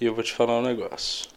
E 0.00 0.06
eu 0.06 0.14
vou 0.14 0.24
te 0.24 0.34
falar 0.34 0.58
um 0.58 0.62
negócio. 0.62 1.28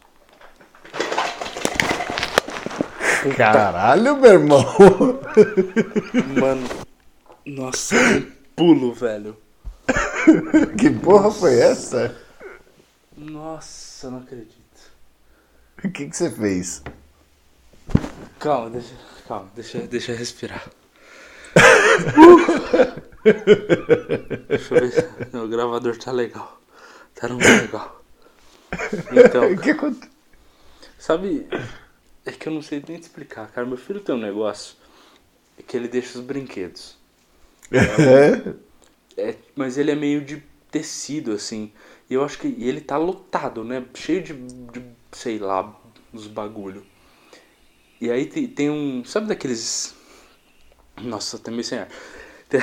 Caralho, 3.36 4.16
meu 4.18 4.32
irmão. 4.32 4.64
Mano, 6.40 6.68
nossa, 7.46 7.96
um 7.96 8.32
pulo, 8.56 8.94
velho. 8.94 9.38
que 10.80 10.90
porra 10.90 11.32
foi 11.32 11.60
essa? 11.60 12.16
Nossa, 13.16 14.10
não 14.10 14.20
acredito. 14.20 14.56
O 15.84 15.90
que, 15.92 16.08
que 16.08 16.16
você 16.16 16.30
fez? 16.32 16.82
Calma, 18.40 18.70
deixa, 18.72 18.94
calma, 19.28 19.50
deixa, 19.56 19.80
deixa 19.80 20.12
eu 20.12 20.18
respirar. 20.18 20.64
deixa 24.48 24.76
eu 24.76 24.82
ver. 24.82 24.92
se- 24.92 25.38
o 25.38 25.48
gravador 25.48 25.98
tá 25.98 26.12
legal. 26.12 26.60
Tá 27.16 27.28
não 27.28 27.38
legal. 27.38 28.02
Então, 29.12 29.52
O 29.58 29.58
que 29.62 29.72
aconteceu? 29.72 30.10
sabe, 30.98 31.48
é 32.26 32.32
que 32.32 32.48
eu 32.50 32.54
não 32.54 32.62
sei 32.62 32.84
nem 32.88 33.00
te 33.00 33.04
explicar, 33.04 33.52
cara. 33.52 33.68
Meu 33.68 33.78
filho 33.78 34.02
tem 34.02 34.16
um 34.16 34.20
negócio 34.20 34.76
que 35.68 35.78
ele 35.78 35.88
deixa 35.90 36.20
os 36.20 36.26
brinquedos. 36.26 36.98
É? 37.72 38.58
É, 39.18 39.36
mas 39.56 39.78
ele 39.78 39.92
é 39.92 39.96
meio 39.96 40.24
de 40.24 40.42
tecido, 40.72 41.32
assim. 41.32 41.72
E 42.10 42.14
eu 42.14 42.24
acho 42.24 42.38
que 42.40 42.48
e 42.48 42.68
ele 42.68 42.82
tá 42.82 42.98
lotado, 42.98 43.64
né? 43.64 43.86
Cheio 43.96 44.22
de, 44.24 44.34
de 44.34 44.84
sei 45.12 45.40
lá, 45.40 45.76
uns 46.14 46.28
bagulho. 46.28 46.86
E 48.00 48.12
aí 48.12 48.26
tem, 48.26 48.48
tem 48.48 48.70
um. 48.70 49.04
Sabe 49.04 49.28
daqueles. 49.28 49.96
Nossa, 51.02 51.40
meio 51.52 51.64
sem 51.64 51.80
ar. 51.80 51.90
Tem- 52.50 52.62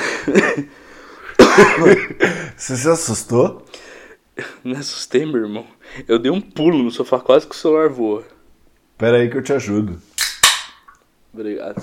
Você 2.57 2.77
se 2.77 2.88
assustou? 2.88 3.65
Me 4.65 4.74
assustei, 4.77 5.24
meu 5.27 5.43
irmão. 5.43 5.66
Eu 6.09 6.19
dei 6.19 6.30
um 6.30 6.41
pulo 6.41 6.83
no 6.83 6.91
sofá, 6.91 7.20
quase 7.20 7.47
que 7.47 7.55
o 7.55 7.59
celular 7.59 7.88
voa. 7.88 8.24
Pera 8.98 9.19
aí 9.19 9.29
que 9.30 9.37
eu 9.37 9.43
te 9.43 9.52
ajudo. 9.52 10.01
Obrigado. 11.32 11.82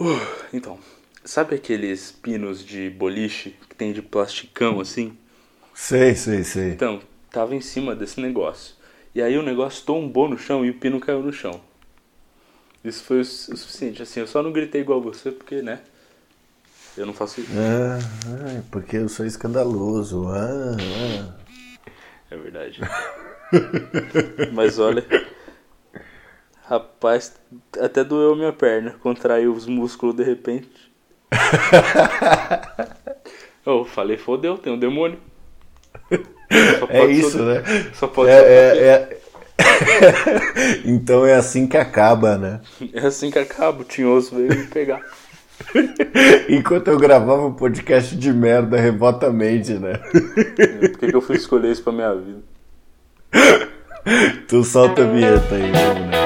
Uh, 0.00 0.20
então, 0.52 0.78
sabe 1.24 1.54
aqueles 1.54 2.10
pinos 2.10 2.64
de 2.64 2.90
boliche 2.90 3.56
que 3.68 3.74
tem 3.76 3.92
de 3.92 4.02
plasticão 4.02 4.80
assim? 4.80 5.16
Sei, 5.72 6.14
sei, 6.14 6.42
sei. 6.44 6.70
Então, 6.72 7.00
tava 7.30 7.54
em 7.54 7.60
cima 7.60 7.94
desse 7.94 8.20
negócio. 8.20 8.74
E 9.14 9.22
aí 9.22 9.38
o 9.38 9.42
negócio 9.42 9.84
tombou 9.84 10.28
no 10.28 10.36
chão 10.36 10.64
e 10.64 10.70
o 10.70 10.74
pino 10.78 10.98
caiu 10.98 11.22
no 11.22 11.32
chão. 11.32 11.60
Isso 12.82 13.04
foi 13.04 13.20
o 13.20 13.24
su- 13.24 13.52
o 13.52 13.56
suficiente. 13.56 14.02
Assim, 14.02 14.20
eu 14.20 14.26
só 14.26 14.42
não 14.42 14.52
gritei 14.52 14.80
igual 14.80 15.00
você, 15.00 15.30
porque, 15.30 15.62
né? 15.62 15.80
Eu 16.96 17.06
não 17.06 17.14
faço 17.14 17.40
isso. 17.40 17.50
Ah, 17.50 17.98
ah, 18.26 18.62
porque 18.70 18.96
eu 18.96 19.08
sou 19.08 19.26
escandaloso. 19.26 20.28
Ah, 20.28 20.76
ah. 20.78 21.34
É 22.30 22.36
verdade. 22.36 22.80
Mas 24.52 24.78
olha. 24.78 25.04
Rapaz, 26.66 27.34
até 27.80 28.02
doeu 28.02 28.32
a 28.32 28.36
minha 28.36 28.52
perna. 28.52 28.92
Contraiu 29.02 29.52
os 29.52 29.66
músculos 29.66 30.16
de 30.16 30.22
repente. 30.24 30.92
Eu 33.64 33.84
falei, 33.86 34.16
fodeu, 34.16 34.58
tem 34.58 34.72
um 34.72 34.78
demônio. 34.78 35.18
É 36.88 37.04
isso, 37.06 37.38
ser- 37.38 37.44
né? 37.44 37.62
Só 37.94 38.06
pode 38.06 38.30
É, 38.30 38.40
ser. 38.40 38.78
é, 38.78 38.86
é... 38.88 39.20
então 40.84 41.24
é 41.26 41.34
assim 41.34 41.66
que 41.66 41.76
acaba, 41.76 42.36
né? 42.36 42.60
É 42.92 43.06
assim 43.06 43.30
que 43.30 43.38
acaba, 43.38 43.82
o 43.82 43.84
tinhoso 43.84 44.36
veio 44.36 44.54
me 44.54 44.66
pegar. 44.66 45.02
Enquanto 46.48 46.88
eu 46.88 46.98
gravava 46.98 47.46
um 47.46 47.52
podcast 47.52 48.16
de 48.16 48.32
merda 48.32 48.78
remotamente, 48.78 49.74
né? 49.74 49.98
Por 49.98 50.98
que, 50.98 51.06
que 51.08 51.16
eu 51.16 51.20
fui 51.20 51.36
escolher 51.36 51.72
isso 51.72 51.82
pra 51.82 51.92
minha 51.92 52.14
vida? 52.14 52.42
Tu 54.48 54.62
solta 54.62 55.02
a 55.02 55.06
vinheta 55.06 55.54
aí, 55.54 55.72
vamos 55.72 56.10
nessa. 56.10 56.23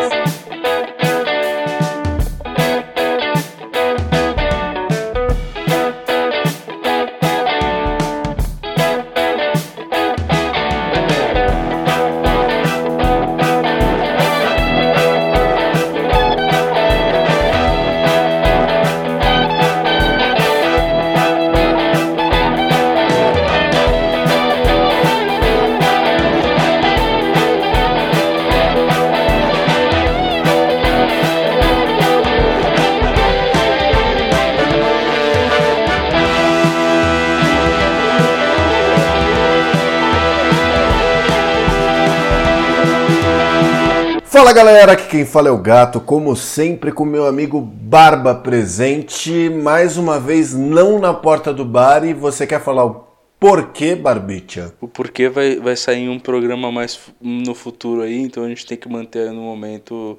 Fala 44.39 44.53
galera, 44.53 44.93
aqui 44.93 45.09
quem 45.09 45.27
fala 45.27 45.49
é 45.49 45.51
o 45.51 45.59
Gato, 45.59 46.01
como 46.01 46.37
sempre 46.37 46.93
com 46.93 47.05
meu 47.05 47.27
amigo 47.27 47.61
Barba 47.61 48.37
presente, 48.37 49.51
mais 49.51 49.97
uma 49.97 50.21
vez 50.21 50.55
não 50.55 51.01
na 51.01 51.13
porta 51.13 51.53
do 51.53 51.65
bar 51.65 52.05
e 52.05 52.15
você 52.15 52.47
quer 52.47 52.61
falar 52.61 52.85
o 52.85 53.05
porquê, 53.41 53.97
Barbicha? 53.97 54.73
O 54.81 54.87
porquê 54.87 55.29
vai, 55.29 55.57
vai 55.57 55.75
sair 55.75 56.09
um 56.09 56.21
programa 56.21 56.71
mais 56.71 57.01
no 57.21 57.53
futuro 57.53 58.03
aí, 58.03 58.17
então 58.17 58.45
a 58.45 58.49
gente 58.49 58.65
tem 58.65 58.79
que 58.79 58.89
manter 58.89 59.33
no 59.33 59.43
momento 59.43 60.17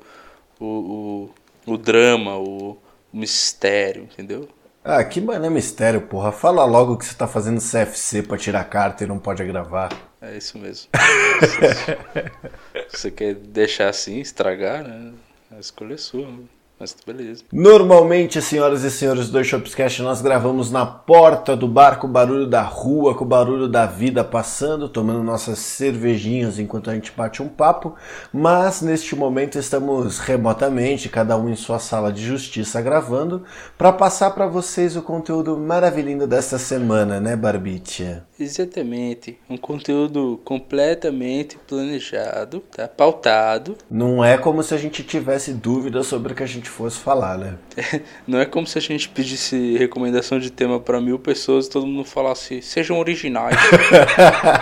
o, 0.59 0.65
o, 0.65 1.29
o 1.65 1.77
drama, 1.77 2.35
o, 2.35 2.71
o 3.13 3.17
mistério, 3.17 4.03
entendeu? 4.03 4.49
Ah, 4.83 5.01
que 5.01 5.21
mané 5.21 5.49
mistério, 5.49 6.01
porra. 6.01 6.33
Fala 6.33 6.65
logo 6.65 6.97
que 6.97 7.05
você 7.05 7.15
tá 7.15 7.25
fazendo 7.25 7.61
CFC 7.61 8.23
pra 8.23 8.37
tirar 8.37 8.65
carta 8.65 9.05
e 9.05 9.07
não 9.07 9.17
pode 9.17 9.45
gravar. 9.45 10.08
É 10.21 10.37
isso 10.37 10.57
mesmo. 10.57 10.89
Você 12.89 13.09
quer 13.09 13.35
deixar 13.35 13.89
assim, 13.89 14.19
estragar, 14.19 14.83
né? 14.83 15.13
A 15.51 15.59
escolha 15.59 15.93
é 15.93 15.97
sua, 15.97 16.29
né? 16.29 16.43
Mas 16.79 16.95
beleza. 17.05 17.43
Normalmente, 17.51 18.41
senhoras 18.41 18.83
e 18.83 18.89
senhores 18.89 19.29
do 19.29 19.43
Shopscast, 19.43 20.01
nós 20.01 20.21
gravamos 20.21 20.71
na 20.71 20.85
porta 20.85 21.55
do 21.55 21.67
bar 21.67 21.99
com 21.99 22.07
o 22.07 22.09
barulho 22.09 22.47
da 22.47 22.63
rua, 22.63 23.13
com 23.13 23.23
o 23.23 23.27
barulho 23.27 23.67
da 23.67 23.85
vida 23.85 24.23
passando, 24.23 24.89
tomando 24.89 25.21
nossas 25.21 25.59
cervejinhas 25.59 26.57
enquanto 26.57 26.89
a 26.89 26.95
gente 26.95 27.11
bate 27.11 27.43
um 27.43 27.47
papo, 27.47 27.95
mas 28.33 28.81
neste 28.81 29.15
momento 29.15 29.59
estamos 29.59 30.17
remotamente, 30.19 31.09
cada 31.09 31.37
um 31.37 31.49
em 31.49 31.55
sua 31.55 31.77
sala 31.77 32.11
de 32.11 32.25
justiça 32.25 32.81
gravando, 32.81 33.43
para 33.77 33.91
passar 33.91 34.31
para 34.31 34.47
vocês 34.47 34.95
o 34.95 35.01
conteúdo 35.01 35.55
maravilhoso 35.57 35.99
desta 36.27 36.57
semana, 36.57 37.19
né, 37.19 37.35
Barbicha? 37.35 38.23
Exatamente. 38.39 39.37
Um 39.49 39.57
conteúdo 39.57 40.39
completamente 40.45 41.57
planejado, 41.67 42.61
tá? 42.71 42.87
Pautado. 42.87 43.75
Não 43.91 44.23
é 44.23 44.37
como 44.37 44.63
se 44.63 44.73
a 44.73 44.77
gente 44.77 45.03
tivesse 45.03 45.53
dúvida 45.53 46.01
sobre 46.03 46.31
o 46.31 46.35
que 46.35 46.43
a 46.43 46.47
gente 46.47 46.68
fosse 46.69 46.99
falar, 46.99 47.37
né? 47.37 47.55
Não 48.27 48.39
é 48.39 48.45
como 48.45 48.65
se 48.65 48.77
a 48.77 48.81
gente 48.81 49.09
pedisse 49.09 49.77
recomendação 49.77 50.39
de 50.39 50.51
tema 50.51 50.79
para 50.79 51.01
mil 51.01 51.19
pessoas 51.19 51.67
e 51.67 51.69
todo 51.69 51.85
mundo 51.85 52.05
falasse, 52.05 52.61
sejam 52.61 52.97
originais. 52.97 53.57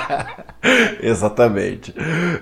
Exatamente. 1.02 1.94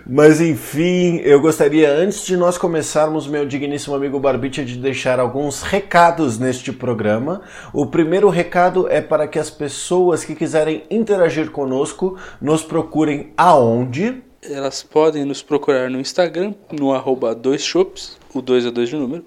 Mas 0.05 0.41
enfim, 0.41 1.17
eu 1.23 1.39
gostaria, 1.41 1.91
antes 1.91 2.25
de 2.25 2.37
nós 2.37 2.57
começarmos, 2.57 3.27
meu 3.27 3.45
digníssimo 3.45 3.95
amigo 3.95 4.19
Barbicha, 4.19 4.63
de 4.63 4.77
deixar 4.77 5.19
alguns 5.19 5.61
recados 5.61 6.39
neste 6.39 6.71
programa. 6.71 7.41
O 7.73 7.85
primeiro 7.85 8.29
recado 8.29 8.87
é 8.89 9.01
para 9.01 9.27
que 9.27 9.39
as 9.39 9.49
pessoas 9.49 10.23
que 10.23 10.35
quiserem 10.35 10.83
interagir 10.89 11.51
conosco 11.51 12.17
nos 12.41 12.63
procurem 12.63 13.33
aonde? 13.37 14.23
Elas 14.43 14.83
podem 14.83 15.25
nos 15.25 15.41
procurar 15.41 15.89
no 15.89 15.99
Instagram, 15.99 16.53
no 16.71 16.93
arroba 16.93 17.33
dois 17.33 17.63
shops, 17.63 18.17
o 18.33 18.41
2 18.41 18.67
é 18.67 18.71
2 18.71 18.89
de 18.89 18.95
número. 18.95 19.25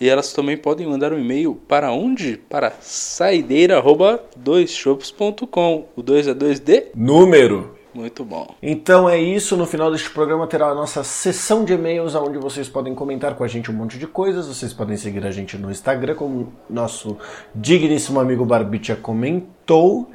E 0.00 0.08
elas 0.08 0.32
também 0.32 0.56
podem 0.56 0.86
mandar 0.86 1.12
um 1.12 1.18
e-mail 1.18 1.54
para 1.66 1.90
onde? 1.92 2.36
Para 2.36 2.72
saideira 2.80 3.78
arroba 3.78 4.22
doisshops.com. 4.36 5.88
O 5.96 6.02
2 6.02 6.28
é 6.28 6.34
2 6.34 6.60
de? 6.60 6.86
Número. 6.94 7.78
Muito 7.92 8.24
bom. 8.24 8.54
Então 8.62 9.08
é 9.08 9.18
isso, 9.18 9.56
no 9.56 9.66
final 9.66 9.90
deste 9.90 10.10
programa 10.10 10.46
terá 10.46 10.68
a 10.68 10.74
nossa 10.74 11.02
sessão 11.02 11.64
de 11.64 11.72
e-mails, 11.72 12.14
onde 12.14 12.38
vocês 12.38 12.68
podem 12.68 12.94
comentar 12.94 13.34
com 13.34 13.42
a 13.42 13.48
gente 13.48 13.72
um 13.72 13.74
monte 13.74 13.98
de 13.98 14.06
coisas, 14.06 14.46
vocês 14.46 14.72
podem 14.72 14.96
seguir 14.96 15.26
a 15.26 15.32
gente 15.32 15.56
no 15.56 15.68
Instagram, 15.70 16.14
como 16.14 16.52
nosso 16.70 17.16
digníssimo 17.52 18.20
amigo 18.20 18.44
Barbicha 18.44 18.94
comentou, 18.94 20.10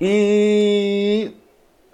e 0.00 1.30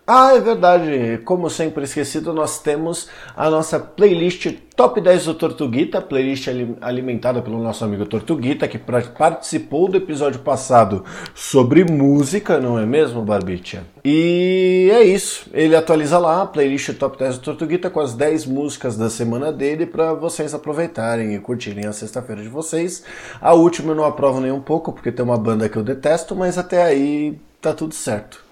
Ah, 0.07 0.35
é 0.35 0.41
verdade. 0.41 1.19
Como 1.25 1.49
sempre 1.49 1.85
esquecido, 1.85 2.31
nós 2.35 2.59
temos 2.59 3.09
a 3.35 3.49
nossa 3.49 3.81
playlist 3.81 4.53
Top 4.77 5.01
10 5.01 5.25
do 5.25 5.35
Tortuguita, 5.35 6.03
playlist 6.03 6.47
alimentada 6.83 7.41
pelo 7.41 7.63
nosso 7.63 7.85
amigo 7.87 8.05
Tortuguita, 8.05 8.69
que 8.69 8.77
participou 8.77 9.89
do 9.89 9.97
episódio 9.97 10.41
passado 10.41 11.05
sobre 11.35 11.85
música, 11.85 12.61
não 12.61 12.79
é 12.79 12.85
mesmo, 12.85 13.23
Barbicha? 13.23 13.85
E 14.05 14.91
é 14.93 15.03
isso. 15.05 15.49
Ele 15.55 15.75
atualiza 15.75 16.19
lá 16.19 16.43
a 16.43 16.47
playlist 16.47 16.93
Top 16.99 17.17
10 17.17 17.39
do 17.39 17.45
Tortuguita 17.45 17.89
com 17.89 18.01
as 18.01 18.13
10 18.13 18.45
músicas 18.45 18.99
da 18.99 19.09
semana 19.09 19.51
dele 19.51 19.87
para 19.87 20.13
vocês 20.13 20.53
aproveitarem 20.53 21.35
e 21.35 21.39
curtirem 21.39 21.87
a 21.87 21.95
sexta-feira 21.95 22.43
de 22.43 22.49
vocês. 22.49 23.05
A 23.41 23.55
última 23.55 23.93
eu 23.93 23.97
não 23.97 24.05
aprovo 24.05 24.39
nem 24.39 24.53
um 24.53 24.61
pouco, 24.61 24.93
porque 24.93 25.11
tem 25.11 25.25
uma 25.25 25.39
banda 25.39 25.67
que 25.67 25.79
eu 25.79 25.83
detesto, 25.83 26.37
mas 26.37 26.59
até 26.59 26.83
aí 26.83 27.39
tá 27.59 27.73
tudo 27.73 27.95
certo. 27.95 28.44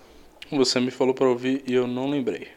Você 0.53 0.79
me 0.79 0.91
falou 0.91 1.15
para 1.15 1.27
ouvir 1.27 1.65
e 1.67 1.73
eu 1.73 1.87
não 1.87 2.11
lembrei. 2.11 2.49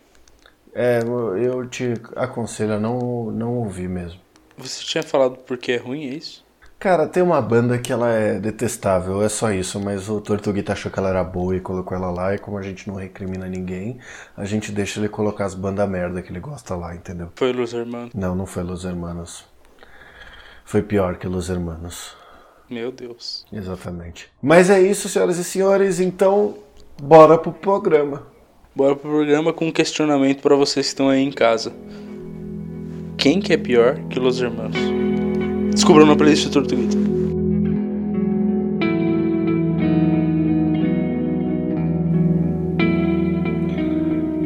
É, 0.74 1.00
eu 1.02 1.66
te 1.66 1.94
aconselho 2.14 2.74
a 2.74 2.80
não, 2.80 3.32
não 3.32 3.56
ouvir 3.56 3.88
mesmo. 3.88 4.20
Você 4.58 4.84
tinha 4.84 5.02
falado 5.02 5.38
porque 5.38 5.72
é 5.72 5.78
ruim, 5.78 6.06
é 6.10 6.14
isso? 6.14 6.44
Cara, 6.78 7.08
tem 7.08 7.24
uma 7.24 7.42
banda 7.42 7.80
que 7.80 7.94
ela 7.94 8.12
é 8.12 8.38
detestável, 8.38 9.24
é 9.24 9.30
só 9.30 9.50
isso, 9.52 9.80
mas 9.80 10.10
o 10.10 10.20
Tortuguita 10.20 10.74
achou 10.74 10.92
que 10.92 11.00
ela 11.00 11.08
era 11.08 11.24
boa 11.24 11.56
e 11.56 11.62
colocou 11.62 11.98
ela 11.98 12.12
lá, 12.12 12.36
e 12.36 12.38
como 12.38 12.58
a 12.58 12.62
gente 12.62 12.86
não 12.88 12.96
recrimina 12.96 13.48
ninguém, 13.48 13.98
a 14.36 14.44
gente 14.44 14.74
deixa 14.74 15.00
ele 15.00 15.08
colocar 15.08 15.46
as 15.46 15.56
bandas 15.56 15.90
merda 15.90 16.22
que 16.22 16.32
ele 16.32 16.42
gosta 16.42 16.76
lá, 16.76 16.94
entendeu? 16.94 17.32
Foi 17.36 17.54
Los 17.54 17.74
Hermanos? 17.74 18.14
Não, 18.14 18.36
não 18.36 18.46
foi 18.46 18.64
Los 18.64 18.84
Hermanos. 18.84 19.46
Foi 20.66 20.84
pior 20.84 21.16
que 21.16 21.28
Los 21.28 21.50
Hermanos. 21.50 22.14
Meu 22.70 22.92
Deus. 22.92 23.46
Exatamente. 23.54 24.30
Mas 24.42 24.70
é 24.70 24.82
isso, 24.82 25.08
senhoras 25.08 25.38
e 25.38 25.44
senhores, 25.46 26.02
então 26.02 26.58
bora 27.02 27.38
pro 27.38 27.52
programa. 27.52 28.24
Bora 28.76 28.96
pro 28.96 29.10
programa 29.10 29.54
com 29.54 29.68
um 29.68 29.72
questionamento 29.72 30.42
para 30.42 30.56
vocês 30.56 30.86
que 30.86 30.92
estão 30.92 31.10
aí 31.10 31.24
em 31.24 31.32
casa. 31.32 31.74
Quem 33.18 33.40
que 33.40 33.54
é 33.54 33.58
pior 33.58 33.96
que 34.10 34.20
Los 34.20 34.42
Hermanos? 34.42 34.78
Descubram 35.72 36.06
na 36.06 36.16
playlist 36.16 36.46
do 36.48 36.52
Tortuguita. 36.52 36.98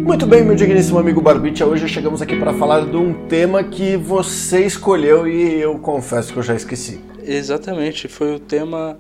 Muito 0.04 0.26
bem, 0.26 0.44
meu 0.44 0.56
digníssimo 0.56 1.00
amigo 1.00 1.22
Barbicha, 1.22 1.66
hoje 1.66 1.88
chegamos 1.88 2.22
aqui 2.22 2.36
para 2.36 2.54
falar 2.54 2.86
de 2.86 2.98
um 2.98 3.28
tema 3.28 3.64
que 3.64 3.96
você 3.96 4.66
escolheu 4.66 5.28
e 5.28 5.62
eu 5.62 5.78
confesso 5.80 6.34
que 6.34 6.40
eu 6.40 6.44
já 6.44 6.56
esqueci. 6.56 7.00
Exatamente, 7.24 8.08
foi 8.08 8.36
o 8.36 8.40
tema 8.40 8.98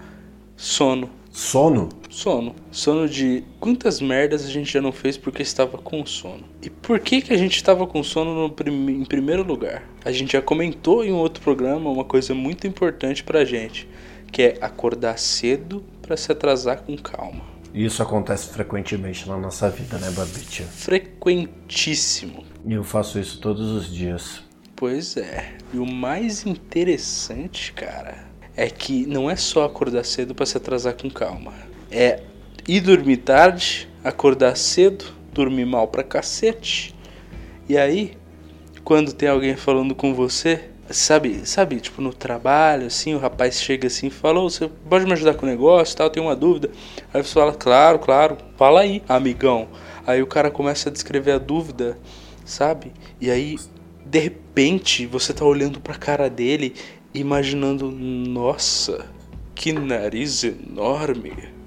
sono. 0.55 1.09
Sono? 1.31 1.89
Sono. 2.09 2.55
Sono 2.71 3.07
de 3.07 3.43
quantas 3.59 4.01
merdas 4.01 4.43
a 4.43 4.49
gente 4.49 4.73
já 4.73 4.81
não 4.81 4.91
fez 4.91 5.15
porque 5.15 5.43
estava 5.43 5.77
com 5.77 6.03
sono. 6.05 6.43
E 6.61 6.69
por 6.69 6.99
que 6.99 7.21
que 7.21 7.33
a 7.33 7.37
gente 7.37 7.55
estava 7.55 7.85
com 7.85 8.03
sono 8.03 8.33
no 8.33 8.49
prim 8.49 8.89
em 8.89 9.05
primeiro 9.05 9.43
lugar? 9.43 9.87
A 10.03 10.11
gente 10.11 10.33
já 10.33 10.41
comentou 10.41 11.05
em 11.05 11.11
um 11.11 11.17
outro 11.17 11.41
programa 11.43 11.89
uma 11.89 12.03
coisa 12.03 12.33
muito 12.33 12.65
importante 12.65 13.23
pra 13.23 13.45
gente, 13.45 13.87
que 14.31 14.41
é 14.41 14.57
acordar 14.59 15.19
cedo 15.19 15.83
para 16.01 16.17
se 16.17 16.31
atrasar 16.31 16.81
com 16.81 16.97
calma. 16.97 17.41
Isso 17.73 18.01
acontece 18.01 18.49
frequentemente 18.49 19.29
na 19.29 19.37
nossa 19.37 19.69
vida, 19.69 19.99
né, 19.99 20.09
Barbicha? 20.09 20.63
Frequentíssimo. 20.63 22.43
E 22.65 22.73
eu 22.73 22.83
faço 22.83 23.19
isso 23.19 23.39
todos 23.39 23.69
os 23.71 23.93
dias. 23.93 24.41
Pois 24.75 25.15
é. 25.17 25.53
E 25.71 25.77
o 25.77 25.85
mais 25.85 26.45
interessante, 26.45 27.71
cara, 27.73 28.25
é 28.55 28.69
que 28.69 29.05
não 29.05 29.29
é 29.29 29.35
só 29.35 29.65
acordar 29.65 30.03
cedo 30.03 30.33
para 30.33 30.45
se 30.45 30.57
atrasar 30.57 30.95
com 30.95 31.09
calma. 31.11 31.53
É 31.91 32.21
ir 32.67 32.81
dormir 32.81 33.17
tarde, 33.17 33.87
acordar 34.03 34.55
cedo, 34.55 35.05
dormir 35.33 35.65
mal 35.65 35.87
pra 35.87 36.03
cacete. 36.03 36.95
E 37.67 37.77
aí, 37.77 38.13
quando 38.83 39.13
tem 39.13 39.29
alguém 39.29 39.55
falando 39.55 39.95
com 39.95 40.13
você, 40.13 40.69
sabe, 40.89 41.47
sabe, 41.47 41.79
tipo 41.79 42.01
no 42.01 42.13
trabalho, 42.13 42.87
assim, 42.87 43.13
o 43.13 43.19
rapaz 43.19 43.61
chega 43.61 43.87
assim 43.87 44.09
fala, 44.09 44.39
oh, 44.39 44.49
você 44.49 44.69
pode 44.89 45.05
me 45.05 45.13
ajudar 45.13 45.35
com 45.35 45.45
o 45.45 45.49
negócio, 45.49 45.95
tal, 45.95 46.09
tem 46.09 46.21
uma 46.21 46.35
dúvida. 46.35 46.71
Aí 47.13 47.23
você 47.23 47.33
fala, 47.33 47.53
claro, 47.53 47.99
claro, 47.99 48.37
fala 48.57 48.81
aí, 48.81 49.03
amigão. 49.07 49.67
Aí 50.05 50.21
o 50.21 50.27
cara 50.27 50.49
começa 50.49 50.89
a 50.89 50.91
descrever 50.91 51.33
a 51.33 51.37
dúvida, 51.37 51.97
sabe? 52.45 52.91
E 53.21 53.29
aí, 53.29 53.57
de 54.05 54.19
repente, 54.19 55.05
você 55.05 55.33
tá 55.33 55.45
olhando 55.45 55.79
pra 55.79 55.95
cara 55.95 56.29
dele 56.29 56.73
imaginando, 57.13 57.91
nossa, 57.91 59.05
que 59.53 59.71
nariz 59.71 60.43
enorme. 60.43 61.58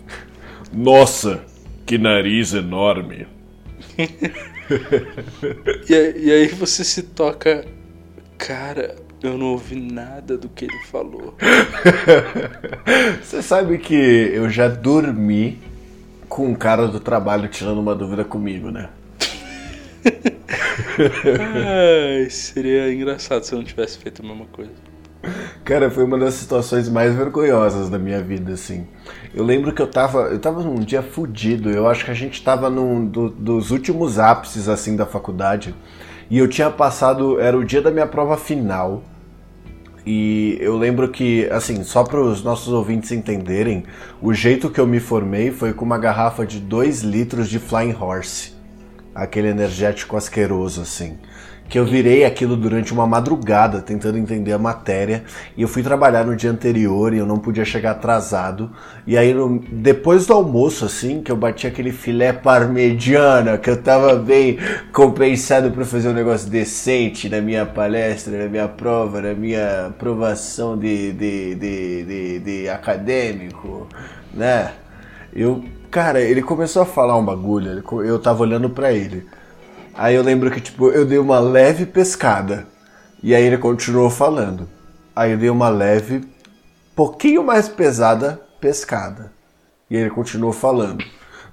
Nossa, 0.73 1.45
que 1.85 1.99
nariz 1.99 2.55
enorme. 2.55 3.27
e, 5.89 6.15
e 6.17 6.33
aí 6.33 6.49
você 6.49 6.83
se 6.85 7.03
toca, 7.03 7.65
cara, 8.39 8.97
eu 9.23 9.37
não 9.37 9.49
ouvi 9.53 9.77
nada 9.77 10.37
do 10.37 10.49
que 10.49 10.65
ele 10.65 10.79
falou. 10.91 11.37
Você 13.23 13.43
sabe 13.43 13.79
que 13.79 13.95
eu 13.95 14.51
já 14.51 14.69
dormi 14.69 15.59
com 16.29 16.47
um 16.47 16.55
cara 16.55 16.89
do 16.89 16.99
trabalho 16.99 17.49
tirando 17.49 17.79
uma 17.79 17.95
dúvida 17.95 18.25
comigo, 18.25 18.71
né? 18.71 18.89
Ai, 21.65 22.29
seria 22.31 22.93
engraçado 22.93 23.45
se 23.45 23.53
eu 23.53 23.59
não 23.59 23.65
tivesse 23.65 23.99
feito 23.99 24.23
a 24.23 24.27
mesma 24.27 24.47
coisa. 24.47 24.92
Cara, 25.65 25.91
foi 25.91 26.05
uma 26.05 26.19
das 26.19 26.35
situações 26.35 26.89
mais 26.89 27.15
vergonhosas 27.15 27.89
da 27.89 27.99
minha 27.99 28.21
vida, 28.21 28.53
assim. 28.53 28.87
Eu 29.33 29.45
lembro 29.45 29.73
que 29.73 29.81
eu 29.81 29.87
tava, 29.87 30.23
eu 30.23 30.39
tava 30.39 30.63
num 30.63 30.81
dia 30.81 31.03
fudido, 31.03 31.71
eu 31.71 31.89
acho 31.89 32.05
que 32.05 32.11
a 32.11 32.15
gente 32.15 32.43
tava 32.43 32.69
num 32.69 33.07
do, 33.07 33.29
dos 33.29 33.71
últimos 33.71 34.19
ápices, 34.19 34.69
assim, 34.69 34.97
da 34.97 35.07
faculdade, 35.07 35.75
e 36.29 36.39
eu 36.39 36.49
tinha 36.49 36.71
passado, 36.71 37.39
era 37.39 37.57
o 37.57 37.65
dia 37.65 37.81
da 37.81 37.91
minha 37.91 38.07
prova 38.07 38.37
final, 38.37 39.05
e 40.05 40.59
eu 40.61 40.77
lembro 40.77 41.09
que, 41.09 41.49
assim, 41.51 41.85
só 41.85 42.03
para 42.03 42.21
os 42.21 42.43
nossos 42.43 42.73
ouvintes 42.73 43.13
entenderem, 43.13 43.85
o 44.21 44.35
jeito 44.35 44.69
que 44.69 44.81
eu 44.81 44.87
me 44.87 44.99
formei 44.99 45.53
foi 45.53 45.73
com 45.73 45.85
uma 45.85 45.99
garrafa 45.99 46.45
de 46.45 46.59
2 46.59 47.03
litros 47.03 47.49
de 47.49 47.61
Flying 47.61 47.95
Horse, 47.99 48.55
aquele 49.15 49.49
energético 49.49 50.17
asqueroso, 50.17 50.83
assim 50.83 51.17
que 51.73 51.79
eu 51.79 51.87
virei 51.87 52.23
aquilo 52.27 52.55
durante 52.55 52.93
uma 52.93 53.07
madrugada 53.07 53.81
tentando 53.81 54.19
entender 54.19 54.53
a 54.53 54.59
matéria 54.59 55.25
e 55.57 55.63
eu 55.63 55.69
fui 55.69 55.83
trabalhar 55.83 56.23
no 56.23 56.37
dia 56.37 56.51
anterior 56.51 57.15
e 57.15 57.17
eu 57.17 57.25
não 57.25 57.39
podia 57.39 57.65
chegar 57.65 57.93
atrasado. 57.93 58.71
E 59.07 59.17
aí 59.17 59.33
no, 59.33 59.59
depois 59.59 60.27
do 60.27 60.35
almoço 60.35 60.85
assim, 60.85 61.23
que 61.23 61.33
eu 61.33 61.37
bati 61.37 61.67
aquele 61.67 61.91
filé 61.91 62.31
parmegiana, 62.31 63.57
que 63.57 63.71
eu 63.71 63.83
tava 63.83 64.17
bem 64.17 64.59
compensado 64.93 65.71
para 65.71 65.83
fazer 65.87 66.11
um 66.11 66.13
negócio 66.13 66.51
decente 66.51 67.31
na 67.31 67.41
minha 67.41 67.65
palestra, 67.65 68.37
na 68.37 68.51
minha 68.51 68.69
prova, 68.69 69.23
na 69.23 69.33
minha 69.33 69.87
aprovação 69.87 70.77
de, 70.77 71.15
de, 71.15 71.55
de, 71.55 72.05
de, 72.05 72.39
de 72.41 72.69
acadêmico, 72.69 73.89
né? 74.35 74.73
Eu, 75.35 75.65
cara, 75.91 76.21
ele 76.21 76.43
começou 76.43 76.83
a 76.83 76.85
falar 76.85 77.17
um 77.17 77.25
bagulho, 77.25 77.83
eu 78.05 78.19
tava 78.19 78.43
olhando 78.43 78.69
para 78.69 78.93
ele. 78.93 79.27
Aí 79.95 80.15
eu 80.15 80.23
lembro 80.23 80.51
que, 80.51 80.61
tipo, 80.61 80.91
eu 80.91 81.05
dei 81.05 81.19
uma 81.19 81.39
leve 81.39 81.87
pescada. 81.87 82.67
E 83.23 83.35
aí 83.35 83.45
ele 83.45 83.59
continuou 83.59 84.11
falando. 84.11 84.69
Aí 85.15 85.33
eu 85.33 85.39
dei 85.39 85.51
uma 85.51 85.69
leve, 85.69 86.23
pouquinho 86.97 87.45
mais 87.45 87.69
pesada 87.69 88.41
pescada. 88.61 89.31
E 89.91 89.97
ele 89.97 90.11
continuou 90.11 90.53
falando. 90.53 91.05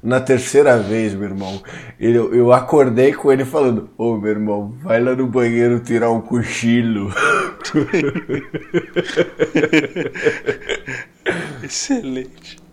Na 0.02 0.22
terceira 0.22 0.80
vez, 0.80 1.14
meu 1.14 1.26
irmão, 1.26 1.62
ele, 2.00 2.18
eu 2.18 2.54
acordei 2.54 3.12
com 3.12 3.34
ele 3.34 3.44
falando: 3.44 3.90
Ô 3.98 4.14
oh, 4.14 4.18
meu 4.18 4.32
irmão, 4.32 4.74
vai 4.82 5.02
lá 5.02 5.14
no 5.14 5.28
banheiro 5.28 5.82
tirar 5.82 6.10
um 6.10 6.22
cochilo. 6.22 7.12
Excelente. 11.62 12.69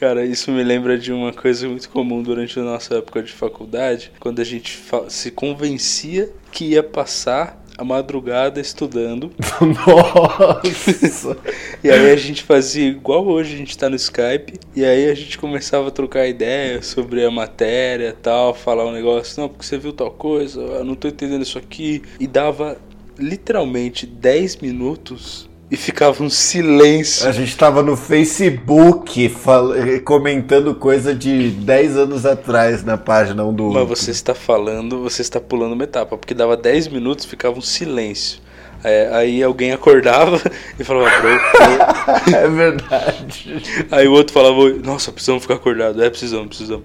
Cara, 0.00 0.24
isso 0.24 0.50
me 0.50 0.64
lembra 0.64 0.96
de 0.96 1.12
uma 1.12 1.30
coisa 1.30 1.68
muito 1.68 1.90
comum 1.90 2.22
durante 2.22 2.58
a 2.58 2.62
nossa 2.62 2.94
época 2.94 3.22
de 3.22 3.32
faculdade, 3.32 4.10
quando 4.18 4.40
a 4.40 4.44
gente 4.44 4.82
se 5.10 5.30
convencia 5.30 6.32
que 6.50 6.70
ia 6.70 6.82
passar 6.82 7.62
a 7.76 7.84
madrugada 7.84 8.62
estudando. 8.62 9.30
Nossa! 9.60 11.36
e 11.84 11.90
aí 11.90 12.12
a 12.12 12.16
gente 12.16 12.42
fazia 12.44 12.88
igual 12.88 13.26
hoje, 13.26 13.52
a 13.52 13.58
gente 13.58 13.76
tá 13.76 13.90
no 13.90 13.96
Skype, 13.96 14.58
e 14.74 14.86
aí 14.86 15.10
a 15.10 15.14
gente 15.14 15.36
começava 15.36 15.88
a 15.88 15.90
trocar 15.90 16.26
ideia 16.26 16.80
sobre 16.80 17.22
a 17.22 17.30
matéria 17.30 18.16
tal, 18.22 18.54
falar 18.54 18.86
um 18.86 18.92
negócio, 18.92 19.38
não, 19.38 19.50
porque 19.50 19.66
você 19.66 19.76
viu 19.76 19.92
tal 19.92 20.12
coisa, 20.12 20.62
eu 20.62 20.84
não 20.84 20.94
tô 20.94 21.08
entendendo 21.08 21.42
isso 21.42 21.58
aqui, 21.58 22.00
e 22.18 22.26
dava 22.26 22.78
literalmente 23.18 24.06
10 24.06 24.56
minutos 24.56 25.49
e 25.70 25.76
ficava 25.76 26.22
um 26.22 26.28
silêncio. 26.28 27.28
A 27.28 27.32
gente 27.32 27.56
tava 27.56 27.82
no 27.82 27.96
Facebook 27.96 29.28
fal... 29.28 29.68
comentando 30.04 30.74
coisa 30.74 31.14
de 31.14 31.50
10 31.50 31.96
anos 31.96 32.26
atrás 32.26 32.82
na 32.82 32.96
página 32.96 33.44
um 33.44 33.54
do 33.54 33.68
Mas 33.68 33.76
outro. 33.76 33.96
você 33.96 34.10
está 34.10 34.34
falando, 34.34 35.02
você 35.02 35.22
está 35.22 35.40
pulando 35.40 35.74
uma 35.74 35.84
etapa, 35.84 36.18
porque 36.18 36.34
dava 36.34 36.56
10 36.56 36.88
minutos 36.88 37.24
ficava 37.24 37.56
um 37.56 37.62
silêncio. 37.62 38.40
É, 38.82 39.10
aí 39.12 39.42
alguém 39.42 39.72
acordava 39.72 40.40
e 40.78 40.82
falava, 40.82 41.10
bro. 41.20 41.30
é 42.34 42.48
verdade. 42.48 43.62
Aí 43.90 44.08
o 44.08 44.12
outro 44.12 44.32
falava, 44.32 44.70
nossa, 44.82 45.12
precisamos 45.12 45.42
ficar 45.42 45.54
acordado. 45.54 46.02
É, 46.02 46.10
precisamos, 46.10 46.48
precisamos. 46.48 46.84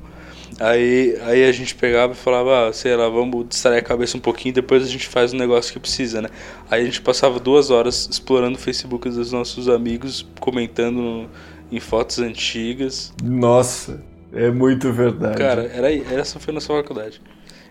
Aí, 0.60 1.18
aí 1.24 1.44
a 1.44 1.52
gente 1.52 1.76
pegava 1.76 2.14
e 2.14 2.16
falava, 2.16 2.70
ah, 2.70 2.74
sei 2.74 2.96
lá, 2.96 3.10
vamos 3.10 3.48
distrair 3.50 3.80
a 3.80 3.82
cabeça 3.82 4.16
um 4.16 4.22
pouquinho, 4.22 4.54
depois 4.54 4.84
a 4.84 4.88
gente 4.88 5.08
faz 5.08 5.34
o 5.34 5.36
negócio 5.36 5.74
que 5.74 5.80
precisa, 5.80 6.22
né? 6.22 6.30
Aí 6.72 6.82
a 6.82 6.86
gente 6.86 7.02
passava 7.02 7.40
duas 7.40 7.70
horas 7.70 8.08
explorando 8.10 8.58
o 8.58 8.62
Facebook 8.62 9.10
dos 9.10 9.34
nossos 9.34 9.68
amigos, 9.68 10.26
comentando 10.40 11.30
em 11.70 11.80
fotos 11.80 12.20
antigas. 12.20 13.14
Nossa, 13.22 14.02
é 14.32 14.50
muito 14.50 14.94
verdade. 14.94 15.38
Cara, 15.38 15.64
era, 15.74 15.94
essa 15.94 16.40
foi 16.40 16.52
a 16.52 16.56
nossa 16.56 16.68
faculdade. 16.68 17.22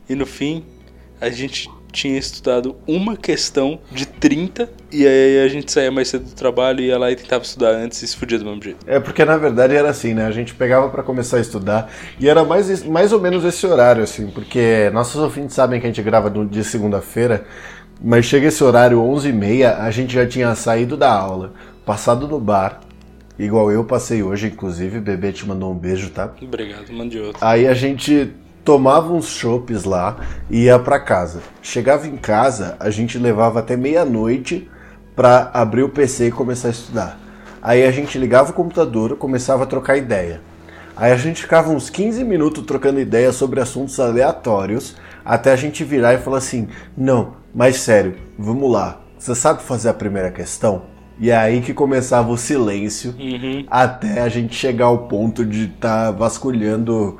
E 0.07 0.15
no 0.15 0.27
fim, 0.27 0.63
a 1.25 1.31
gente 1.31 1.71
tinha 1.91 2.19
estudado 2.19 2.77
uma 2.87 3.17
questão 3.17 3.79
de 3.91 4.05
30 4.05 4.69
e 4.93 5.07
aí 5.07 5.45
a 5.45 5.49
gente 5.49 5.71
saía 5.71 5.91
mais 5.91 6.09
cedo 6.09 6.25
do 6.25 6.35
trabalho, 6.35 6.81
ia 6.81 6.99
lá 6.99 7.11
e 7.11 7.17
tentava 7.17 7.45
estudar 7.45 7.71
antes 7.71 8.03
e 8.03 8.09
se 8.09 8.17
fudia 8.17 8.39
do 8.39 8.45
mesmo 8.45 8.63
jeito. 8.63 8.79
É 8.87 8.99
porque 9.01 9.25
na 9.25 9.37
verdade 9.37 9.75
era 9.75 9.89
assim, 9.89 10.13
né? 10.13 10.27
A 10.27 10.31
gente 10.31 10.55
pegava 10.55 10.89
para 10.91 11.03
começar 11.03 11.39
a 11.39 11.41
estudar 11.41 11.91
e 12.19 12.29
era 12.29 12.45
mais, 12.45 12.83
mais 12.83 13.13
ou 13.13 13.21
menos 13.21 13.45
esse 13.45 13.65
horário, 13.67 14.03
assim, 14.03 14.27
porque 14.27 14.91
nossos 14.93 15.17
ouvintes 15.17 15.55
sabem 15.55 15.81
que 15.81 15.87
a 15.87 15.89
gente 15.89 16.03
grava 16.03 16.29
de 16.29 16.65
segunda-feira, 16.65 17.47
mas 18.03 18.27
chega 18.27 18.49
esse 18.49 18.63
horário 18.63 18.99
11h30, 18.99 19.79
a 19.79 19.91
gente 19.91 20.13
já 20.13 20.27
tinha 20.27 20.55
saído 20.55 20.97
da 20.97 21.11
aula, 21.11 21.55
passado 21.87 22.29
no 22.29 22.41
bar, 22.41 22.81
igual 23.39 23.71
eu 23.71 23.85
passei 23.85 24.23
hoje, 24.23 24.49
inclusive, 24.49 25.01
bebê 25.01 25.33
te 25.33 25.47
mandou 25.47 25.73
um 25.73 25.77
beijo, 25.77 26.11
tá? 26.11 26.33
Obrigado, 26.43 26.93
mande 26.93 27.19
outro. 27.19 27.39
Aí 27.41 27.67
a 27.67 27.73
gente 27.75 28.33
tomava 28.65 29.13
uns 29.13 29.29
chopes 29.29 29.85
lá 29.85 30.17
e 30.51 30.65
ia 30.65 30.79
para 30.79 30.99
casa. 30.99 31.41
Chegava 31.61 32.09
em 32.09 32.17
casa, 32.17 32.77
a 32.81 32.89
gente 32.91 33.19
levava 33.19 33.61
até 33.61 33.77
meia-noite 33.77 34.69
para 35.15 35.51
abrir 35.53 35.83
o 35.83 35.89
PC 35.89 36.29
e 36.29 36.33
começar 36.33 36.69
a 36.69 36.71
estudar. 36.71 37.21
Aí 37.63 37.85
a 37.85 37.91
gente 37.91 38.19
ligava 38.19 38.51
o 38.51 38.55
computador, 38.55 39.17
começava 39.17 39.65
a 39.65 39.67
trocar 39.67 39.97
ideia. 39.97 40.41
Aí 40.97 41.13
a 41.13 41.17
gente 41.17 41.43
ficava 41.43 41.71
uns 41.71 41.91
15 41.91 42.25
minutos 42.25 42.65
trocando 42.65 43.01
ideia 43.01 43.33
sobre 43.33 43.61
assuntos 43.61 43.99
aleatórios, 44.01 44.97
até 45.25 45.53
a 45.53 45.57
gente 45.57 45.85
virar 45.85 46.15
e 46.15 46.19
falar 46.19 46.39
assim: 46.39 46.69
"Não, 46.97 47.35
mas 47.55 47.77
sério, 47.77 48.17
vamos 48.39 48.71
lá. 48.71 49.01
Você 49.19 49.35
sabe 49.35 49.63
fazer 49.63 49.89
a 49.89 49.95
primeira 49.95 50.31
questão?" 50.31 50.95
E 51.19 51.31
é 51.31 51.37
aí 51.37 51.61
que 51.61 51.73
começava 51.73 52.31
o 52.31 52.37
silêncio, 52.37 53.15
uhum. 53.19 53.65
até 53.71 54.21
a 54.21 54.29
gente 54.29 54.55
chegar 54.55 54.87
ao 54.87 55.07
ponto 55.07 55.45
de 55.45 55.67
estar 55.67 56.07
tá 56.07 56.11
vasculhando 56.11 57.19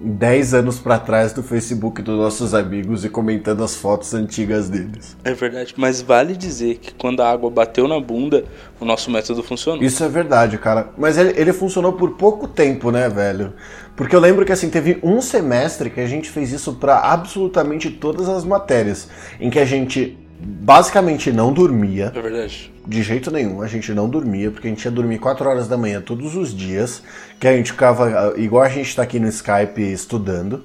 10 0.00 0.54
anos 0.54 0.78
para 0.78 0.98
trás 0.98 1.32
do 1.32 1.42
Facebook 1.42 2.00
dos 2.00 2.16
nossos 2.16 2.54
amigos 2.54 3.04
e 3.04 3.08
comentando 3.08 3.62
as 3.62 3.76
fotos 3.76 4.14
antigas 4.14 4.68
deles. 4.68 5.16
É 5.22 5.34
verdade, 5.34 5.74
mas 5.76 6.00
vale 6.00 6.34
dizer 6.36 6.78
que 6.78 6.94
quando 6.94 7.20
a 7.20 7.30
água 7.30 7.50
bateu 7.50 7.86
na 7.86 8.00
bunda, 8.00 8.44
o 8.80 8.84
nosso 8.84 9.10
método 9.10 9.42
funcionou. 9.42 9.82
Isso 9.82 10.02
é 10.02 10.08
verdade, 10.08 10.56
cara. 10.58 10.90
Mas 10.96 11.18
ele, 11.18 11.34
ele 11.38 11.52
funcionou 11.52 11.92
por 11.92 12.12
pouco 12.12 12.48
tempo, 12.48 12.90
né, 12.90 13.08
velho? 13.08 13.52
Porque 13.94 14.16
eu 14.16 14.20
lembro 14.20 14.46
que 14.46 14.52
assim, 14.52 14.70
teve 14.70 14.98
um 15.02 15.20
semestre 15.20 15.90
que 15.90 16.00
a 16.00 16.06
gente 16.06 16.30
fez 16.30 16.50
isso 16.52 16.74
para 16.74 16.98
absolutamente 16.98 17.90
todas 17.90 18.28
as 18.28 18.44
matérias, 18.44 19.08
em 19.38 19.50
que 19.50 19.58
a 19.58 19.64
gente 19.66 20.16
basicamente 20.40 21.30
não 21.30 21.52
dormia. 21.52 22.10
É 22.14 22.20
verdade. 22.20 22.69
De 22.86 23.02
jeito 23.02 23.30
nenhum, 23.30 23.62
a 23.62 23.66
gente 23.66 23.92
não 23.92 24.08
dormia, 24.08 24.50
porque 24.50 24.66
a 24.66 24.70
gente 24.70 24.84
ia 24.84 24.90
dormir 24.90 25.18
4 25.18 25.48
horas 25.48 25.68
da 25.68 25.76
manhã 25.76 26.00
todos 26.00 26.34
os 26.34 26.54
dias, 26.54 27.02
que 27.38 27.46
a 27.46 27.56
gente 27.56 27.72
ficava, 27.72 28.34
igual 28.36 28.64
a 28.64 28.68
gente 28.68 28.88
está 28.88 29.02
aqui 29.02 29.20
no 29.20 29.28
Skype 29.28 29.80
estudando. 29.80 30.62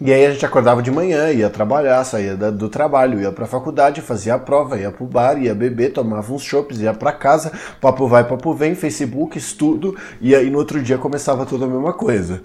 E 0.00 0.12
aí 0.12 0.24
a 0.24 0.30
gente 0.30 0.46
acordava 0.46 0.80
de 0.80 0.92
manhã, 0.92 1.28
ia 1.30 1.50
trabalhar, 1.50 2.04
saía 2.04 2.36
do 2.36 2.68
trabalho, 2.68 3.20
ia 3.20 3.32
pra 3.32 3.46
faculdade, 3.46 4.00
fazia 4.00 4.34
a 4.34 4.38
prova, 4.38 4.78
ia 4.78 4.92
pro 4.92 5.04
bar, 5.04 5.42
ia 5.42 5.52
beber, 5.54 5.92
tomava 5.92 6.32
uns 6.32 6.42
chopps, 6.42 6.80
ia 6.80 6.94
pra 6.94 7.10
casa, 7.10 7.52
papo 7.80 8.06
vai, 8.06 8.22
papo 8.22 8.54
vem, 8.54 8.76
Facebook, 8.76 9.36
estudo, 9.36 9.96
e 10.20 10.36
aí 10.36 10.50
no 10.50 10.58
outro 10.58 10.80
dia 10.80 10.96
começava 10.98 11.44
tudo 11.44 11.64
a 11.64 11.68
mesma 11.68 11.92
coisa. 11.92 12.42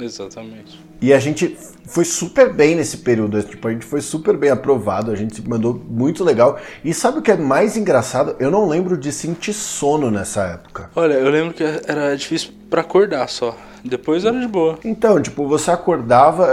Exatamente. 0.00 0.80
E 1.00 1.12
a 1.12 1.18
gente 1.18 1.56
foi 1.86 2.04
super 2.04 2.52
bem 2.52 2.76
nesse 2.76 2.98
período, 2.98 3.42
tipo, 3.42 3.66
a 3.66 3.72
gente 3.72 3.84
foi 3.84 4.00
super 4.00 4.36
bem 4.36 4.50
aprovado, 4.50 5.10
a 5.10 5.16
gente 5.16 5.36
se 5.36 5.48
mandou 5.48 5.74
muito 5.88 6.22
legal. 6.22 6.58
E 6.84 6.92
sabe 6.92 7.18
o 7.18 7.22
que 7.22 7.30
é 7.30 7.36
mais 7.36 7.76
engraçado? 7.76 8.36
Eu 8.38 8.50
não 8.50 8.68
lembro 8.68 8.96
de 8.96 9.10
sentir 9.10 9.52
sono 9.52 10.10
nessa 10.10 10.42
época. 10.42 10.90
Olha, 10.94 11.14
eu 11.14 11.30
lembro 11.30 11.54
que 11.54 11.64
era 11.64 12.14
difícil 12.16 12.52
para 12.68 12.82
acordar 12.82 13.28
só. 13.28 13.56
Depois 13.84 14.24
era 14.24 14.38
de 14.38 14.46
boa. 14.46 14.78
Então, 14.84 15.20
tipo, 15.20 15.48
você 15.48 15.70
acordava, 15.70 16.48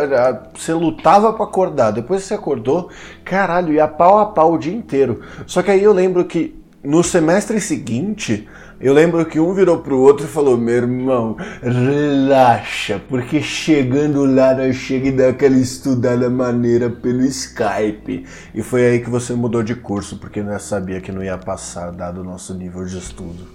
você 0.55 0.73
lutava 0.73 1.33
para 1.33 1.43
acordar. 1.43 1.91
Depois 1.91 2.23
você 2.23 2.33
acordou, 2.33 2.89
caralho, 3.23 3.73
ia 3.73 3.87
pau 3.87 4.17
a 4.17 4.27
pau 4.27 4.53
o 4.53 4.57
dia 4.57 4.73
inteiro. 4.73 5.21
Só 5.45 5.61
que 5.61 5.71
aí 5.71 5.83
eu 5.83 5.91
lembro 5.91 6.23
que 6.25 6.55
no 6.83 7.03
semestre 7.03 7.59
seguinte, 7.59 8.47
eu 8.79 8.93
lembro 8.93 9.25
que 9.25 9.39
um 9.39 9.53
virou 9.53 9.79
pro 9.79 9.99
outro 9.99 10.25
e 10.25 10.29
falou: 10.29 10.55
Meu 10.55 10.75
irmão, 10.75 11.35
relaxa, 11.61 13.01
porque 13.09 13.41
chegando 13.41 14.23
lá 14.25 14.53
nós 14.53 14.75
chega 14.75 15.07
e 15.07 15.11
dá 15.11 15.29
aquela 15.29 15.57
estudada 15.57 16.29
maneira 16.29 16.89
pelo 16.89 17.23
Skype. 17.23 18.25
E 18.53 18.61
foi 18.61 18.85
aí 18.85 18.99
que 18.99 19.09
você 19.09 19.33
mudou 19.33 19.63
de 19.63 19.73
curso, 19.73 20.17
porque 20.17 20.43
nós 20.43 20.61
sabia 20.61 21.01
que 21.01 21.11
não 21.11 21.23
ia 21.23 21.37
passar, 21.37 21.91
dado 21.91 22.21
o 22.21 22.23
nosso 22.23 22.53
nível 22.53 22.85
de 22.85 22.99
estudo. 22.99 23.47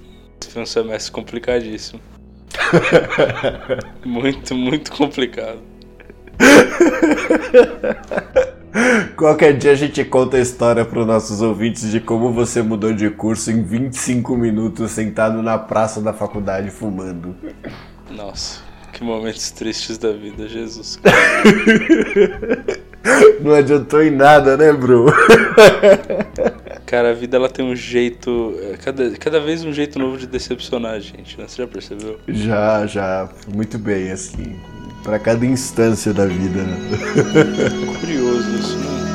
Foi 0.48 0.62
um 0.62 0.66
semestre 0.66 1.12
complicadíssimo. 1.12 2.00
muito, 4.04 4.56
muito 4.56 4.90
complicado. 4.92 5.60
Qualquer 9.16 9.56
dia 9.56 9.72
a 9.72 9.74
gente 9.74 10.02
conta 10.04 10.36
a 10.36 10.40
história 10.40 10.84
para 10.84 11.00
os 11.00 11.06
nossos 11.06 11.42
ouvintes 11.42 11.90
de 11.90 12.00
como 12.00 12.32
você 12.32 12.62
mudou 12.62 12.92
de 12.92 13.10
curso 13.10 13.50
em 13.50 13.62
25 13.62 14.36
minutos 14.36 14.90
sentado 14.90 15.42
na 15.42 15.58
praça 15.58 16.00
da 16.00 16.12
faculdade 16.12 16.70
fumando. 16.70 17.36
Nossa, 18.10 18.60
que 18.92 19.04
momentos 19.04 19.50
tristes 19.50 19.98
da 19.98 20.12
vida, 20.12 20.48
Jesus. 20.48 20.98
Não 23.40 23.52
adiantou 23.52 24.02
em 24.02 24.10
nada, 24.10 24.56
né, 24.56 24.72
bro? 24.72 25.06
Cara, 26.86 27.10
a 27.10 27.14
vida 27.14 27.36
ela 27.36 27.48
tem 27.48 27.64
um 27.64 27.74
jeito. 27.74 28.54
É, 28.60 28.76
cada, 28.76 29.10
cada 29.12 29.40
vez 29.40 29.64
um 29.64 29.72
jeito 29.72 29.98
novo 29.98 30.18
de 30.18 30.26
decepcionar 30.26 30.92
a 30.92 31.00
gente, 31.00 31.38
né? 31.38 31.46
Você 31.48 31.62
já 31.62 31.66
percebeu? 31.68 32.20
Já, 32.28 32.86
já. 32.86 33.28
Muito 33.52 33.78
bem, 33.78 34.12
assim 34.12 34.56
para 35.02 35.18
cada 35.18 35.44
instância 35.44 36.12
da 36.12 36.26
vida. 36.26 36.62
Né? 36.62 36.78
Curioso 38.00 38.56
isso, 38.56 38.78
né? 38.78 39.11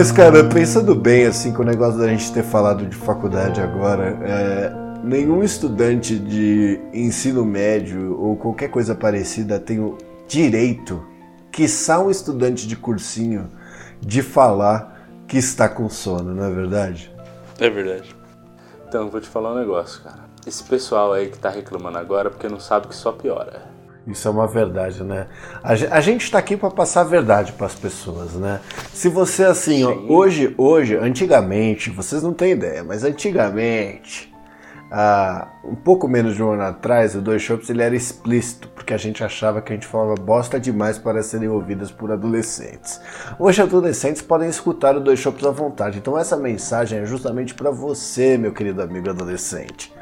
Mas, 0.00 0.10
cara, 0.10 0.42
pensando 0.42 0.94
bem, 0.94 1.26
assim, 1.26 1.52
com 1.52 1.60
o 1.60 1.64
negócio 1.64 2.00
da 2.00 2.08
gente 2.08 2.32
ter 2.32 2.42
falado 2.42 2.86
de 2.86 2.96
faculdade 2.96 3.60
agora, 3.60 4.18
é, 4.22 4.72
nenhum 5.04 5.44
estudante 5.44 6.18
de 6.18 6.80
ensino 6.90 7.44
médio 7.44 8.18
ou 8.18 8.34
qualquer 8.34 8.70
coisa 8.70 8.94
parecida 8.94 9.60
tem 9.60 9.78
o 9.78 9.98
direito, 10.26 11.06
quiçá 11.52 12.00
um 12.00 12.10
estudante 12.10 12.66
de 12.66 12.76
cursinho, 12.76 13.50
de 14.00 14.22
falar 14.22 15.06
que 15.28 15.36
está 15.36 15.68
com 15.68 15.86
sono, 15.90 16.34
não 16.34 16.44
é 16.44 16.50
verdade? 16.50 17.14
É 17.58 17.68
verdade. 17.68 18.16
Então, 18.88 19.10
vou 19.10 19.20
te 19.20 19.28
falar 19.28 19.52
um 19.52 19.58
negócio, 19.58 20.02
cara. 20.02 20.20
Esse 20.46 20.64
pessoal 20.64 21.12
aí 21.12 21.28
que 21.28 21.38
tá 21.38 21.50
reclamando 21.50 21.98
agora 21.98 22.30
porque 22.30 22.48
não 22.48 22.58
sabe 22.58 22.88
que 22.88 22.96
só 22.96 23.12
piora. 23.12 23.69
Isso 24.10 24.26
é 24.26 24.30
uma 24.30 24.46
verdade, 24.46 25.02
né? 25.02 25.26
A 25.62 26.00
gente 26.00 26.24
está 26.24 26.38
aqui 26.38 26.56
para 26.56 26.70
passar 26.70 27.02
a 27.02 27.04
verdade 27.04 27.52
para 27.52 27.66
as 27.66 27.74
pessoas, 27.74 28.34
né? 28.34 28.60
Se 28.92 29.08
você 29.08 29.44
assim, 29.44 29.84
ó, 29.84 29.92
hoje, 30.08 30.54
hoje, 30.58 30.96
antigamente, 30.96 31.90
vocês 31.90 32.22
não 32.22 32.32
têm 32.32 32.52
ideia, 32.52 32.82
mas 32.82 33.04
antigamente, 33.04 34.32
há 34.90 35.48
um 35.64 35.76
pouco 35.76 36.08
menos 36.08 36.34
de 36.34 36.42
um 36.42 36.50
ano 36.50 36.62
atrás, 36.62 37.14
o 37.14 37.20
Dois 37.20 37.40
Shops 37.42 37.70
ele 37.70 37.82
era 37.82 37.94
explícito, 37.94 38.68
porque 38.68 38.92
a 38.92 38.96
gente 38.96 39.22
achava 39.22 39.62
que 39.62 39.72
a 39.72 39.76
gente 39.76 39.86
falava 39.86 40.14
bosta 40.16 40.58
demais 40.58 40.98
para 40.98 41.22
serem 41.22 41.48
ouvidas 41.48 41.90
por 41.90 42.10
adolescentes. 42.10 43.00
Hoje 43.38 43.62
adolescentes 43.62 44.20
podem 44.20 44.48
escutar 44.48 44.96
o 44.96 45.00
Dois 45.00 45.20
Shops 45.20 45.46
à 45.46 45.50
vontade, 45.50 45.98
então 45.98 46.18
essa 46.18 46.36
mensagem 46.36 46.98
é 46.98 47.06
justamente 47.06 47.54
para 47.54 47.70
você, 47.70 48.36
meu 48.36 48.52
querido 48.52 48.82
amigo 48.82 49.08
adolescente. 49.08 49.92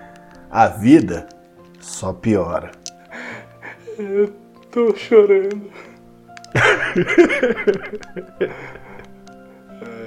A 0.51 0.67
vida 0.67 1.29
só 1.79 2.13
piora. 2.13 2.71
Eu 3.99 4.33
tô 4.71 4.95
chorando. 4.95 5.61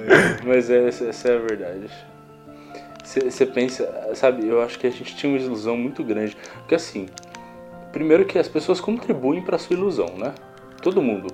é, 0.06 0.42
mas 0.46 0.70
é, 0.70 0.88
essa 0.88 1.28
é 1.28 1.36
a 1.36 1.38
verdade. 1.38 1.90
Você 3.04 3.44
pensa, 3.44 4.10
sabe, 4.14 4.46
eu 4.46 4.62
acho 4.62 4.78
que 4.78 4.86
a 4.86 4.90
gente 4.90 5.14
tinha 5.14 5.30
uma 5.30 5.38
ilusão 5.38 5.76
muito 5.76 6.02
grande. 6.02 6.34
Porque 6.60 6.74
assim, 6.74 7.06
primeiro 7.92 8.24
que 8.24 8.38
as 8.38 8.48
pessoas 8.48 8.80
contribuem 8.80 9.42
para 9.42 9.58
sua 9.58 9.76
ilusão, 9.76 10.16
né? 10.16 10.34
Todo 10.80 11.02
mundo. 11.02 11.30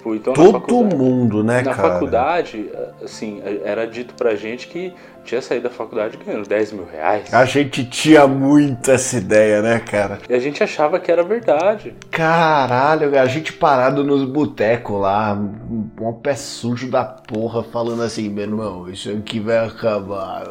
Tipo, 0.00 0.14
então 0.14 0.32
Todo 0.32 0.82
mundo, 0.82 1.44
né, 1.44 1.60
na 1.60 1.74
cara? 1.74 1.88
Na 1.88 1.94
faculdade, 1.94 2.70
assim, 3.04 3.42
era 3.62 3.86
dito 3.86 4.14
pra 4.14 4.34
gente 4.34 4.66
que 4.66 4.94
tinha 5.22 5.42
saído 5.42 5.64
da 5.64 5.70
faculdade 5.70 6.16
ganhando 6.16 6.48
10 6.48 6.72
mil 6.72 6.86
reais. 6.86 7.32
A 7.34 7.44
gente 7.44 7.84
tinha 7.84 8.26
muito 8.26 8.90
essa 8.90 9.18
ideia, 9.18 9.60
né, 9.60 9.78
cara? 9.78 10.18
E 10.26 10.32
a 10.32 10.38
gente 10.38 10.62
achava 10.62 10.98
que 10.98 11.12
era 11.12 11.22
verdade. 11.22 11.94
Caralho, 12.10 13.18
a 13.20 13.26
gente 13.26 13.52
parado 13.52 14.02
nos 14.02 14.24
botecos 14.24 14.98
lá, 14.98 15.34
um 15.34 16.12
pé 16.14 16.34
sujo 16.34 16.90
da 16.90 17.04
porra, 17.04 17.62
falando 17.62 18.02
assim, 18.02 18.30
meu 18.30 18.44
irmão, 18.44 18.88
isso 18.88 19.10
aqui 19.10 19.38
vai 19.38 19.58
acabar. 19.58 20.44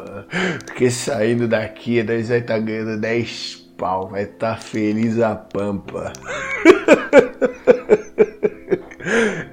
Porque 0.64 0.88
saindo 0.92 1.48
daqui, 1.48 2.04
nós 2.04 2.28
vai 2.28 2.38
estar 2.38 2.54
tá 2.54 2.60
ganhando 2.60 3.00
10 3.00 3.56
pau, 3.76 4.08
vai 4.08 4.22
estar 4.22 4.54
tá 4.54 4.60
feliz 4.60 5.20
a 5.20 5.34
pampa. 5.34 6.12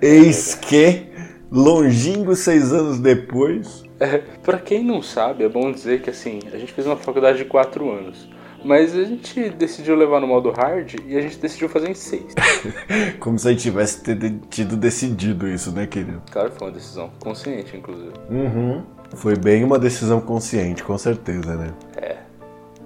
Eis 0.07 0.55
que, 0.55 1.05
longínquo 1.51 2.33
seis 2.33 2.71
anos 2.71 2.97
depois. 2.97 3.83
É, 3.99 4.19
pra 4.41 4.57
quem 4.57 4.81
não 4.81 5.01
sabe, 5.01 5.43
é 5.43 5.49
bom 5.49 5.69
dizer 5.69 6.01
que 6.01 6.09
assim, 6.09 6.39
a 6.53 6.57
gente 6.57 6.71
fez 6.71 6.87
uma 6.87 6.95
faculdade 6.95 7.39
de 7.39 7.45
quatro 7.45 7.91
anos. 7.91 8.29
Mas 8.63 8.95
a 8.95 9.03
gente 9.03 9.49
decidiu 9.49 9.95
levar 9.95 10.21
no 10.21 10.27
modo 10.27 10.49
hard 10.49 10.95
e 11.05 11.17
a 11.17 11.21
gente 11.21 11.37
decidiu 11.37 11.67
fazer 11.67 11.89
em 11.89 11.93
seis. 11.93 12.33
Como 13.19 13.37
se 13.37 13.47
a 13.47 13.51
gente 13.51 13.63
tivesse 13.63 14.01
tido 14.49 14.77
decidido 14.77 15.47
isso, 15.47 15.71
né, 15.71 15.85
querido? 15.85 16.21
Claro, 16.31 16.51
foi 16.51 16.67
uma 16.67 16.73
decisão 16.73 17.11
consciente, 17.19 17.75
inclusive. 17.75 18.13
Uhum. 18.29 18.83
Foi 19.15 19.35
bem 19.35 19.63
uma 19.63 19.77
decisão 19.77 20.21
consciente, 20.21 20.83
com 20.83 20.97
certeza, 20.97 21.55
né? 21.55 21.73
É. 21.97 22.17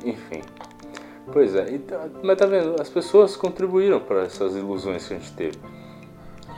Enfim. 0.04 0.42
Pois 1.32 1.56
é, 1.56 1.74
então, 1.74 2.00
mas 2.24 2.38
tá 2.38 2.46
vendo? 2.46 2.76
As 2.82 2.90
pessoas 2.90 3.36
contribuíram 3.36 4.00
para 4.00 4.24
essas 4.24 4.56
ilusões 4.56 5.08
que 5.08 5.14
a 5.14 5.18
gente 5.18 5.32
teve. 5.34 5.58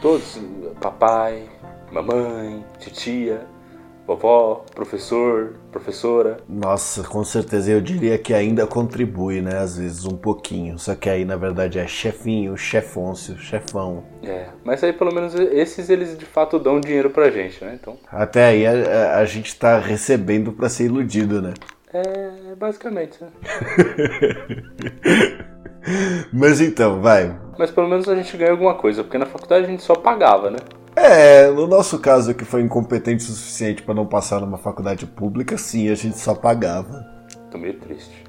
Todos, 0.04 0.38
papai, 0.82 1.48
mamãe, 1.90 2.62
titia, 2.78 3.40
vovó, 4.06 4.66
professor, 4.76 5.54
professora. 5.72 6.40
Nossa, 6.46 7.04
com 7.04 7.24
certeza 7.24 7.72
eu 7.72 7.80
diria 7.80 8.18
que 8.18 8.34
ainda 8.34 8.68
contribui, 8.68 9.42
né? 9.42 9.60
Às 9.60 9.78
vezes 9.78 10.06
um 10.06 10.18
pouquinho. 10.18 10.78
Só 10.78 10.94
que 10.94 11.10
aí 11.10 11.24
na 11.24 11.38
verdade 11.38 11.80
é 11.80 11.88
chefinho, 11.88 12.58
chefôncio, 12.58 13.38
chefão. 13.38 14.04
É, 14.22 14.48
mas 14.66 14.84
aí 14.84 14.92
pelo 14.92 15.16
menos 15.16 15.36
esses 15.36 15.90
eles 15.90 16.18
de 16.18 16.26
fato 16.26 16.60
dão 16.60 16.82
dinheiro 16.82 17.10
pra 17.10 17.32
gente, 17.32 17.64
né? 17.64 17.80
Então. 17.82 17.98
Até 18.12 18.48
aí 18.48 18.68
a, 18.68 19.20
a 19.20 19.24
gente 19.24 19.58
tá 19.58 19.80
recebendo 19.80 20.52
para 20.52 20.68
ser 20.68 20.84
iludido, 20.84 21.42
né? 21.42 21.54
É, 21.94 22.56
basicamente, 22.56 23.24
né? 23.24 23.30
Mas 26.34 26.60
então, 26.60 27.02
vai. 27.02 27.43
Mas 27.58 27.72
pelo 27.72 27.88
menos 27.88 28.08
a 28.08 28.16
gente 28.16 28.36
ganha 28.36 28.52
alguma 28.52 28.76
coisa, 28.76 29.04
porque 29.04 29.18
na 29.18 29.26
faculdade 29.26 29.66
a 29.66 29.70
gente 29.70 29.84
só 29.84 29.96
pagava, 29.96 30.50
né? 30.50 30.58
É, 30.96 31.50
no 31.50 31.66
nosso 31.66 32.00
caso 32.00 32.34
que 32.34 32.46
foi 32.46 32.62
incompetente 32.62 33.24
o 33.24 33.28
suficiente 33.28 33.82
para 33.82 33.96
não 33.96 34.06
passar 34.06 34.40
numa 34.40 34.58
faculdade 34.58 35.06
pública, 35.06 35.58
sim, 35.58 35.90
a 35.90 35.96
gente 35.96 36.20
só 36.20 36.36
pagava. 36.36 37.06
Tô 37.50 37.58
meio 37.58 37.74
triste. 37.80 38.23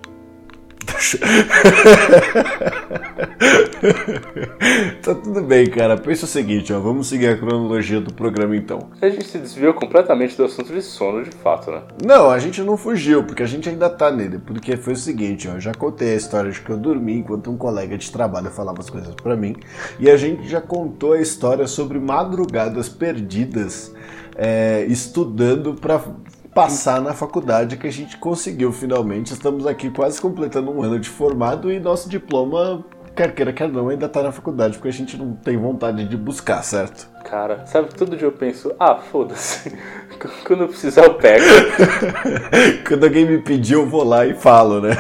tá 5.03 5.15
tudo 5.15 5.43
bem, 5.43 5.69
cara. 5.69 5.97
Pensa 5.97 6.25
o 6.25 6.29
seguinte, 6.29 6.73
ó. 6.73 6.81
Vamos 6.81 7.09
seguir 7.09 7.29
a 7.29 7.37
cronologia 7.37 8.01
do 8.01 8.13
programa 8.13 8.57
então. 8.57 8.91
A 9.01 9.09
gente 9.09 9.27
se 9.27 9.39
desviou 9.39 9.75
completamente 9.75 10.37
do 10.37 10.45
assunto 10.45 10.73
de 10.73 10.83
sono, 10.83 11.25
de 11.25 11.31
fato, 11.31 11.71
né? 11.71 11.83
Não, 12.05 12.31
a 12.31 12.39
gente 12.39 12.63
não 12.63 12.77
fugiu, 12.77 13.25
porque 13.25 13.43
a 13.43 13.47
gente 13.47 13.69
ainda 13.69 13.91
tá 13.91 14.11
nele. 14.11 14.39
Porque 14.39 14.77
foi 14.77 14.95
o 14.95 14.97
seguinte, 14.97 15.49
ó. 15.49 15.55
Eu 15.55 15.61
já 15.61 15.73
contei 15.73 16.13
a 16.13 16.17
história 16.17 16.51
de 16.51 16.61
que 16.61 16.71
eu 16.71 16.77
dormi 16.77 17.19
enquanto 17.19 17.51
um 17.51 17.57
colega 17.57 17.97
de 17.99 18.11
trabalho 18.11 18.51
falava 18.51 18.81
as 18.81 18.91
coisas 18.91 19.15
para 19.15 19.37
mim. 19.37 19.57
E 19.99 20.11
a 20.11 20.17
gente 20.17 20.49
já 20.49 20.61
contou 20.61 21.13
a 21.13 21.21
história 21.21 21.67
sobre 21.67 21.99
madrugadas 21.99 22.89
perdidas. 22.89 23.93
É, 24.37 24.85
estudando 24.89 25.75
para 25.75 26.03
passar 26.55 27.01
na 27.01 27.13
faculdade 27.13 27.77
que 27.77 27.87
a 27.87 27.93
gente 27.93 28.17
conseguiu 28.17 28.73
finalmente. 28.73 29.33
Estamos 29.33 29.67
aqui 29.67 29.91
quase 29.91 30.21
completando 30.21 30.71
um 30.71 30.83
ano 30.83 31.01
de 31.01 31.09
formado 31.09 31.71
e 31.71 31.81
nosso 31.81 32.09
diploma, 32.09 32.85
quer 33.17 33.35
queira, 33.35 33.53
quer 33.53 33.69
não, 33.69 33.89
ainda 33.89 34.07
está 34.07 34.23
na 34.23 34.31
faculdade 34.31 34.75
porque 34.79 34.89
a 34.89 34.93
gente 34.93 35.17
não 35.17 35.35
tem 35.35 35.57
vontade 35.57 36.05
de 36.05 36.17
buscar, 36.17 36.63
certo? 36.63 37.09
Cara, 37.25 37.67
sabe 37.67 37.89
que 37.89 37.97
todo 37.97 38.17
dia 38.17 38.29
eu 38.29 38.33
penso, 38.33 38.73
ah, 38.79 38.97
foda-se, 38.97 39.77
quando 40.47 40.63
eu 40.63 40.69
precisar 40.69 41.05
eu 41.05 41.15
pego. 41.15 41.45
quando 42.87 43.05
alguém 43.05 43.27
me 43.27 43.39
pedir 43.39 43.75
eu 43.75 43.87
vou 43.87 44.05
lá 44.05 44.25
e 44.25 44.35
falo, 44.35 44.81
né? 44.81 44.97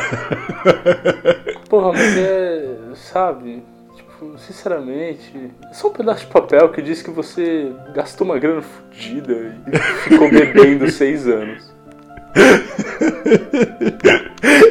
Porra, 1.69 1.93
mas 1.93 2.17
é, 2.17 2.77
sabe, 2.95 3.63
tipo, 4.25 4.39
sinceramente, 4.39 5.51
é 5.71 5.75
só 5.75 5.89
um 5.89 5.93
pedaço 5.93 6.21
de 6.21 6.33
papel 6.33 6.71
que 6.71 6.81
diz 6.81 7.03
que 7.03 7.11
você 7.11 7.73
gastou 7.95 8.27
uma 8.27 8.39
grana 8.39 8.63
fodida 8.63 9.57
e 9.67 9.79
ficou 10.09 10.31
bebendo 10.31 10.89
seis 10.91 11.27
anos. 11.27 11.73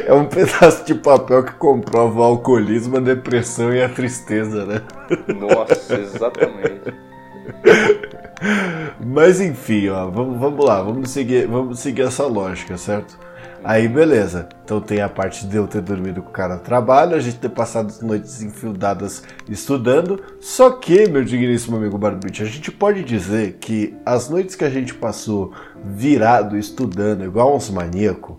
É 0.06 0.12
um 0.12 0.26
pedaço 0.26 0.84
de 0.84 0.94
papel 0.94 1.44
que 1.44 1.52
comprova 1.54 2.20
o 2.20 2.22
alcoolismo, 2.22 2.98
a 2.98 3.00
depressão 3.00 3.72
e 3.74 3.82
a 3.82 3.88
tristeza, 3.88 4.66
né? 4.66 4.82
Nossa, 5.28 5.94
exatamente. 5.94 6.94
Mas 9.00 9.40
enfim, 9.40 9.88
ó, 9.88 10.10
vamos, 10.10 10.38
vamos 10.38 10.64
lá, 10.64 10.82
vamos 10.82 11.10
seguir, 11.10 11.46
vamos 11.46 11.80
seguir 11.80 12.02
essa 12.02 12.26
lógica, 12.26 12.76
certo? 12.76 13.18
Aí 13.64 13.88
beleza. 13.88 14.46
Então 14.62 14.78
tem 14.78 15.00
a 15.00 15.08
parte 15.08 15.46
de 15.46 15.56
eu 15.56 15.66
ter 15.66 15.80
dormido 15.80 16.20
com 16.20 16.28
o 16.28 16.32
cara 16.32 16.56
no 16.56 16.60
trabalho, 16.60 17.16
a 17.16 17.20
gente 17.20 17.38
ter 17.38 17.48
passado 17.48 17.86
as 17.86 18.02
noites 18.02 18.42
enfildadas 18.42 19.22
estudando. 19.48 20.20
Só 20.38 20.70
que, 20.70 21.08
meu 21.08 21.24
digníssimo 21.24 21.78
amigo 21.78 21.96
Barbite, 21.96 22.42
a 22.42 22.46
gente 22.46 22.70
pode 22.70 23.02
dizer 23.02 23.54
que 23.54 23.96
as 24.04 24.28
noites 24.28 24.54
que 24.54 24.64
a 24.66 24.70
gente 24.70 24.92
passou 24.92 25.52
virado 25.82 26.58
estudando 26.58 27.24
igual 27.24 27.56
uns 27.56 27.70
maníacos, 27.70 28.36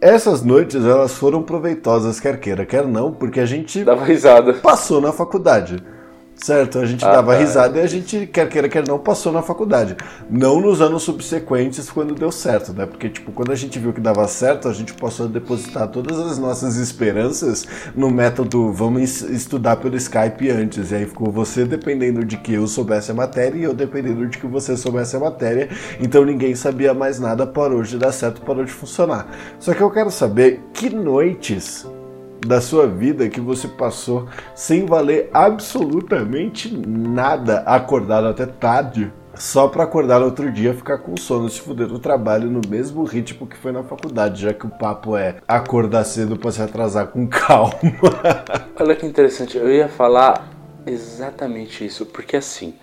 essas 0.00 0.42
noites 0.42 0.84
elas 0.84 1.14
foram 1.14 1.42
proveitosas, 1.42 2.20
quer 2.20 2.38
queira, 2.38 2.64
quer 2.64 2.86
não, 2.86 3.12
porque 3.12 3.40
a 3.40 3.46
gente 3.46 3.82
dava 3.82 4.04
risada. 4.04 4.54
Passou 4.54 5.00
na 5.00 5.12
faculdade. 5.12 5.82
Certo, 6.42 6.78
a 6.78 6.86
gente 6.86 7.04
ah, 7.04 7.12
dava 7.12 7.34
tá. 7.34 7.38
risada 7.38 7.78
e 7.78 7.82
a 7.82 7.86
gente, 7.86 8.26
quer 8.26 8.48
queira, 8.48 8.66
quer 8.66 8.86
não, 8.88 8.98
passou 8.98 9.30
na 9.30 9.42
faculdade. 9.42 9.94
Não 10.30 10.58
nos 10.58 10.80
anos 10.80 11.02
subsequentes, 11.02 11.90
quando 11.90 12.14
deu 12.14 12.32
certo, 12.32 12.72
né? 12.72 12.86
Porque, 12.86 13.10
tipo, 13.10 13.30
quando 13.30 13.52
a 13.52 13.54
gente 13.54 13.78
viu 13.78 13.92
que 13.92 14.00
dava 14.00 14.26
certo, 14.26 14.66
a 14.66 14.72
gente 14.72 14.94
passou 14.94 15.26
a 15.26 15.28
depositar 15.28 15.88
todas 15.88 16.18
as 16.18 16.38
nossas 16.38 16.76
esperanças 16.76 17.66
no 17.94 18.10
método 18.10 18.72
vamos 18.72 19.20
estudar 19.20 19.76
pelo 19.76 19.96
Skype 19.96 20.48
antes. 20.50 20.90
E 20.90 20.94
aí 20.94 21.06
ficou 21.06 21.30
você 21.30 21.66
dependendo 21.66 22.24
de 22.24 22.38
que 22.38 22.54
eu 22.54 22.66
soubesse 22.66 23.10
a 23.10 23.14
matéria 23.14 23.58
e 23.58 23.64
eu 23.64 23.74
dependendo 23.74 24.26
de 24.26 24.38
que 24.38 24.46
você 24.46 24.78
soubesse 24.78 25.16
a 25.16 25.20
matéria. 25.20 25.68
Então 26.00 26.24
ninguém 26.24 26.54
sabia 26.54 26.94
mais 26.94 27.20
nada, 27.20 27.46
parou 27.46 27.82
de 27.82 27.98
dar 27.98 28.12
certo, 28.12 28.40
parou 28.40 28.64
de 28.64 28.72
funcionar. 28.72 29.28
Só 29.58 29.74
que 29.74 29.82
eu 29.82 29.90
quero 29.90 30.10
saber 30.10 30.62
que 30.72 30.88
noites 30.88 31.86
da 32.46 32.60
sua 32.60 32.86
vida 32.86 33.28
que 33.28 33.40
você 33.40 33.68
passou 33.68 34.28
sem 34.54 34.86
valer 34.86 35.30
absolutamente 35.32 36.74
nada, 36.76 37.60
acordado 37.60 38.28
até 38.28 38.46
tarde, 38.46 39.12
só 39.34 39.68
para 39.68 39.84
acordar 39.84 40.20
no 40.20 40.26
outro 40.26 40.50
dia 40.50 40.74
ficar 40.74 40.98
com 40.98 41.16
sono, 41.16 41.48
se 41.48 41.60
fuder 41.60 41.88
no 41.88 41.98
trabalho 41.98 42.50
no 42.50 42.60
mesmo 42.68 43.04
ritmo 43.04 43.46
que 43.46 43.56
foi 43.56 43.72
na 43.72 43.82
faculdade, 43.82 44.42
já 44.42 44.52
que 44.52 44.66
o 44.66 44.70
papo 44.70 45.16
é 45.16 45.36
acordar 45.46 46.04
cedo 46.04 46.36
para 46.36 46.52
se 46.52 46.60
atrasar 46.60 47.08
com 47.08 47.26
calma. 47.28 47.72
Olha 48.78 48.96
que 48.96 49.06
interessante, 49.06 49.56
eu 49.56 49.70
ia 49.70 49.88
falar 49.88 50.48
exatamente 50.86 51.84
isso, 51.84 52.06
porque 52.06 52.36
assim, 52.36 52.74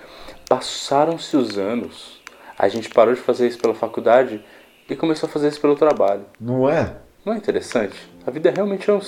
passaram-se 0.48 1.36
os 1.36 1.58
anos, 1.58 2.22
a 2.58 2.68
gente 2.68 2.90
parou 2.90 3.14
de 3.14 3.22
fazer 3.22 3.48
isso 3.48 3.60
pela 3.60 3.76
faculdade 3.76 4.44
e 4.90 4.96
começou 4.96 5.28
a 5.28 5.32
fazer 5.32 5.50
isso 5.50 5.62
pelo 5.62 5.76
trabalho. 5.76 6.26
Não 6.40 6.70
é? 6.70 6.96
Não 7.26 7.34
é 7.34 7.38
interessante? 7.38 7.96
A 8.26 8.32
vida 8.32 8.50
realmente 8.50 8.90
é 8.90 8.94
um 8.94 9.02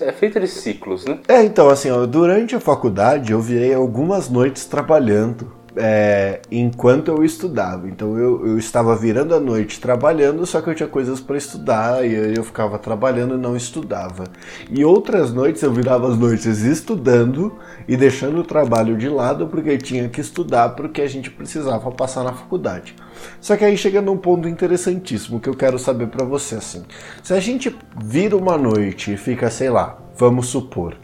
é 0.00 0.12
feita 0.12 0.38
de 0.38 0.46
ciclos, 0.46 1.04
né? 1.04 1.18
É, 1.26 1.42
então, 1.42 1.68
assim, 1.68 1.90
ó, 1.90 2.06
durante 2.06 2.54
a 2.54 2.60
faculdade 2.60 3.32
eu 3.32 3.40
virei 3.40 3.74
algumas 3.74 4.28
noites 4.28 4.64
trabalhando 4.64 5.52
é, 5.76 6.40
enquanto 6.50 7.08
eu 7.08 7.24
estudava. 7.24 7.88
Então 7.88 8.18
eu, 8.18 8.46
eu 8.46 8.58
estava 8.58 8.94
virando 8.96 9.34
a 9.34 9.40
noite 9.40 9.80
trabalhando, 9.80 10.44
só 10.46 10.60
que 10.60 10.70
eu 10.70 10.74
tinha 10.74 10.88
coisas 10.88 11.20
para 11.20 11.36
estudar 11.36 12.06
e 12.06 12.36
eu 12.36 12.44
ficava 12.44 12.78
trabalhando 12.78 13.34
e 13.34 13.38
não 13.38 13.56
estudava. 13.56 14.24
E 14.70 14.84
outras 14.84 15.32
noites 15.32 15.62
eu 15.62 15.72
virava 15.72 16.08
as 16.08 16.18
noites 16.18 16.62
estudando 16.62 17.56
e 17.86 17.96
deixando 17.96 18.40
o 18.40 18.44
trabalho 18.44 18.96
de 18.96 19.08
lado 19.08 19.46
porque 19.46 19.70
eu 19.70 19.78
tinha 19.78 20.08
que 20.08 20.20
estudar 20.20 20.70
porque 20.70 21.02
a 21.02 21.08
gente 21.08 21.30
precisava 21.30 21.90
passar 21.90 22.24
na 22.24 22.32
faculdade. 22.32 22.94
Só 23.40 23.56
que 23.56 23.64
aí 23.64 23.76
chega 23.76 24.00
num 24.00 24.16
ponto 24.16 24.48
interessantíssimo 24.48 25.40
que 25.40 25.48
eu 25.48 25.54
quero 25.54 25.78
saber 25.78 26.08
para 26.08 26.24
você 26.24 26.56
assim. 26.56 26.84
Se 27.22 27.34
a 27.34 27.40
gente 27.40 27.76
vira 28.02 28.36
uma 28.36 28.56
noite 28.56 29.12
e 29.12 29.16
fica, 29.16 29.50
sei 29.50 29.70
lá, 29.70 29.98
vamos 30.16 30.46
supor, 30.46 30.96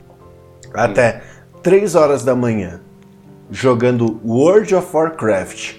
até 0.72 1.22
3 1.62 1.94
horas 1.94 2.24
da 2.24 2.34
manhã 2.34 2.80
jogando 3.50 4.20
World 4.24 4.74
of 4.74 4.94
Warcraft 4.94 5.76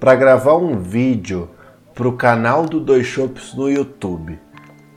para 0.00 0.14
gravar 0.14 0.56
um 0.56 0.78
vídeo 0.78 1.48
para 1.94 2.08
o 2.08 2.16
canal 2.16 2.66
do 2.66 2.80
Dois 2.80 3.06
Shops 3.06 3.54
no 3.54 3.70
YouTube. 3.70 4.32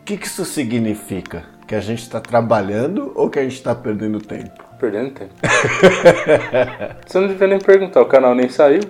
O 0.02 0.04
que, 0.04 0.18
que 0.18 0.26
isso 0.26 0.44
significa? 0.46 1.44
Que 1.68 1.76
a 1.76 1.80
gente 1.80 2.02
está 2.02 2.20
trabalhando 2.20 3.12
ou 3.16 3.30
que 3.30 3.40
a 3.40 3.44
gente 3.44 3.56
está 3.56 3.76
perdendo 3.76 4.20
tempo? 4.20 4.64
Perdendo 4.80 5.12
tempo. 5.12 5.34
Você 7.06 7.20
não 7.20 7.28
devia 7.28 7.48
nem 7.48 7.60
perguntar, 7.60 8.02
o 8.02 8.06
canal 8.06 8.34
nem 8.34 8.48
saiu. 8.48 8.82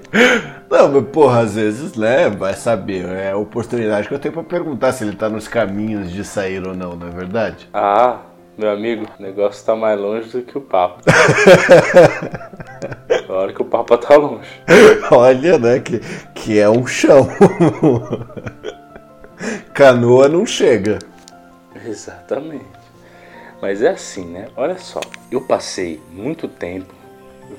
Não, 0.69 0.91
mas 0.91 1.05
porra, 1.09 1.39
às 1.41 1.55
vezes, 1.55 1.95
né, 1.95 2.29
vai 2.29 2.53
saber. 2.53 3.05
É 3.05 3.31
a 3.31 3.37
oportunidade 3.37 4.07
que 4.07 4.13
eu 4.13 4.19
tenho 4.19 4.33
pra 4.33 4.43
perguntar 4.43 4.91
se 4.91 5.03
ele 5.03 5.15
tá 5.15 5.27
nos 5.27 5.47
caminhos 5.47 6.11
de 6.11 6.23
sair 6.23 6.65
ou 6.67 6.75
não, 6.75 6.95
não 6.95 7.07
é 7.07 7.11
verdade? 7.11 7.67
Ah, 7.73 8.19
meu 8.57 8.69
amigo, 8.69 9.05
o 9.19 9.21
negócio 9.21 9.65
tá 9.65 9.75
mais 9.75 9.99
longe 9.99 10.29
do 10.29 10.41
que 10.41 10.57
o 10.57 10.61
papo. 10.61 11.01
Hora 13.37 13.53
que 13.53 13.61
o 13.61 13.65
papo 13.65 13.95
tá 13.97 14.15
longe. 14.15 14.49
Olha, 15.11 15.59
né, 15.59 15.79
que, 15.79 15.99
que 16.33 16.59
é 16.59 16.67
um 16.67 16.87
chão. 16.87 17.29
Canoa 19.73 20.27
não 20.27 20.43
chega. 20.43 20.97
Exatamente. 21.85 22.65
Mas 23.61 23.83
é 23.83 23.89
assim, 23.89 24.25
né? 24.25 24.47
Olha 24.57 24.77
só, 24.79 24.99
eu 25.31 25.41
passei 25.41 26.01
muito 26.11 26.47
tempo 26.47 26.93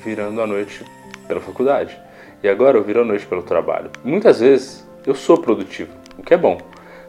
virando 0.05 0.43
a 0.43 0.47
noite 0.47 0.85
pela 1.29 1.41
faculdade. 1.41 1.97
E 2.43 2.49
agora 2.49 2.77
eu 2.77 2.83
viro 2.83 3.03
a 3.03 3.05
noite 3.05 3.27
pelo 3.27 3.43
trabalho. 3.43 3.91
Muitas 4.03 4.41
vezes 4.41 4.85
eu 5.07 5.14
sou 5.14 5.38
produtivo, 5.38 5.93
o 6.19 6.23
que 6.25 6.35
é 6.35 6.37
bom. 6.37 6.59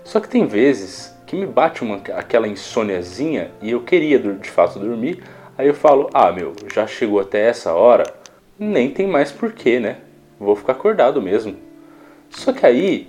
Só 0.04 0.20
que 0.20 0.30
tem 0.30 0.46
vezes 0.46 1.16
que 1.26 1.36
me 1.36 1.48
bate 1.48 1.84
uma, 1.84 1.98
aquela 2.16 2.48
insôniazinha 2.48 3.52
e 3.62 3.72
eu 3.72 3.82
queria 3.82 4.20
de 4.20 4.50
fato 4.50 4.78
dormir. 4.78 5.24
Aí 5.58 5.68
eu 5.68 5.74
falo, 5.74 6.10
ah 6.14 6.32
meu, 6.32 6.54
já 6.74 6.88
chegou 6.88 7.20
até 7.20 7.48
essa 7.48 7.74
hora, 7.74 8.19
nem 8.60 8.92
tem 8.92 9.08
mais 9.08 9.32
porquê, 9.32 9.80
né? 9.80 9.98
Vou 10.40 10.56
ficar 10.56 10.74
acordado 10.74 11.22
mesmo. 11.22 11.56
Só 12.30 12.54
que 12.54 12.66
aí 12.66 13.08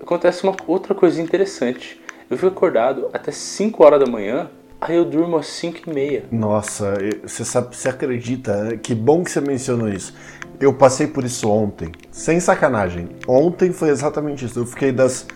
acontece 0.00 0.42
uma 0.42 0.56
outra 0.66 0.94
coisa 0.94 1.22
interessante. 1.22 2.00
Eu 2.28 2.36
fico 2.36 2.48
acordado 2.48 3.08
até 3.12 3.30
5 3.32 3.84
horas 3.84 4.00
da 4.00 4.06
manhã 4.06 4.50
Aí 4.80 4.94
eu 4.94 5.04
durmo 5.04 5.36
às 5.36 5.48
5 5.48 5.90
e 5.90 5.92
meia. 5.92 6.24
Nossa, 6.30 6.94
você 7.22 7.44
sabe, 7.44 7.74
você 7.74 7.88
acredita? 7.88 8.76
Que 8.80 8.94
bom 8.94 9.24
que 9.24 9.30
você 9.30 9.40
mencionou 9.40 9.88
isso. 9.88 10.14
Eu 10.60 10.72
passei 10.72 11.06
por 11.08 11.24
isso 11.24 11.50
ontem, 11.50 11.90
sem 12.12 12.38
sacanagem. 12.38 13.08
Ontem 13.26 13.72
foi 13.72 13.88
exatamente 13.88 14.44
isso. 14.44 14.60
Eu 14.60 14.66
fiquei 14.66 14.92
das. 14.92 15.26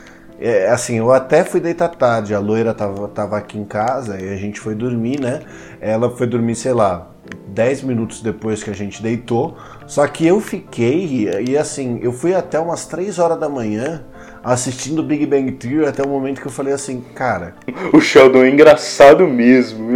É, 0.40 0.68
assim, 0.70 0.98
eu 0.98 1.12
até 1.12 1.44
fui 1.44 1.60
deitar 1.60 1.88
tarde. 1.88 2.34
A 2.34 2.38
loira 2.38 2.72
tava, 2.72 3.08
tava 3.08 3.36
aqui 3.36 3.58
em 3.58 3.64
casa 3.64 4.20
e 4.20 4.32
a 4.32 4.36
gente 4.36 4.60
foi 4.60 4.76
dormir, 4.76 5.20
né? 5.20 5.40
Ela 5.80 6.08
foi 6.10 6.26
dormir, 6.26 6.54
sei 6.54 6.72
lá, 6.72 7.11
10 7.48 7.82
minutos 7.82 8.20
depois 8.20 8.62
que 8.62 8.70
a 8.70 8.74
gente 8.74 9.02
deitou. 9.02 9.56
Só 9.86 10.06
que 10.06 10.26
eu 10.26 10.40
fiquei, 10.40 11.28
e 11.46 11.56
assim, 11.56 11.98
eu 12.02 12.12
fui 12.12 12.34
até 12.34 12.58
umas 12.58 12.86
3 12.86 13.18
horas 13.18 13.38
da 13.38 13.48
manhã 13.48 14.04
assistindo 14.42 15.02
Big 15.02 15.24
Bang 15.26 15.52
Theory 15.52 15.86
até 15.86 16.02
o 16.02 16.08
momento 16.08 16.40
que 16.40 16.46
eu 16.46 16.52
falei 16.52 16.72
assim, 16.72 17.00
cara. 17.14 17.54
O 17.92 18.00
Sheldon 18.00 18.44
é 18.44 18.50
engraçado 18.50 19.26
mesmo. 19.26 19.90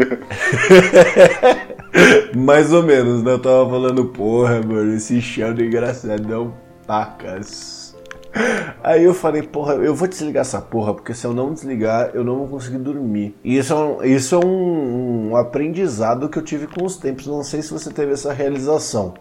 Mais 2.34 2.72
ou 2.72 2.82
menos, 2.82 3.22
né? 3.22 3.32
Eu 3.32 3.38
tava 3.38 3.68
falando, 3.68 4.06
porra, 4.06 4.60
mano, 4.62 4.94
esse 4.94 5.20
Sheldon 5.20 5.62
é 5.62 5.66
engraçadão 5.66 6.54
pacas. 6.86 7.75
Aí 8.82 9.04
eu 9.04 9.14
falei, 9.14 9.42
porra, 9.42 9.74
eu 9.74 9.94
vou 9.94 10.06
desligar 10.06 10.42
essa 10.42 10.60
porra, 10.60 10.94
porque 10.94 11.14
se 11.14 11.26
eu 11.26 11.32
não 11.32 11.52
desligar, 11.52 12.10
eu 12.14 12.22
não 12.22 12.36
vou 12.38 12.48
conseguir 12.48 12.78
dormir. 12.78 13.34
E 13.42 13.56
isso 13.56 13.72
é 13.72 13.76
um, 13.76 14.04
isso 14.04 14.34
é 14.34 14.38
um, 14.44 15.30
um 15.30 15.36
aprendizado 15.36 16.28
que 16.28 16.38
eu 16.38 16.42
tive 16.42 16.66
com 16.66 16.84
os 16.84 16.96
tempos. 16.96 17.26
Não 17.26 17.42
sei 17.42 17.62
se 17.62 17.72
você 17.72 17.90
teve 17.90 18.12
essa 18.12 18.32
realização. 18.32 19.14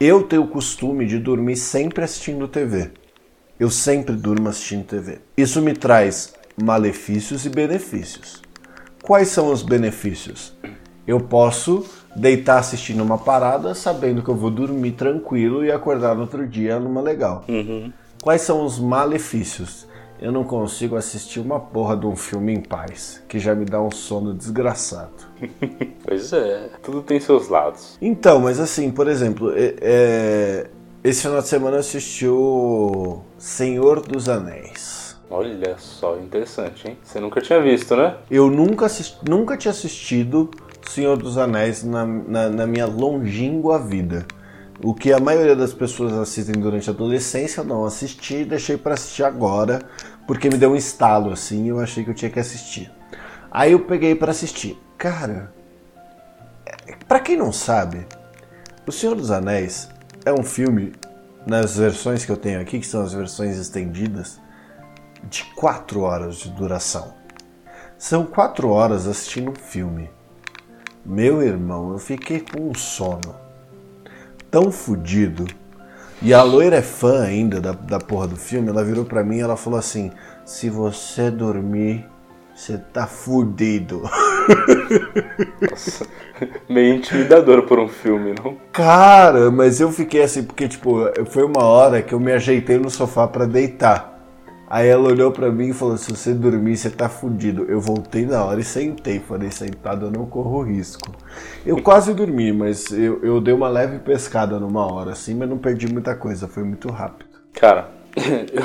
Eu 0.00 0.22
tenho 0.22 0.42
o 0.42 0.48
costume 0.48 1.06
de 1.06 1.18
dormir 1.18 1.56
sempre 1.56 2.04
assistindo 2.04 2.48
TV. 2.48 2.90
Eu 3.58 3.70
sempre 3.70 4.14
durmo 4.14 4.48
assistindo 4.48 4.84
TV. 4.84 5.18
Isso 5.36 5.60
me 5.60 5.74
traz 5.74 6.34
malefícios 6.60 7.44
e 7.44 7.48
benefícios. 7.48 8.42
Quais 9.02 9.28
são 9.28 9.52
os 9.52 9.62
benefícios? 9.62 10.56
Eu 11.06 11.20
posso 11.20 11.84
deitar 12.14 12.58
assistindo 12.58 13.02
uma 13.02 13.18
parada 13.18 13.74
sabendo 13.74 14.22
que 14.22 14.28
eu 14.28 14.34
vou 14.34 14.50
dormir 14.50 14.92
tranquilo 14.92 15.64
e 15.64 15.70
acordar 15.70 16.14
no 16.14 16.22
outro 16.22 16.46
dia 16.46 16.78
numa 16.78 17.00
legal. 17.00 17.44
Uhum. 17.48 17.92
Quais 18.22 18.42
são 18.42 18.64
os 18.64 18.78
malefícios? 18.78 19.86
Eu 20.20 20.32
não 20.32 20.42
consigo 20.42 20.96
assistir 20.96 21.38
uma 21.38 21.60
porra 21.60 21.96
de 21.96 22.04
um 22.04 22.16
filme 22.16 22.52
em 22.52 22.60
paz, 22.60 23.22
que 23.28 23.38
já 23.38 23.54
me 23.54 23.64
dá 23.64 23.80
um 23.80 23.90
sono 23.90 24.34
desgraçado. 24.34 25.12
pois 26.04 26.32
é, 26.32 26.70
tudo 26.82 27.02
tem 27.02 27.20
seus 27.20 27.48
lados. 27.48 27.96
Então, 28.02 28.40
mas 28.40 28.58
assim, 28.58 28.90
por 28.90 29.06
exemplo, 29.06 29.52
é, 29.56 29.74
é, 29.80 30.66
esse 31.04 31.22
final 31.22 31.40
de 31.40 31.46
semana 31.46 31.76
eu 31.76 31.80
assisti 31.80 32.26
o 32.26 33.20
Senhor 33.38 34.00
dos 34.00 34.28
Anéis. 34.28 35.16
Olha 35.30 35.76
só, 35.78 36.16
interessante, 36.16 36.88
hein? 36.88 36.98
Você 37.04 37.20
nunca 37.20 37.40
tinha 37.40 37.60
visto, 37.60 37.94
né? 37.94 38.16
Eu 38.28 38.50
nunca, 38.50 38.86
assisti, 38.86 39.18
nunca 39.28 39.56
tinha 39.56 39.70
assistido 39.70 40.50
Senhor 40.88 41.16
dos 41.16 41.36
Anéis 41.36 41.84
na, 41.84 42.04
na, 42.04 42.48
na, 42.48 42.66
minha 42.66 42.86
longínqua 42.86 43.78
vida. 43.78 44.26
O 44.82 44.94
que 44.94 45.12
a 45.12 45.18
maioria 45.18 45.56
das 45.56 45.72
pessoas 45.72 46.12
assistem 46.12 46.60
durante 46.60 46.88
a 46.88 46.92
adolescência, 46.92 47.60
eu 47.60 47.64
não 47.64 47.84
assisti, 47.84 48.44
deixei 48.44 48.76
para 48.76 48.94
assistir 48.94 49.24
agora, 49.24 49.80
porque 50.26 50.48
me 50.48 50.56
deu 50.56 50.70
um 50.70 50.76
estalo 50.76 51.32
assim 51.32 51.64
e 51.64 51.68
eu 51.68 51.80
achei 51.80 52.04
que 52.04 52.10
eu 52.10 52.14
tinha 52.14 52.30
que 52.30 52.38
assistir. 52.38 52.90
Aí 53.50 53.72
eu 53.72 53.80
peguei 53.80 54.14
para 54.14 54.30
assistir. 54.30 54.80
Cara, 54.96 55.52
para 57.08 57.18
quem 57.18 57.36
não 57.36 57.52
sabe, 57.52 58.06
O 58.88 58.90
Senhor 58.90 59.14
dos 59.14 59.30
Anéis 59.30 59.90
é 60.24 60.32
um 60.32 60.42
filme, 60.42 60.94
nas 61.46 61.76
versões 61.76 62.24
que 62.24 62.32
eu 62.32 62.38
tenho 62.38 62.58
aqui, 62.58 62.80
que 62.80 62.86
são 62.86 63.02
as 63.02 63.12
versões 63.12 63.58
estendidas, 63.58 64.40
de 65.24 65.44
4 65.56 66.00
horas 66.00 66.36
de 66.36 66.48
duração. 66.52 67.12
São 67.98 68.24
4 68.24 68.70
horas 68.70 69.06
assistindo 69.06 69.50
um 69.50 69.54
filme. 69.54 70.08
Meu 71.04 71.42
irmão, 71.42 71.92
eu 71.92 71.98
fiquei 71.98 72.40
com 72.40 72.70
um 72.70 72.74
sono 72.74 73.47
tão 74.50 74.70
fodido. 74.70 75.46
E 76.20 76.34
a 76.34 76.42
loira 76.42 76.76
é 76.76 76.82
fã 76.82 77.22
ainda 77.22 77.60
da, 77.60 77.72
da 77.72 77.98
porra 77.98 78.26
do 78.26 78.36
filme. 78.36 78.68
Ela 78.68 78.84
virou 78.84 79.04
pra 79.04 79.22
mim 79.22 79.36
e 79.36 79.40
ela 79.40 79.56
falou 79.56 79.78
assim: 79.78 80.10
Se 80.44 80.68
você 80.68 81.30
dormir, 81.30 82.04
você 82.54 82.76
tá 82.76 83.06
fudido. 83.06 84.02
Nossa, 85.70 86.06
meio 86.68 86.96
intimidador 86.96 87.62
por 87.62 87.78
um 87.78 87.88
filme, 87.88 88.34
não? 88.42 88.56
Cara, 88.72 89.48
mas 89.50 89.80
eu 89.80 89.92
fiquei 89.92 90.22
assim, 90.22 90.42
porque, 90.42 90.66
tipo, 90.66 90.96
foi 91.26 91.44
uma 91.44 91.62
hora 91.64 92.02
que 92.02 92.12
eu 92.12 92.18
me 92.18 92.32
ajeitei 92.32 92.78
no 92.78 92.90
sofá 92.90 93.28
para 93.28 93.46
deitar. 93.46 94.17
Aí 94.70 94.86
ela 94.86 95.08
olhou 95.08 95.32
para 95.32 95.50
mim 95.50 95.68
e 95.68 95.72
falou: 95.72 95.96
se 95.96 96.10
você 96.10 96.34
dormir, 96.34 96.76
você 96.76 96.90
tá 96.90 97.08
fudido. 97.08 97.64
Eu 97.64 97.80
voltei 97.80 98.26
na 98.26 98.44
hora 98.44 98.60
e 98.60 98.64
sentei. 98.64 99.18
Falei: 99.18 99.50
sentado 99.50 100.06
eu 100.06 100.10
não 100.10 100.26
corro 100.26 100.62
risco. 100.62 101.10
Eu 101.64 101.80
quase 101.82 102.12
dormi, 102.12 102.52
mas 102.52 102.90
eu, 102.90 103.22
eu 103.22 103.40
dei 103.40 103.54
uma 103.54 103.68
leve 103.68 103.98
pescada 103.98 104.58
numa 104.58 104.92
hora, 104.92 105.12
assim, 105.12 105.34
mas 105.34 105.48
não 105.48 105.56
perdi 105.56 105.90
muita 105.90 106.14
coisa. 106.14 106.46
Foi 106.46 106.62
muito 106.62 106.90
rápido. 106.90 107.30
Cara, 107.54 107.88
eu, 108.16 108.64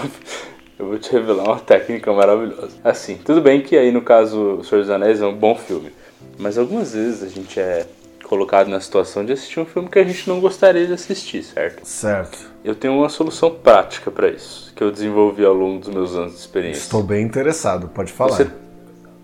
eu 0.78 0.88
vou 0.88 1.00
te 1.00 1.12
revelar 1.12 1.46
uma 1.46 1.60
técnica 1.60 2.12
maravilhosa. 2.12 2.76
Assim, 2.84 3.16
tudo 3.24 3.42
bem 3.42 3.62
que 3.62 3.78
aí 3.78 3.92
no 3.92 4.02
caso 4.02 4.58
O 4.58 4.64
Senhor 4.64 4.82
dos 4.82 4.90
Anéis 4.90 5.22
é 5.22 5.26
um 5.26 5.36
bom 5.36 5.56
filme. 5.56 5.92
Mas 6.38 6.58
algumas 6.58 6.94
vezes 6.94 7.24
a 7.24 7.28
gente 7.28 7.60
é 7.60 7.86
colocado 8.34 8.68
na 8.68 8.80
situação 8.80 9.24
de 9.24 9.32
assistir 9.32 9.60
um 9.60 9.66
filme 9.66 9.88
que 9.88 10.00
a 10.00 10.04
gente 10.04 10.28
não 10.28 10.40
gostaria 10.40 10.88
de 10.88 10.94
assistir, 10.94 11.44
certo? 11.44 11.86
Certo. 11.86 12.52
Eu 12.66 12.74
tenho 12.74 12.96
uma 12.96 13.08
solução 13.08 13.52
prática 13.52 14.10
para 14.10 14.28
isso, 14.28 14.74
que 14.76 14.84
eu 14.84 14.92
desenvolvi 14.92 15.46
ao 15.46 15.54
longo 15.54 15.80
dos 15.80 15.90
meus 15.94 16.16
anos 16.16 16.34
de 16.34 16.40
experiência. 16.40 16.82
Estou 16.82 17.04
bem 17.04 17.24
interessado, 17.24 17.90
pode 17.90 18.12
falar. 18.12 18.32
Você, 18.32 18.48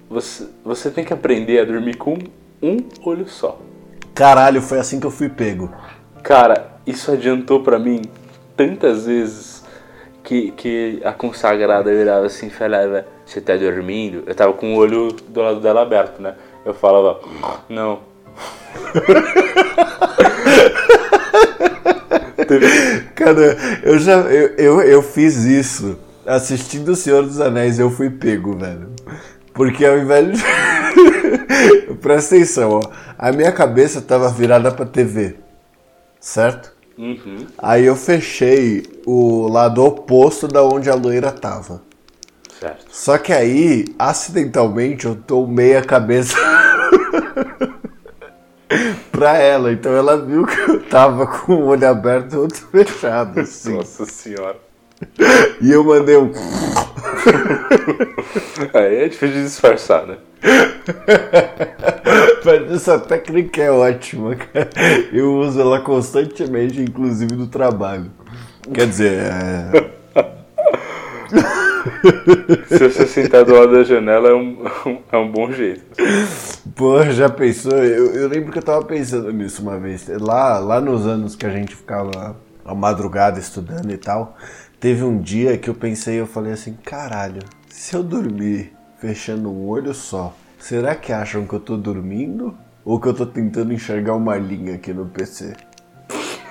você, 0.07 0.47
você 0.63 0.91
tem 0.91 1.03
que 1.03 1.11
aprender 1.11 1.59
a 1.59 1.65
dormir 1.65 1.97
com 1.97 2.19
um 2.61 2.77
olho 3.03 3.27
só. 3.27 3.59
Caralho, 4.13 4.61
foi 4.61 4.77
assim 4.77 4.99
que 4.99 5.07
eu 5.07 5.11
fui 5.11 5.27
pego. 5.27 5.73
Cara, 6.21 6.69
isso 6.85 7.11
adiantou 7.11 7.63
para 7.63 7.79
mim 7.79 8.03
tantas 8.55 9.07
vezes 9.07 9.63
que, 10.23 10.51
que 10.51 11.01
a 11.03 11.13
consagrada 11.13 11.89
virava 11.91 12.27
assim 12.27 12.47
e 12.47 12.51
falava, 12.51 13.07
você 13.25 13.41
tá 13.41 13.55
dormindo? 13.55 14.21
Eu 14.27 14.35
tava 14.35 14.53
com 14.53 14.75
o 14.75 14.77
olho 14.77 15.11
do 15.11 15.41
lado 15.41 15.59
dela 15.59 15.81
aberto, 15.81 16.21
né? 16.21 16.35
Eu 16.63 16.75
falava, 16.75 17.19
não. 17.67 18.08
Cara, 23.15 23.57
eu 23.83 23.99
já 23.99 24.13
eu, 24.21 24.47
eu, 24.57 24.81
eu, 24.81 25.03
fiz 25.03 25.43
isso 25.43 25.99
assistindo 26.25 26.89
O 26.89 26.95
Senhor 26.95 27.21
dos 27.23 27.39
Anéis, 27.39 27.77
eu 27.77 27.91
fui 27.91 28.09
pego, 28.09 28.57
velho. 28.57 28.89
Porque 29.53 29.85
ao 29.85 29.97
invés 29.97 30.37
de. 30.37 30.43
Presta 32.01 32.35
atenção, 32.35 32.79
ó. 32.79 32.81
A 33.17 33.31
minha 33.31 33.51
cabeça 33.51 34.01
tava 34.01 34.29
virada 34.29 34.71
pra 34.71 34.85
TV. 34.85 35.35
Certo? 36.19 36.71
Uhum. 36.97 37.47
Aí 37.57 37.85
eu 37.85 37.95
fechei 37.95 38.83
o 39.05 39.47
lado 39.47 39.83
oposto 39.83 40.47
da 40.47 40.63
onde 40.63 40.89
a 40.89 40.95
loira 40.95 41.31
tava. 41.31 41.81
Certo. 42.59 42.85
Só 42.91 43.17
que 43.17 43.31
aí, 43.31 43.85
acidentalmente, 43.97 45.05
eu 45.05 45.15
tomei 45.15 45.77
a 45.77 45.81
cabeça 45.81 46.35
pra 49.11 49.37
ela. 49.37 49.71
Então 49.71 49.91
ela 49.91 50.17
viu 50.17 50.45
que 50.45 50.59
eu 50.59 50.81
tava 50.83 51.27
com 51.27 51.53
o 51.53 51.67
olho 51.67 51.87
aberto 51.87 52.33
e 52.33 52.37
o 52.37 52.41
outro 52.41 52.67
fechado. 52.67 53.39
Assim. 53.39 53.75
Nossa 53.75 54.05
senhora. 54.05 54.57
E 55.61 55.71
eu 55.71 55.83
mandei 55.83 56.17
um. 56.17 56.31
aí 58.73 58.95
é 58.95 59.07
difícil 59.07 59.35
de 59.35 59.43
disfarçar, 59.43 60.05
né? 60.05 60.17
Mas 62.45 62.71
essa 62.71 62.99
técnica 62.99 63.61
é 63.61 63.71
ótima, 63.71 64.35
cara. 64.35 64.69
Eu 65.11 65.35
uso 65.35 65.59
ela 65.59 65.81
constantemente, 65.81 66.81
inclusive 66.81 67.35
no 67.35 67.47
trabalho. 67.47 68.11
Quer 68.73 68.87
dizer, 68.87 69.21
é... 69.21 69.89
Se 72.67 72.89
você 72.89 73.07
sentar 73.07 73.45
do 73.45 73.53
lado 73.53 73.71
da 73.71 73.83
janela 73.83 74.29
é 74.29 74.33
um, 74.33 74.63
é 75.11 75.17
um 75.17 75.31
bom 75.31 75.51
jeito. 75.51 75.83
Pô, 76.75 77.03
já 77.03 77.29
pensou? 77.29 77.77
Eu, 77.77 78.13
eu 78.13 78.27
lembro 78.27 78.51
que 78.51 78.57
eu 78.57 78.63
tava 78.63 78.83
pensando 78.83 79.31
nisso 79.31 79.61
uma 79.61 79.79
vez. 79.79 80.07
Lá, 80.07 80.59
lá 80.59 80.81
nos 80.81 81.05
anos 81.05 81.35
que 81.35 81.45
a 81.45 81.49
gente 81.49 81.75
ficava 81.75 82.35
a 82.65 82.75
madrugada 82.75 83.39
estudando 83.39 83.91
e 83.91 83.97
tal, 83.97 84.37
teve 84.79 85.03
um 85.03 85.19
dia 85.19 85.57
que 85.57 85.69
eu 85.69 85.73
pensei, 85.73 86.19
eu 86.19 86.27
falei 86.27 86.53
assim, 86.53 86.73
caralho, 86.73 87.41
se 87.69 87.95
eu 87.95 88.03
dormir 88.03 88.73
fechando 88.99 89.49
um 89.49 89.67
olho 89.67 89.93
só, 89.93 90.35
será 90.59 90.95
que 90.95 91.11
acham 91.11 91.47
que 91.47 91.53
eu 91.53 91.59
tô 91.59 91.77
dormindo? 91.77 92.55
Ou 92.85 92.99
que 92.99 93.07
eu 93.07 93.13
tô 93.13 93.25
tentando 93.25 93.73
enxergar 93.73 94.15
uma 94.15 94.37
linha 94.37 94.75
aqui 94.75 94.93
no 94.93 95.05
PC? 95.05 95.53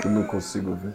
Que 0.00 0.06
eu 0.06 0.10
não 0.10 0.24
consigo 0.24 0.76
ver. 0.76 0.94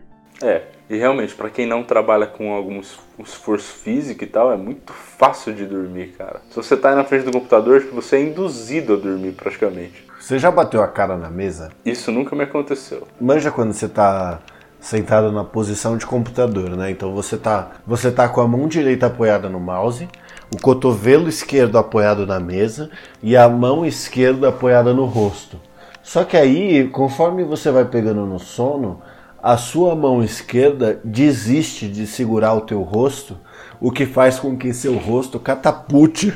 É, 0.42 0.62
e 0.88 0.96
realmente, 0.96 1.34
para 1.34 1.48
quem 1.48 1.66
não 1.66 1.82
trabalha 1.82 2.26
com 2.26 2.52
algum 2.52 2.80
esforço 3.18 3.72
físico 3.72 4.24
e 4.24 4.26
tal, 4.26 4.52
é 4.52 4.56
muito 4.56 4.92
fácil 4.92 5.54
de 5.54 5.64
dormir, 5.64 6.14
cara. 6.18 6.40
Se 6.50 6.56
você 6.56 6.76
tá 6.76 6.90
aí 6.90 6.96
na 6.96 7.04
frente 7.04 7.24
do 7.24 7.32
computador, 7.32 7.80
tipo, 7.80 7.94
você 7.94 8.16
é 8.16 8.22
induzido 8.22 8.94
a 8.94 8.96
dormir 8.96 9.32
praticamente. 9.32 10.04
Você 10.20 10.38
já 10.38 10.50
bateu 10.50 10.82
a 10.82 10.88
cara 10.88 11.16
na 11.16 11.30
mesa? 11.30 11.70
Isso 11.84 12.10
nunca 12.10 12.34
me 12.34 12.44
aconteceu. 12.44 13.06
Manja 13.20 13.50
quando 13.50 13.72
você 13.72 13.88
tá 13.88 14.40
sentado 14.80 15.32
na 15.32 15.44
posição 15.44 15.96
de 15.96 16.04
computador, 16.04 16.70
né? 16.76 16.90
Então 16.90 17.14
você 17.14 17.38
tá, 17.38 17.72
você 17.86 18.10
tá 18.10 18.28
com 18.28 18.40
a 18.42 18.48
mão 18.48 18.68
direita 18.68 19.06
apoiada 19.06 19.48
no 19.48 19.58
mouse, 19.58 20.06
o 20.54 20.60
cotovelo 20.60 21.28
esquerdo 21.28 21.78
apoiado 21.78 22.26
na 22.26 22.38
mesa 22.38 22.90
e 23.22 23.34
a 23.36 23.48
mão 23.48 23.86
esquerda 23.86 24.50
apoiada 24.50 24.92
no 24.92 25.06
rosto. 25.06 25.58
Só 26.02 26.22
que 26.22 26.36
aí, 26.36 26.86
conforme 26.88 27.44
você 27.44 27.70
vai 27.70 27.86
pegando 27.86 28.26
no 28.26 28.38
sono, 28.38 29.00
a 29.44 29.58
sua 29.58 29.94
mão 29.94 30.24
esquerda 30.24 30.98
desiste 31.04 31.86
de 31.86 32.06
segurar 32.06 32.54
o 32.54 32.62
teu 32.62 32.80
rosto, 32.80 33.38
o 33.78 33.92
que 33.92 34.06
faz 34.06 34.40
com 34.40 34.56
que 34.56 34.72
seu 34.72 34.94
rosto 34.94 35.38
catapulte 35.38 36.32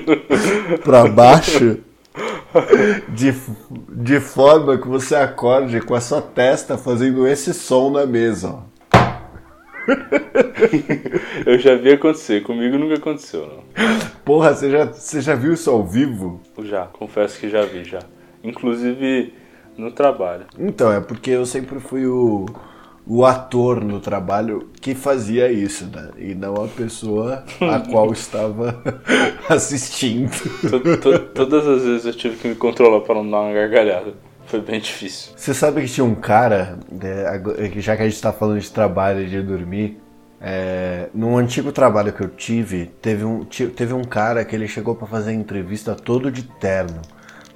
para 0.82 1.06
baixo 1.08 1.80
de, 3.10 3.34
de 3.90 4.18
forma 4.18 4.78
que 4.78 4.88
você 4.88 5.14
acorde 5.14 5.82
com 5.82 5.94
a 5.94 6.00
sua 6.00 6.22
testa 6.22 6.78
fazendo 6.78 7.28
esse 7.28 7.52
som 7.52 7.90
na 7.90 8.06
mesa. 8.06 8.48
Ó. 8.48 8.62
Eu 11.44 11.58
já 11.58 11.74
vi 11.74 11.92
acontecer, 11.92 12.42
comigo 12.42 12.78
nunca 12.78 12.94
aconteceu, 12.94 13.46
não. 13.46 13.62
Porra, 14.24 14.54
você 14.54 14.70
já, 14.70 14.86
você 14.86 15.20
já 15.20 15.34
viu 15.34 15.52
isso 15.52 15.68
ao 15.70 15.86
vivo? 15.86 16.40
Já, 16.62 16.86
confesso 16.86 17.38
que 17.38 17.50
já 17.50 17.66
vi, 17.66 17.84
já. 17.84 18.00
Inclusive 18.42 19.41
no 19.76 19.90
trabalho. 19.90 20.46
Então, 20.58 20.92
é 20.92 21.00
porque 21.00 21.30
eu 21.30 21.46
sempre 21.46 21.80
fui 21.80 22.06
o, 22.06 22.46
o 23.06 23.24
ator 23.24 23.82
no 23.82 24.00
trabalho 24.00 24.68
que 24.80 24.94
fazia 24.94 25.50
isso, 25.50 25.86
né? 25.86 26.10
E 26.16 26.34
não 26.34 26.54
a 26.54 26.68
pessoa 26.68 27.44
a 27.60 27.80
qual 27.90 28.12
estava 28.12 28.82
assistindo. 29.48 30.30
todas 31.34 31.66
as 31.66 31.82
vezes 31.84 32.06
eu 32.06 32.14
tive 32.14 32.36
que 32.36 32.48
me 32.48 32.54
controlar 32.54 33.00
para 33.00 33.16
não 33.16 33.30
dar 33.30 33.40
uma 33.40 33.52
gargalhada. 33.52 34.14
Foi 34.46 34.60
bem 34.60 34.80
difícil. 34.80 35.32
Você 35.36 35.54
sabe 35.54 35.80
que 35.82 35.88
tinha 35.88 36.04
um 36.04 36.14
cara, 36.14 36.78
né, 36.90 37.24
já 37.76 37.96
que 37.96 38.02
a 38.02 38.04
gente 38.04 38.16
está 38.16 38.32
falando 38.32 38.60
de 38.60 38.70
trabalho 38.70 39.22
e 39.22 39.26
de 39.26 39.40
dormir, 39.40 39.98
é, 40.40 41.08
num 41.14 41.38
antigo 41.38 41.70
trabalho 41.70 42.12
que 42.12 42.20
eu 42.20 42.28
tive, 42.28 42.86
teve 43.00 43.24
um, 43.24 43.44
teve 43.44 43.94
um 43.94 44.02
cara 44.02 44.44
que 44.44 44.54
ele 44.54 44.66
chegou 44.66 44.94
para 44.94 45.06
fazer 45.06 45.32
entrevista 45.32 45.94
todo 45.94 46.30
de 46.30 46.42
terno. 46.42 47.00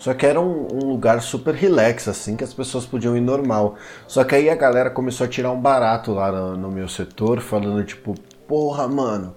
Só 0.06 0.14
que 0.14 0.24
era 0.24 0.40
um, 0.40 0.68
um, 0.72 0.88
lugar 0.88 1.20
super 1.20 1.52
relax, 1.52 2.06
assim, 2.06 2.36
que 2.36 2.44
as 2.44 2.54
pessoas 2.54 2.86
podiam 2.86 3.16
ir 3.16 3.20
normal. 3.20 3.74
Só 4.06 4.22
que 4.22 4.36
aí 4.36 4.48
a 4.48 4.54
galera 4.54 4.88
começou 4.88 5.24
a 5.24 5.28
tirar 5.28 5.50
um 5.50 5.60
barato 5.60 6.12
lá 6.12 6.30
no, 6.30 6.56
no 6.56 6.70
meu 6.70 6.88
setor, 6.88 7.40
falando 7.40 7.82
tipo, 7.82 8.14
porra, 8.46 8.86
mano, 8.86 9.34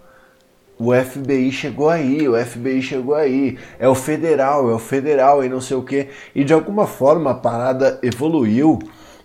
o 0.77 0.93
FBI 0.93 1.51
chegou 1.51 1.89
aí, 1.89 2.29
o 2.29 2.37
FBI 2.37 2.83
chegou 2.83 3.15
aí, 3.15 3.57
é 3.79 3.89
o 3.89 3.95
federal, 3.95 4.69
é 4.69 4.75
o 4.75 4.77
federal 4.77 5.43
e 5.43 5.49
não 5.49 5.59
sei 5.59 5.75
o 5.75 5.81
que. 5.81 6.09
E 6.35 6.43
de 6.43 6.53
alguma 6.53 6.85
forma 6.85 7.31
a 7.31 7.33
parada 7.33 7.97
evoluiu 8.03 8.77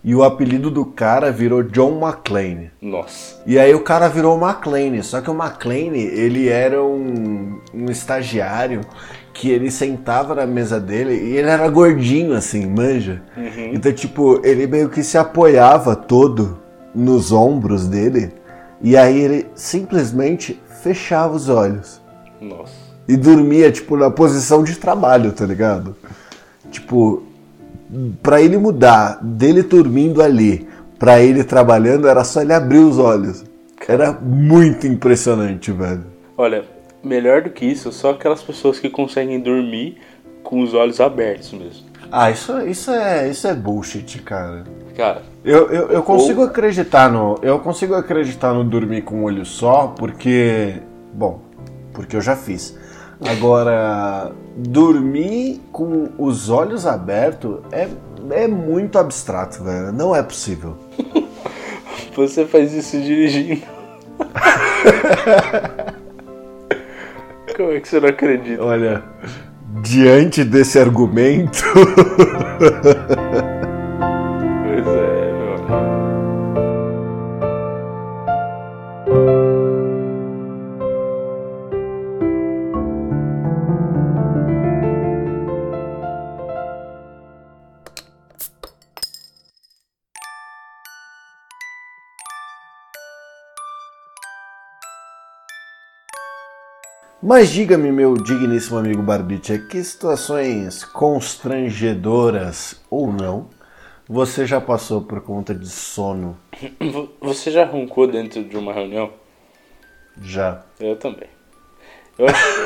e 0.03 0.15
o 0.15 0.23
apelido 0.23 0.71
do 0.71 0.83
cara 0.83 1.31
virou 1.31 1.61
John 1.61 1.99
McClane. 2.03 2.71
Nossa. 2.81 3.39
E 3.45 3.59
aí 3.59 3.75
o 3.75 3.81
cara 3.81 4.07
virou 4.07 4.35
McClane, 4.35 5.03
só 5.03 5.21
que 5.21 5.29
o 5.29 5.39
McClane, 5.39 5.99
ele 5.99 6.49
era 6.49 6.83
um, 6.83 7.61
um 7.71 7.85
estagiário 7.91 8.81
que 9.35 9.51
ele 9.51 9.69
sentava 9.69 10.33
na 10.33 10.45
mesa 10.47 10.79
dele 10.79 11.13
e 11.13 11.35
ele 11.35 11.49
era 11.49 11.67
gordinho 11.67 12.33
assim, 12.33 12.65
manja. 12.65 13.21
Uhum. 13.35 13.71
Então, 13.73 13.91
tipo, 13.91 14.39
ele 14.45 14.65
meio 14.65 14.87
que 14.87 15.03
se 15.03 15.17
apoiava 15.17 15.93
todo 15.93 16.57
nos 16.95 17.33
ombros 17.33 17.85
dele 17.85 18.31
e 18.81 18.95
aí 18.95 19.19
ele 19.19 19.47
simplesmente 19.53 20.57
fechava 20.81 21.35
os 21.35 21.49
olhos. 21.49 22.01
Nossa. 22.39 22.73
E 23.07 23.17
dormia, 23.17 23.69
tipo, 23.71 23.97
na 23.97 24.09
posição 24.09 24.63
de 24.63 24.77
trabalho, 24.77 25.33
tá 25.33 25.45
ligado? 25.45 25.97
Tipo, 26.71 27.21
pra 28.23 28.41
ele 28.41 28.57
mudar 28.57 29.19
dele 29.21 29.61
dormindo 29.63 30.23
ali 30.23 30.65
pra 30.97 31.19
ele 31.19 31.43
trabalhando, 31.43 32.07
era 32.07 32.23
só 32.23 32.41
ele 32.41 32.53
abrir 32.53 32.79
os 32.79 32.97
olhos. 32.97 33.43
Era 33.85 34.13
muito 34.13 34.87
impressionante, 34.87 35.73
velho. 35.73 36.05
Olha, 36.37 36.63
melhor 37.05 37.41
do 37.41 37.49
que 37.49 37.65
isso, 37.65 37.91
só 37.91 38.11
aquelas 38.11 38.41
pessoas 38.41 38.79
que 38.79 38.89
conseguem 38.89 39.39
dormir 39.39 39.97
com 40.43 40.61
os 40.61 40.73
olhos 40.73 40.99
abertos 40.99 41.51
mesmo. 41.53 41.85
Ah, 42.11 42.31
isso, 42.31 42.59
isso, 42.61 42.91
é, 42.91 43.29
isso 43.29 43.47
é 43.47 43.53
bullshit, 43.53 44.19
cara. 44.19 44.63
Cara. 44.95 45.21
Eu, 45.43 45.69
eu, 45.69 45.89
eu 45.89 46.03
consigo 46.03 46.41
ou... 46.41 46.47
acreditar 46.47 47.09
no. 47.09 47.37
Eu 47.41 47.59
consigo 47.59 47.93
acreditar 47.95 48.53
no 48.53 48.63
dormir 48.63 49.01
com 49.01 49.21
um 49.21 49.23
olho 49.23 49.45
só, 49.45 49.87
porque. 49.87 50.75
Bom, 51.13 51.41
porque 51.93 52.15
eu 52.15 52.21
já 52.21 52.35
fiz. 52.35 52.77
Agora, 53.25 54.31
dormir 54.55 55.61
com 55.71 56.09
os 56.17 56.49
olhos 56.49 56.85
abertos 56.85 57.59
é, 57.71 57.87
é 58.31 58.47
muito 58.47 58.97
abstrato, 58.97 59.63
velho. 59.63 59.91
Não 59.91 60.15
é 60.15 60.21
possível. 60.21 60.77
Você 62.15 62.45
faz 62.45 62.73
isso 62.73 62.99
dirigindo. 62.99 63.63
Como 67.55 67.71
é 67.71 67.79
que 67.79 67.87
você 67.87 67.99
não 68.01 68.09
acredita? 68.09 68.61
Olha, 68.61 69.01
diante 69.81 70.43
desse 70.43 70.77
argumento. 70.77 71.63
Mas 97.27 97.49
diga-me, 97.49 97.91
meu 97.91 98.13
digníssimo 98.13 98.77
amigo 98.77 99.01
Barbicha, 99.01 99.57
que 99.57 99.83
situações 99.83 100.83
constrangedoras 100.83 102.79
ou 102.87 103.11
não 103.11 103.49
você 104.07 104.45
já 104.45 104.61
passou 104.61 105.01
por 105.01 105.21
conta 105.21 105.55
de 105.55 105.67
sono? 105.67 106.37
Você 107.19 107.49
já 107.49 107.65
roncou 107.65 108.05
dentro 108.05 108.43
de 108.43 108.55
uma 108.55 108.71
reunião? 108.71 109.09
Já. 110.21 110.61
Eu 110.79 110.95
também. 110.97 111.27
Eu 112.19 112.27
acho, 112.27 112.59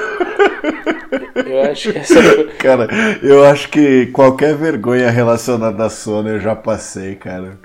eu 1.47 1.61
acho 1.71 1.93
que 1.93 1.97
essa 1.97 2.21
foi... 2.21 2.47
Cara, 2.59 2.89
eu 3.23 3.45
acho 3.45 3.69
que 3.69 4.07
qualquer 4.07 4.57
vergonha 4.57 5.09
relacionada 5.09 5.85
a 5.85 5.89
sono 5.89 6.27
eu 6.27 6.39
já 6.41 6.53
passei, 6.53 7.15
cara. 7.15 7.57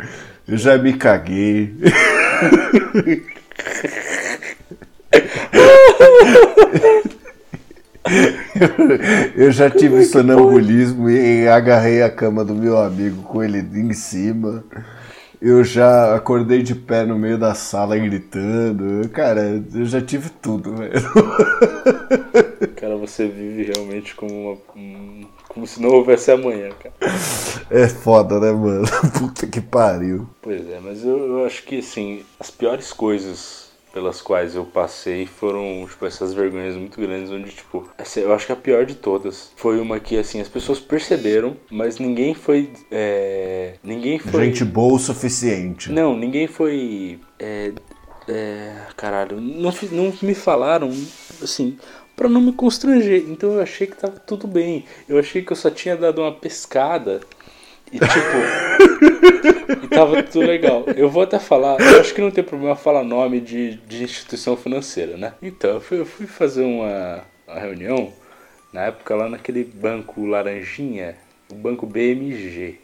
Eu 0.47 0.57
já 0.57 0.79
me 0.79 0.93
caguei. 0.93 1.75
Eu 9.35 9.51
já 9.51 9.71
tive 9.71 10.05
sonambulismo 10.05 11.09
e 11.09 11.49
agarrei 11.49 12.03
a 12.03 12.11
cama 12.11 12.45
do 12.45 12.55
meu 12.55 12.79
amigo 12.79 13.23
com 13.23 13.43
ele 13.43 13.59
em 13.59 13.93
cima. 13.93 14.65
Eu 15.41 15.65
já 15.65 16.15
acordei 16.15 16.63
de 16.63 16.75
pé 16.75 17.05
no 17.05 17.19
meio 17.19 17.37
da 17.37 17.55
sala 17.55 17.99
gritando. 17.99 19.09
Cara, 19.11 19.63
eu 19.75 19.85
já 19.85 20.01
tive 20.01 20.31
tudo, 20.31 20.75
velho. 20.75 20.93
Cara, 22.77 22.97
você 22.97 23.27
vive 23.27 23.71
realmente 23.73 24.15
como 24.15 24.59
uma. 24.75 25.35
Como 25.49 25.67
se 25.67 25.81
não 25.81 25.91
houvesse 25.91 26.31
amanhã, 26.31 26.71
cara. 26.71 26.95
É 27.71 27.87
foda, 27.87 28.41
né, 28.41 28.51
mano? 28.51 28.85
Puta 29.17 29.47
que 29.47 29.61
pariu. 29.61 30.29
Pois 30.43 30.69
é, 30.69 30.81
mas 30.83 31.05
eu, 31.05 31.17
eu 31.17 31.45
acho 31.45 31.63
que, 31.63 31.79
assim, 31.79 32.25
as 32.41 32.51
piores 32.51 32.93
coisas 32.93 33.64
pelas 33.95 34.21
quais 34.21 34.57
eu 34.57 34.65
passei 34.65 35.25
foram, 35.25 35.87
tipo, 35.89 36.05
essas 36.05 36.35
vergonhas 36.35 36.75
muito 36.75 37.01
grandes, 37.01 37.31
onde, 37.31 37.53
tipo, 37.53 37.89
essa, 37.97 38.19
eu 38.19 38.35
acho 38.35 38.45
que 38.45 38.53
a 38.53 38.57
pior 38.57 38.85
de 38.85 38.97
todas 38.97 39.53
foi 39.55 39.79
uma 39.79 40.01
que, 40.01 40.19
assim, 40.19 40.41
as 40.41 40.49
pessoas 40.49 40.81
perceberam, 40.81 41.57
mas 41.71 42.01
ninguém 42.01 42.35
foi. 42.35 42.73
É, 42.91 43.75
ninguém 43.85 44.19
foi. 44.19 44.47
Gente 44.47 44.65
boa 44.65 44.95
o 44.95 44.99
suficiente. 44.99 45.93
Não, 45.93 46.17
ninguém 46.17 46.49
foi. 46.49 47.21
É, 47.39 47.73
é, 48.29 48.75
caralho, 48.97 49.41
não, 49.41 49.73
não 49.93 50.13
me 50.21 50.35
falaram, 50.35 50.91
assim, 51.41 51.79
para 52.17 52.29
não 52.29 52.41
me 52.41 52.53
constranger. 52.53 53.25
Então 53.29 53.53
eu 53.53 53.61
achei 53.61 53.87
que 53.87 53.97
tava 53.97 54.19
tudo 54.19 54.49
bem. 54.49 54.85
Eu 55.09 55.21
achei 55.21 55.41
que 55.43 55.53
eu 55.53 55.57
só 55.57 55.71
tinha 55.71 55.97
dado 55.97 56.21
uma 56.21 56.33
pescada 56.33 57.21
e 57.95 57.99
tipo. 57.99 59.85
e 59.85 59.89
tava 59.89 60.23
tudo 60.25 60.47
legal. 60.47 60.85
Eu 60.97 61.09
vou 61.09 61.23
até 61.23 61.39
falar, 61.39 61.81
eu 61.81 62.01
acho 62.01 62.13
que 62.13 62.21
não 62.21 62.31
tem 62.31 62.43
problema 62.43 62.75
falar 62.75 63.05
nome 63.05 63.41
de, 63.41 63.77
de 63.77 64.03
instituição 64.03 64.57
financeira, 64.57 65.17
né? 65.17 65.35
Então, 65.41 65.71
eu 65.71 65.81
fui, 65.81 66.01
eu 66.01 66.07
fui 66.07 66.27
fazer 66.27 66.65
uma, 66.65 67.23
uma 67.47 67.61
reunião, 67.61 68.13
na 68.73 68.83
época 68.87 69.15
lá 69.15 69.29
naquele 69.29 69.63
banco 69.63 70.27
Laranjinha, 70.27 71.17
o 71.51 71.55
banco 71.55 71.87
BMG, 71.87 72.81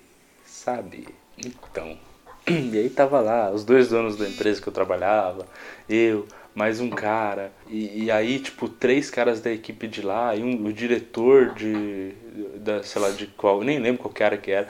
sabe? 0.46 1.08
Então. 1.44 1.98
E 2.48 2.78
aí 2.78 2.88
tava 2.88 3.20
lá, 3.20 3.50
os 3.50 3.64
dois 3.64 3.88
donos 3.88 4.16
da 4.16 4.26
empresa 4.26 4.60
que 4.60 4.66
eu 4.66 4.72
trabalhava, 4.72 5.46
eu, 5.88 6.26
mais 6.54 6.80
um 6.80 6.90
cara, 6.90 7.52
e, 7.68 8.04
e 8.04 8.10
aí, 8.10 8.40
tipo, 8.40 8.68
três 8.68 9.10
caras 9.10 9.40
da 9.40 9.52
equipe 9.52 9.86
de 9.86 10.02
lá, 10.02 10.34
e 10.34 10.42
um, 10.42 10.66
o 10.66 10.72
diretor 10.72 11.54
de, 11.54 12.12
da, 12.56 12.82
sei 12.82 13.00
lá, 13.00 13.10
de 13.10 13.26
qual, 13.26 13.62
nem 13.62 13.78
lembro 13.78 14.02
qual 14.02 14.12
cara 14.12 14.36
que 14.36 14.50
era, 14.50 14.68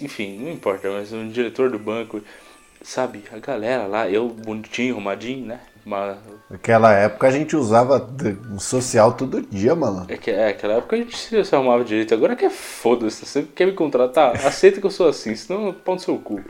enfim, 0.00 0.38
não 0.38 0.50
importa, 0.52 0.90
mas 0.90 1.12
um 1.12 1.28
diretor 1.28 1.70
do 1.70 1.78
banco, 1.78 2.20
sabe, 2.82 3.24
a 3.32 3.38
galera 3.38 3.86
lá, 3.86 4.08
eu 4.08 4.28
bonitinho, 4.28 4.94
arrumadinho, 4.94 5.46
né? 5.46 5.60
Uma... 5.84 6.18
Naquela 6.50 6.92
época 6.92 7.26
a 7.26 7.30
gente 7.30 7.56
usava 7.56 8.06
social 8.58 9.12
todo 9.14 9.40
dia, 9.40 9.74
mano. 9.74 10.04
É 10.08 10.16
que 10.16 10.30
é, 10.30 10.48
aquela 10.48 10.74
época 10.74 10.94
a 10.94 10.98
gente 10.98 11.16
se, 11.16 11.54
arrumava 11.54 11.82
direito. 11.84 12.12
Agora 12.12 12.36
que 12.36 12.44
é 12.44 12.50
foda-se, 12.50 13.24
você 13.24 13.42
quer 13.42 13.66
me 13.66 13.72
contratar? 13.72 14.34
Aceita 14.46 14.78
que 14.80 14.86
eu 14.86 14.90
sou 14.90 15.08
assim, 15.08 15.34
senão 15.34 15.72
pão 15.72 15.94
no 15.94 16.00
seu 16.00 16.18
cu. 16.18 16.40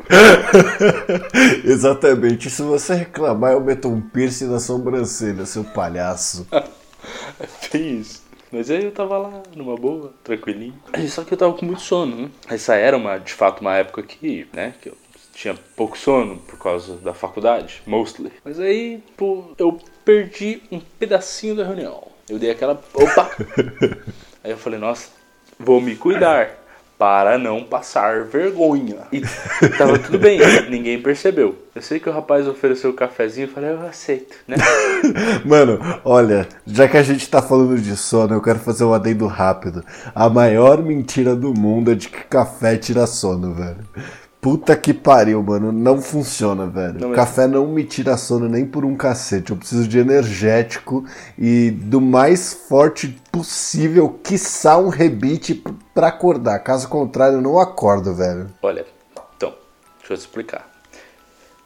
Exatamente. 1.65 2.51
Se 2.51 2.63
você 2.63 2.95
reclamar, 2.95 3.53
eu 3.53 3.61
meto 3.61 3.89
um 3.89 4.01
piercing 4.01 4.47
na 4.47 4.59
sobrancelha, 4.59 5.47
seu 5.47 5.63
palhaço. 5.63 6.47
é 7.73 7.79
isso. 7.79 8.20
Mas 8.53 8.71
aí 8.71 8.85
eu 8.85 8.93
tava 8.93 9.17
lá, 9.17 9.43
numa 9.55 9.77
boa, 9.77 10.13
tranquilinho. 10.25 10.75
Só 11.09 11.25
que 11.25 11.35
eu 11.35 11.39
tava 11.39 11.53
com 11.55 11.65
muito 11.65 11.83
sono, 11.83 12.17
né? 12.17 12.31
Essa 12.49 12.75
era 12.75 12.97
uma, 12.97 13.19
de 13.19 13.33
fato, 13.33 13.61
uma 13.61 13.77
época 13.77 14.03
que, 14.03 14.47
né, 14.53 14.75
que 14.81 14.89
eu 14.89 14.97
tinha 15.33 15.55
pouco 15.77 15.97
sono 15.97 16.37
por 16.37 16.59
causa 16.59 16.97
da 16.97 17.15
faculdade, 17.15 17.83
mostly. 17.87 18.33
Mas 18.45 18.59
aí, 18.59 19.03
pô, 19.17 19.53
eu 19.57 19.79
perdi 20.05 20.63
um 20.71 20.81
pedacinho 20.81 21.55
da 21.55 21.65
reunião. 21.65 22.09
Eu 22.29 22.39
dei 22.39 22.51
aquela. 22.51 22.81
Opa! 22.95 23.31
aí 24.45 24.51
eu 24.51 24.59
falei, 24.59 24.79
nossa, 24.79 25.11
vou 25.59 25.81
me 25.81 25.97
cuidar 25.97 26.60
para 27.01 27.39
não 27.39 27.65
passar 27.65 28.25
vergonha. 28.25 28.99
E 29.11 29.23
tava 29.79 29.99
tudo 29.99 30.19
bem, 30.19 30.39
ninguém 30.69 31.01
percebeu. 31.01 31.57
Eu 31.75 31.81
sei 31.81 31.99
que 31.99 32.11
o 32.11 32.13
rapaz 32.13 32.47
ofereceu 32.47 32.91
o 32.91 32.93
um 32.93 32.97
cafezinho, 32.97 33.47
eu 33.47 33.51
falei, 33.51 33.71
eu 33.71 33.81
aceito, 33.87 34.37
né? 34.47 34.59
Mano, 35.43 35.79
olha, 36.05 36.47
já 36.67 36.87
que 36.87 36.99
a 36.99 37.03
gente 37.03 37.27
tá 37.27 37.41
falando 37.41 37.81
de 37.81 37.97
sono, 37.97 38.35
eu 38.35 38.43
quero 38.43 38.59
fazer 38.59 38.85
um 38.85 38.93
adendo 38.93 39.27
rápido. 39.27 39.83
A 40.15 40.29
maior 40.29 40.83
mentira 40.83 41.35
do 41.35 41.55
mundo 41.55 41.91
é 41.91 41.95
de 41.95 42.11
que 42.11 42.23
café 42.25 42.77
tira 42.77 43.07
sono, 43.07 43.55
velho. 43.55 43.79
Puta 44.41 44.75
que 44.75 44.95
pariu, 44.95 45.43
mano. 45.43 45.71
Não 45.71 46.01
funciona, 46.01 46.67
velho. 46.67 46.99
Não, 46.99 47.13
Café 47.13 47.47
não 47.47 47.67
me 47.67 47.85
tira 47.85 48.17
sono 48.17 48.49
nem 48.49 48.65
por 48.65 48.87
um 48.87 48.97
cacete. 48.97 49.51
Eu 49.51 49.57
preciso 49.57 49.87
de 49.87 49.99
energético 49.99 51.05
e 51.39 51.71
do 51.71 52.01
mais 52.01 52.55
forte 52.55 53.21
possível, 53.31 54.19
quiçá 54.25 54.79
um 54.79 54.89
rebite 54.89 55.63
pra 55.95 56.09
acordar. 56.09 56.59
Caso 56.61 56.89
contrário, 56.89 57.37
eu 57.37 57.43
não 57.43 57.59
acordo, 57.59 58.15
velho. 58.15 58.49
Olha, 58.63 58.87
então, 59.37 59.55
deixa 59.99 60.15
eu 60.15 60.17
te 60.17 60.21
explicar. 60.21 60.71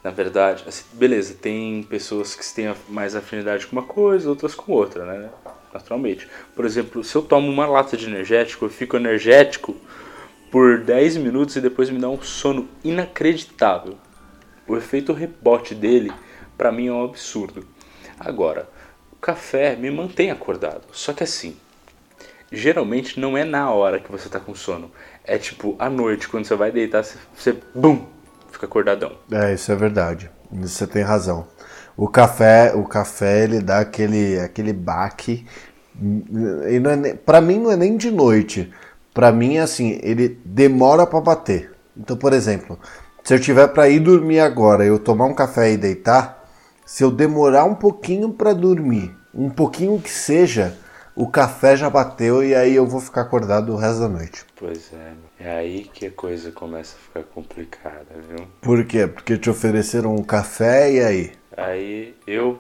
Na 0.03 0.11
verdade, 0.11 0.65
assim, 0.67 0.85
beleza, 0.93 1.35
tem 1.41 1.83
pessoas 1.85 2.35
que 2.35 2.45
têm 2.55 2.75
mais 2.89 3.15
afinidade 3.15 3.67
com 3.67 3.77
uma 3.77 3.85
coisa, 3.85 4.29
outras 4.29 4.55
com 4.55 4.73
outra, 4.73 5.05
né? 5.07 5.31
Naturalmente. 5.73 6.29
Por 6.55 6.65
exemplo, 6.65 7.03
se 7.05 7.15
eu 7.15 7.23
tomo 7.23 7.51
uma 7.51 7.67
lata 7.67 7.97
de 7.97 8.07
energético, 8.07 8.65
eu 8.65 8.69
fico 8.69 8.97
energético 8.97 9.75
por 10.55 10.79
10 10.79 11.17
minutos 11.17 11.57
e 11.57 11.61
depois 11.61 11.91
me 11.91 11.99
dá 11.99 12.09
um 12.09 12.23
sono 12.23 12.69
inacreditável. 12.85 13.97
O 14.69 14.77
efeito 14.77 15.13
rebote 15.13 15.75
dele, 15.75 16.13
para 16.57 16.71
mim, 16.71 16.87
é 16.87 16.93
um 16.93 17.05
absurdo. 17.05 17.67
Agora, 18.21 18.69
o 19.13 19.17
café 19.17 19.75
me 19.75 19.91
mantém 19.91 20.31
acordado. 20.31 20.83
Só 20.93 21.13
que 21.13 21.25
assim, 21.25 21.57
geralmente 22.53 23.19
não 23.19 23.37
é 23.37 23.43
na 23.43 23.69
hora 23.73 23.99
que 23.99 24.13
você 24.13 24.29
tá 24.29 24.39
com 24.39 24.55
sono. 24.55 24.93
É 25.25 25.39
tipo 25.39 25.75
à 25.77 25.91
noite, 25.91 26.29
quando 26.29 26.45
você 26.45 26.55
vai 26.55 26.71
deitar, 26.71 27.03
você, 27.03 27.19
você 27.37 27.57
bum, 27.75 28.07
fica 28.53 28.67
acordadão. 28.67 29.11
É, 29.33 29.55
isso 29.55 29.73
é 29.73 29.75
verdade. 29.75 30.31
Você 30.53 30.87
tem 30.87 31.03
razão. 31.03 31.49
O 31.97 32.07
café, 32.07 32.73
o 32.77 32.85
café 32.85 33.43
ele 33.43 33.59
dá 33.59 33.81
aquele 33.81 34.39
aquele 34.39 34.73
baque. 34.73 35.45
Não 36.01 36.91
é, 36.93 37.15
para 37.15 37.41
mim 37.41 37.59
não 37.59 37.73
é 37.73 37.77
nem 37.77 37.97
de 37.97 38.13
noite 38.13 38.73
para 39.15 39.31
mim, 39.31 39.59
assim, 39.59 40.01
ele 40.03 40.41
demora 40.45 41.07
para 41.07 41.21
bater. 41.21 41.73
Então, 41.97 42.17
por 42.17 42.33
exemplo, 42.33 42.79
se 43.23 43.33
eu 43.33 43.41
tiver 43.41 43.69
para 43.69 43.89
ir 43.89 44.01
dormir 44.01 44.41
agora, 44.41 44.85
eu 44.85 44.99
tomar 44.99 45.27
um 45.27 45.35
café 45.35 45.71
e 45.73 45.77
deitar, 45.77 46.45
se 46.85 47.05
eu 47.05 47.11
demorar 47.11 47.65
um 47.65 47.77
pouquinho 47.77 48.33
para 48.33 48.53
dormir, 48.53 49.17
um 49.33 49.49
pouquinho 49.49 50.01
que 50.01 50.11
seja, 50.11 50.77
o 51.15 51.29
café 51.29 51.77
já 51.77 51.89
bateu 51.89 52.43
e 52.43 52.57
aí 52.57 52.75
eu 52.75 52.87
vou 52.87 53.01
ficar 53.01 53.21
acordado 53.21 53.73
o 53.73 53.77
resto 53.77 54.01
da 54.01 54.09
noite. 54.09 54.45
Pois 54.57 54.93
é, 54.93 55.13
é 55.39 55.57
aí 55.59 55.85
que 55.85 56.07
a 56.07 56.11
coisa 56.11 56.51
começa 56.51 56.97
a 56.97 56.99
ficar 56.99 57.23
complicada, 57.33 58.07
viu? 58.29 58.49
Por 58.61 58.85
quê? 58.85 59.07
Porque 59.07 59.39
te 59.39 59.49
ofereceram 59.49 60.15
um 60.15 60.25
café 60.25 60.93
e 60.93 61.01
aí? 61.01 61.33
Aí 61.57 62.17
eu, 62.27 62.59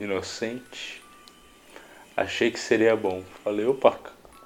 inocente, 0.00 1.02
achei 2.16 2.50
que 2.50 2.58
seria 2.58 2.96
bom. 2.96 3.22
Falei, 3.44 3.66
opa, 3.66 3.98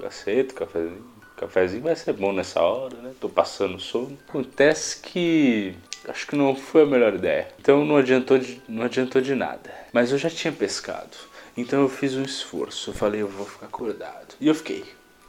aceito, 0.07 0.55
cafezinho. 0.55 1.12
Cafezinho 1.37 1.83
vai 1.83 1.97
ser 1.97 2.12
bom 2.12 2.33
nessa 2.33 2.61
hora, 2.61 2.97
né? 2.99 3.12
Tô 3.21 3.29
passando 3.29 3.79
sono. 3.81 4.17
Acontece 4.29 5.01
que 5.01 5.75
acho 6.09 6.27
que 6.27 6.37
não 6.37 6.55
foi 6.55 6.83
a 6.83 6.87
melhor 6.87 7.15
ideia. 7.15 7.49
Então 7.59 7.85
não 7.85 7.97
adiantou 7.97 8.38
de, 8.38 8.62
não 8.69 8.85
adiantou 8.85 9.21
de 9.21 9.35
nada. 9.35 9.71
Mas 9.93 10.12
eu 10.12 10.19
já 10.19 10.31
tinha 10.31 10.53
pescado. 10.53 11.17
Então 11.57 11.83
eu 11.83 11.88
fiz 11.88 12.15
um 12.15 12.23
esforço. 12.23 12.91
Eu 12.91 12.95
falei, 12.95 13.23
eu 13.23 13.29
vou 13.29 13.47
ficar 13.47 13.67
acordado. 13.67 14.35
E 14.41 14.47
eu 14.47 14.55
fiquei. 14.55 14.85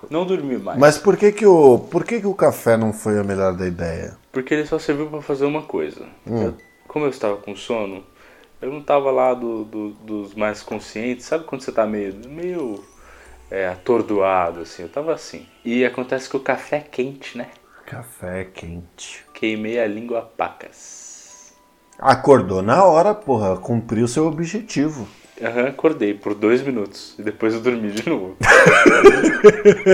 Não 0.10 0.26
dormi 0.26 0.58
mais. 0.58 0.78
Mas 0.78 0.98
por 0.98 1.18
que 1.18 1.32
que 1.32 1.46
o, 1.46 1.80
por 1.80 2.04
que 2.04 2.20
que 2.20 2.28
o 2.28 2.34
café 2.34 2.76
não 2.78 2.92
foi 2.94 3.18
a 3.20 3.24
melhor 3.24 3.56
da 3.56 3.66
ideia? 3.66 4.18
Porque 4.32 4.54
ele 4.54 4.66
só 4.66 4.78
serviu 4.78 5.08
para 5.08 5.22
fazer 5.22 5.46
uma 5.46 5.64
coisa. 5.64 6.06
Hum. 6.28 6.44
Eu, 6.44 6.58
como 6.88 7.06
eu 7.06 7.10
estava 7.10 7.38
com 7.38 7.56
sono, 7.56 8.04
eu 8.62 8.72
não 8.72 8.80
estava 8.80 9.12
lá 9.12 9.34
do, 9.34 9.64
do, 9.64 9.90
dos 9.92 10.36
mais 10.36 10.62
conscientes. 10.62 11.26
Sabe 11.26 11.46
quando 11.46 11.62
você 11.62 11.72
tá 11.72 11.86
meio, 11.86 12.14
meio 12.28 12.84
é, 13.54 13.68
atordoado, 13.68 14.62
assim. 14.62 14.82
Eu 14.82 14.89
tava 14.89 15.13
assim. 15.13 15.46
E 15.63 15.86
acontece 15.86 16.28
que 16.28 16.36
o 16.36 16.39
café 16.39 16.78
é 16.78 16.80
quente, 16.80 17.38
né? 17.38 17.50
Café 17.86 18.42
é 18.42 18.44
quente. 18.46 19.24
Queimei 19.32 19.80
a 19.80 19.86
língua 19.86 20.24
pacas. 20.24 21.54
Acordou 22.00 22.63
na 22.63 22.84
hora, 22.84 23.13
porra. 23.13 23.56
Cumpriu 23.58 24.08
seu 24.08 24.26
objetivo. 24.26 25.08
Aham, 25.39 25.68
acordei 25.68 26.16
por 26.16 26.34
dois 26.34 26.63
minutos. 26.63 27.13
E 27.20 27.22
depois 27.22 27.54
eu 27.54 27.62
dormi 27.62 27.92
de 27.92 28.10
novo. 28.10 28.36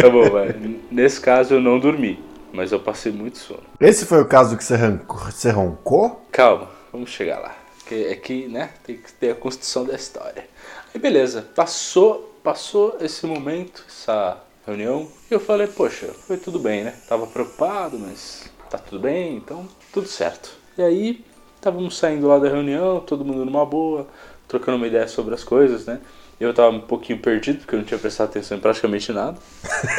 tá 0.01 0.09
bom, 0.09 0.29
vai. 0.29 0.55
Nesse 0.89 1.19
caso 1.19 1.55
eu 1.55 1.59
não 1.59 1.79
dormi. 1.79 2.23
Mas 2.53 2.71
eu 2.71 2.79
passei 2.79 3.11
muito 3.11 3.39
sono. 3.39 3.63
Esse 3.79 4.05
foi 4.05 4.21
o 4.21 4.25
caso 4.25 4.55
que 4.55 4.63
você, 4.63 4.75
rancou, 4.75 5.19
você 5.19 5.51
roncou? 5.51 6.25
Calma, 6.31 6.69
vamos 6.93 7.09
chegar 7.09 7.39
lá. 7.39 7.55
É 7.91 8.15
que, 8.15 8.47
né, 8.47 8.69
tem 8.85 8.97
que 8.97 9.11
ter 9.11 9.31
a 9.31 9.35
construção 9.35 9.83
da 9.83 9.95
história. 9.95 10.47
Aí 10.93 11.01
beleza, 11.01 11.47
passou 11.55 12.29
passou 12.49 12.97
esse 12.99 13.27
momento, 13.27 13.83
essa 13.87 14.37
reunião, 14.65 15.07
e 15.29 15.33
eu 15.35 15.39
falei, 15.39 15.67
poxa, 15.67 16.07
foi 16.07 16.35
tudo 16.35 16.57
bem, 16.57 16.83
né? 16.83 16.95
Tava 17.07 17.27
preocupado, 17.27 17.99
mas 17.99 18.49
tá 18.71 18.79
tudo 18.79 18.99
bem, 18.99 19.37
então 19.37 19.67
tudo 19.93 20.07
certo. 20.07 20.49
E 20.75 20.81
aí, 20.81 21.23
estávamos 21.55 21.95
saindo 21.95 22.27
lá 22.27 22.39
da 22.39 22.49
reunião, 22.49 23.01
todo 23.01 23.23
mundo 23.23 23.45
numa 23.45 23.63
boa, 23.67 24.07
trocando 24.47 24.77
uma 24.77 24.87
ideia 24.87 25.07
sobre 25.07 25.35
as 25.35 25.43
coisas, 25.43 25.85
né? 25.85 25.99
Eu 26.39 26.51
tava 26.51 26.75
um 26.75 26.81
pouquinho 26.81 27.19
perdido, 27.19 27.59
porque 27.59 27.75
eu 27.75 27.79
não 27.79 27.85
tinha 27.85 27.99
prestado 27.99 28.29
atenção 28.29 28.57
em 28.57 28.61
praticamente 28.61 29.11
nada. 29.11 29.37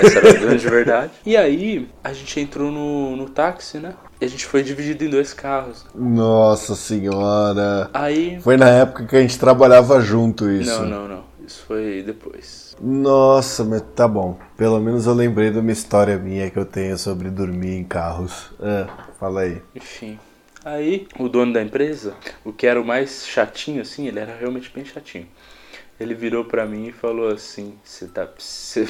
Essa 0.01 0.19
era 0.19 0.31
a 0.31 0.33
grande 0.33 0.67
verdade. 0.69 1.13
E 1.25 1.37
aí, 1.37 1.89
a 2.03 2.13
gente 2.13 2.41
entrou 2.41 2.73
no, 2.73 3.15
no 3.15 3.29
táxi, 3.29 3.79
né? 3.79 3.95
E 4.21 4.25
a 4.25 4.29
gente 4.29 4.45
foi 4.45 4.65
dividido 4.65 5.05
em 5.05 5.11
dois 5.11 5.33
carros. 5.33 5.87
Nossa 5.95 6.75
senhora! 6.75 7.91
Aí. 7.95 8.41
Foi 8.41 8.57
na 8.57 8.71
época 8.71 9.07
que 9.07 9.15
a 9.15 9.21
gente 9.21 9.39
trabalhava 9.39 10.01
junto 10.01 10.51
isso. 10.51 10.83
Não, 10.83 10.89
não, 10.89 11.09
não. 11.09 11.30
Isso 11.51 11.65
foi 11.67 12.01
depois. 12.05 12.77
Nossa, 12.81 13.65
mas 13.65 13.83
tá 13.97 14.07
bom. 14.07 14.39
Pelo 14.57 14.79
menos 14.79 15.07
eu 15.07 15.15
lembrei 15.15 15.51
de 15.51 15.59
uma 15.59 15.73
história 15.73 16.17
minha 16.17 16.49
que 16.49 16.57
eu 16.57 16.65
tenho 16.65 16.97
sobre 16.97 17.29
dormir 17.29 17.77
em 17.77 17.83
carros. 17.83 18.53
É, 18.61 18.87
fala 19.19 19.41
aí. 19.41 19.61
Enfim. 19.75 20.17
Aí 20.65 21.09
o 21.19 21.29
dono 21.29 21.53
da 21.53 21.61
empresa, 21.61 22.15
o 22.45 22.53
que 22.53 22.69
era 22.69 22.81
o 22.81 22.85
mais 22.85 23.27
chatinho 23.27 23.83
assim, 23.83 24.07
ele 24.07 24.21
era 24.21 24.33
realmente 24.37 24.71
bem 24.73 24.85
chatinho. 24.85 25.27
Ele 25.99 26.15
virou 26.15 26.45
pra 26.45 26.65
mim 26.67 26.87
e 26.87 26.93
falou 26.93 27.29
assim: 27.29 27.75
"Você 27.83 28.07
tá 28.07 28.29
você, 28.39 28.87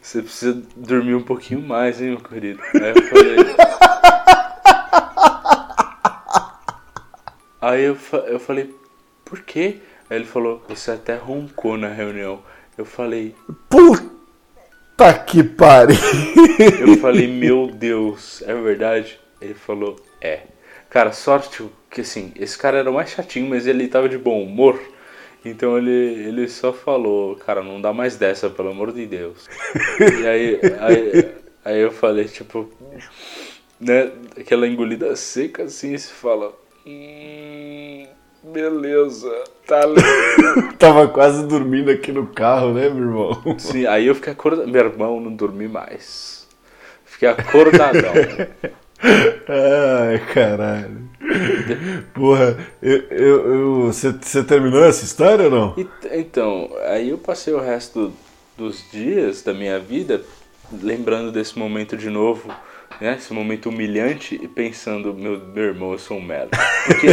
você 0.00 0.22
precisa 0.22 0.62
dormir 0.74 1.14
um 1.16 1.22
pouquinho 1.22 1.60
mais, 1.60 2.00
hein, 2.00 2.12
meu 2.12 2.20
querido?" 2.20 2.62
Aí 2.74 2.94
eu 2.96 3.02
falei 3.02 3.36
Aí 7.60 7.84
eu, 7.84 7.94
fa- 7.94 8.24
eu 8.26 8.40
falei: 8.40 8.74
"Por 9.22 9.42
quê?" 9.42 9.82
Aí 10.12 10.18
ele 10.18 10.26
falou: 10.26 10.62
"Você 10.68 10.90
até 10.90 11.16
roncou 11.16 11.78
na 11.78 11.88
reunião." 11.88 12.42
Eu 12.76 12.84
falei: 12.84 13.34
Puta 13.68 15.14
que 15.26 15.44
pariu! 15.44 15.96
Eu 16.80 16.96
falei, 16.98 17.26
meu 17.26 17.66
Deus, 17.66 18.42
é 18.46 18.54
verdade? 18.54 19.20
Ele 19.40 19.54
falou, 19.54 19.96
é. 20.20 20.40
Cara, 20.88 21.12
sorte 21.12 21.64
que 21.90 22.00
assim, 22.00 22.32
esse 22.36 22.56
cara 22.56 22.78
era 22.78 22.90
o 22.90 22.94
mais 22.94 23.10
chatinho, 23.10 23.48
mas 23.48 23.66
ele 23.66 23.88
tava 23.88 24.08
de 24.08 24.18
bom 24.18 24.42
humor. 24.42 24.80
Então 25.44 25.76
ele, 25.76 25.90
ele 25.90 26.48
só 26.48 26.72
falou, 26.72 27.36
cara, 27.36 27.62
não 27.62 27.80
dá 27.80 27.92
mais 27.92 28.16
dessa, 28.16 28.48
pelo 28.48 28.70
amor 28.70 28.92
de 28.92 29.06
Deus. 29.06 29.48
e 30.00 30.26
aí, 30.26 30.60
aí, 30.80 31.32
aí 31.64 31.80
eu 31.80 31.90
falei, 31.90 32.24
tipo, 32.26 32.70
né, 33.80 34.12
aquela 34.38 34.68
engolida 34.68 35.14
seca 35.16 35.64
assim, 35.64 35.94
e 35.94 35.98
se 35.98 36.12
fala, 36.12 36.52
hum, 36.86 38.06
beleza, 38.42 39.30
tá. 39.66 39.80
Tava 40.78 41.08
quase 41.08 41.46
dormindo 41.46 41.90
aqui 41.90 42.12
no 42.12 42.26
carro, 42.26 42.72
né, 42.72 42.88
meu 42.88 43.04
irmão? 43.04 43.58
Sim, 43.58 43.86
aí 43.86 44.06
eu 44.06 44.14
fiquei 44.14 44.32
acordado. 44.32 44.68
Meu 44.68 44.84
irmão, 44.84 45.20
não 45.20 45.34
dormi 45.34 45.68
mais. 45.68 46.46
Fiquei 47.04 47.28
acordadão. 47.28 48.12
Ai, 49.48 50.18
caralho. 50.32 51.02
Porra, 52.14 52.56
eu, 52.82 52.98
eu, 53.10 53.54
eu- 53.54 53.86
você, 53.86 54.12
você 54.12 54.42
terminou 54.42 54.84
essa 54.84 55.04
história 55.04 55.44
ou 55.46 55.50
não? 55.50 55.74
E- 55.76 56.18
então, 56.18 56.70
aí 56.86 57.10
eu 57.10 57.18
passei 57.18 57.52
o 57.54 57.60
resto 57.60 58.12
dos 58.56 58.84
dias 58.90 59.42
da 59.42 59.54
minha 59.54 59.78
vida 59.78 60.22
lembrando 60.82 61.30
desse 61.32 61.58
momento 61.58 61.96
de 61.96 62.08
novo, 62.10 62.50
né? 63.00 63.16
Esse 63.16 63.32
momento 63.32 63.68
humilhante 63.68 64.38
e 64.40 64.48
pensando, 64.48 65.14
meu, 65.14 65.38
meu 65.38 65.64
irmão, 65.64 65.92
eu 65.92 65.98
sou 65.98 66.18
um 66.18 66.22
merda. 66.22 66.50
Porque 66.86 67.06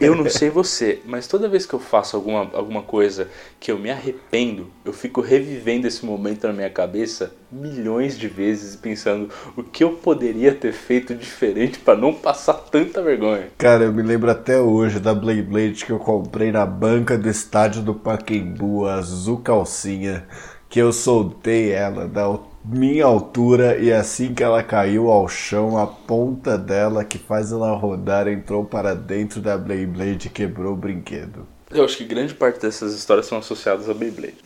eu 0.04 0.14
não 0.14 0.28
sei 0.28 0.50
você, 0.50 1.00
mas 1.04 1.26
toda 1.26 1.48
vez 1.48 1.66
que 1.66 1.74
eu 1.74 1.80
faço 1.80 2.16
alguma, 2.16 2.50
alguma 2.52 2.82
coisa 2.82 3.28
que 3.58 3.70
eu 3.70 3.78
me 3.78 3.90
arrependo, 3.90 4.68
eu 4.84 4.92
fico 4.92 5.20
revivendo 5.20 5.86
esse 5.86 6.04
momento 6.04 6.46
na 6.46 6.52
minha 6.52 6.70
cabeça 6.70 7.32
milhões 7.50 8.18
de 8.18 8.28
vezes 8.28 8.76
pensando 8.76 9.30
o 9.56 9.62
que 9.62 9.82
eu 9.82 9.92
poderia 9.92 10.54
ter 10.54 10.72
feito 10.72 11.14
diferente 11.14 11.78
pra 11.78 11.96
não 11.96 12.12
passar 12.12 12.54
tanta 12.54 13.02
vergonha. 13.02 13.48
Cara, 13.56 13.84
eu 13.84 13.92
me 13.92 14.02
lembro 14.02 14.30
até 14.30 14.60
hoje 14.60 15.00
da 15.00 15.14
Blade 15.14 15.42
Blade 15.42 15.84
que 15.84 15.92
eu 15.92 15.98
comprei 15.98 16.52
na 16.52 16.66
banca 16.66 17.16
do 17.16 17.28
estádio 17.28 17.82
do 17.82 17.94
Pacaembu, 17.94 18.86
a 18.86 18.96
azul 18.96 19.38
calcinha, 19.38 20.26
que 20.68 20.78
eu 20.78 20.92
soltei 20.92 21.72
ela 21.72 22.06
da 22.06 22.28
minha 22.70 23.04
altura 23.04 23.78
e 23.78 23.92
assim 23.92 24.34
que 24.34 24.42
ela 24.42 24.62
caiu 24.62 25.08
ao 25.10 25.26
chão, 25.28 25.78
a 25.78 25.86
ponta 25.86 26.58
dela 26.58 27.04
que 27.04 27.18
faz 27.18 27.50
ela 27.50 27.74
rodar 27.74 28.28
entrou 28.28 28.64
para 28.64 28.94
dentro 28.94 29.40
da 29.40 29.56
Blade 29.56 29.86
Blade 29.86 30.26
e 30.26 30.30
quebrou 30.30 30.74
o 30.74 30.76
brinquedo. 30.76 31.46
Eu 31.70 31.84
acho 31.84 31.98
que 31.98 32.04
grande 32.04 32.32
parte 32.32 32.60
dessas 32.60 32.94
histórias 32.94 33.26
são 33.26 33.38
associadas 33.38 33.90
a 33.90 33.94
Beyblade. 33.94 34.36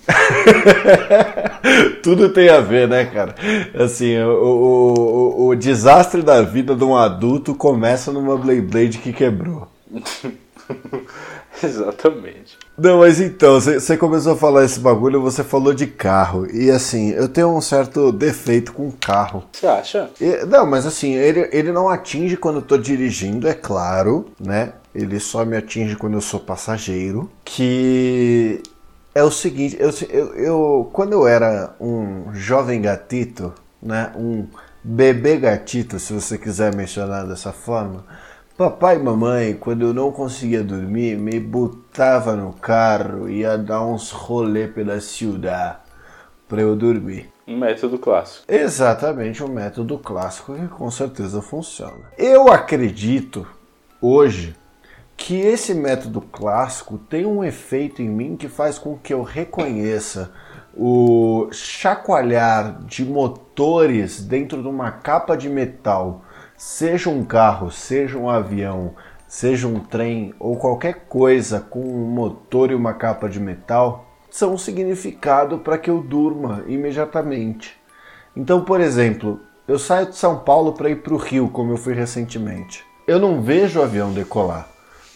Tudo 2.03 2.31
tem 2.31 2.49
a 2.49 2.61
ver, 2.61 2.89
né, 2.89 3.05
cara? 3.05 3.37
Assim, 3.75 4.19
o, 4.19 5.37
o, 5.37 5.47
o, 5.47 5.55
desastre 5.55 6.21
da 6.21 6.43
vida 6.43 6.75
de 6.75 6.83
um 6.83 6.97
adulto 6.97 7.55
começa 7.55 8.13
numa 8.13 8.37
Blade 8.37 8.63
Blade 8.63 8.99
que 8.99 9.13
quebrou. 9.13 9.69
Exatamente. 11.63 12.59
Não, 12.77 12.99
mas 13.01 13.21
então, 13.21 13.61
você 13.61 13.97
começou 13.97 14.33
a 14.33 14.37
falar 14.37 14.65
esse 14.65 14.81
bagulho, 14.81 15.21
você 15.21 15.45
falou 15.45 15.75
de 15.75 15.87
carro. 15.87 16.47
E 16.53 16.71
assim, 16.71 17.11
eu 17.11 17.29
tenho 17.29 17.55
um 17.55 17.61
certo 17.61 18.11
defeito 18.11 18.73
com 18.73 18.91
carro. 18.91 19.45
Você 19.53 19.67
acha? 19.67 20.11
E- 20.21 20.45
não, 20.47 20.67
mas 20.67 20.87
assim, 20.87 21.15
ele, 21.15 21.49
ele 21.53 21.71
não 21.71 21.89
atinge 21.89 22.37
quando 22.37 22.57
eu 22.57 22.63
tô 22.63 22.79
dirigindo, 22.79 23.47
é 23.47 23.55
claro, 23.55 24.27
né? 24.41 24.73
Ele 24.95 25.21
só 25.21 25.45
me 25.45 25.57
atinge 25.57 25.97
quando 25.97 26.15
eu 26.15 26.21
sou 26.23 26.41
passageiro. 26.41 27.31
Que 27.45 28.63
é 29.15 29.23
o 29.23 29.31
seguinte, 29.31 29.77
eu, 29.79 29.91
eu, 30.09 30.35
eu- 30.35 30.91
quando 30.93 31.13
eu 31.13 31.27
era 31.27 31.75
um 31.81 32.33
jovem 32.33 32.81
gatito, 32.81 33.53
né? 33.83 34.11
Um 34.17 34.47
bebê 34.83 35.37
gatito, 35.37 35.99
se 35.99 36.13
você 36.13 36.39
quiser 36.39 36.75
mencionar 36.75 37.27
dessa 37.27 37.53
forma. 37.53 38.05
Papai 38.57 38.97
e 38.97 38.99
mamãe, 38.99 39.55
quando 39.55 39.87
eu 39.87 39.95
não 39.95 40.13
conseguia 40.13 40.63
dormir, 40.63 41.17
me 41.17 41.41
botava 41.41 42.37
no 42.37 42.53
carro 42.53 43.27
e 43.27 43.39
ia 43.39 43.57
dar 43.57 43.83
uns 43.83 44.11
rolê 44.11 44.69
pela 44.69 45.01
ciudad 45.01 45.81
pra 46.47 46.61
eu 46.61 46.77
dormir. 46.77 47.33
Um 47.49 47.57
método 47.57 47.99
clássico. 47.99 48.45
Exatamente 48.47 49.43
um 49.43 49.49
método 49.49 49.99
clássico 49.99 50.55
que 50.55 50.69
com 50.69 50.91
certeza 50.91 51.41
funciona. 51.41 52.13
Eu 52.19 52.53
acredito 52.53 53.47
hoje 54.03 54.55
que 55.17 55.41
esse 55.41 55.73
método 55.73 56.21
clássico 56.21 56.99
tem 56.99 57.25
um 57.25 57.43
efeito 57.43 58.03
em 58.03 58.09
mim 58.09 58.37
que 58.37 58.49
faz 58.49 58.79
com 58.79 58.99
que 58.99 59.15
eu 59.15 59.23
reconheça 59.23 60.31
o 60.77 61.49
chacoalhar 61.53 62.83
de 62.85 63.05
motores 63.05 64.23
dentro 64.23 64.61
de 64.61 64.69
uma 64.69 64.91
capa 64.91 65.37
de 65.37 65.49
metal, 65.49 66.22
seja 66.63 67.11
um 67.11 67.25
carro, 67.25 67.73
seja 67.73 68.17
um 68.17 68.31
avião, 68.31 68.95
seja 69.27 69.67
um 69.67 69.81
trem 69.81 70.33
ou 70.39 70.57
qualquer 70.57 71.07
coisa 71.09 71.59
com 71.59 71.81
um 71.81 72.07
motor 72.07 72.71
e 72.71 72.75
uma 72.75 72.95
capa 72.95 73.29
de 73.29 73.41
metal, 73.41 74.07
são 74.31 74.55
um 74.55 74.59
significado 74.59 75.59
para 75.59 75.77
que 75.77 75.91
eu 75.91 76.01
durma 76.01 76.63
imediatamente. 76.69 77.77
Então, 78.37 78.65
por 78.65 78.81
exemplo, 78.81 79.41
eu 79.67 79.77
saio 79.77 80.07
de 80.07 80.17
São 80.17 80.39
Paulo 80.39 80.73
para 80.73 80.89
ir 80.89 81.03
para 81.03 81.13
o 81.13 81.17
Rio, 81.17 81.49
como 81.49 81.73
eu 81.73 81.77
fui 81.77 81.95
recentemente. 81.95 82.85
Eu 83.09 83.19
não 83.19 83.43
vejo 83.43 83.81
o 83.81 83.83
avião 83.83 84.13
decolar, 84.13 84.69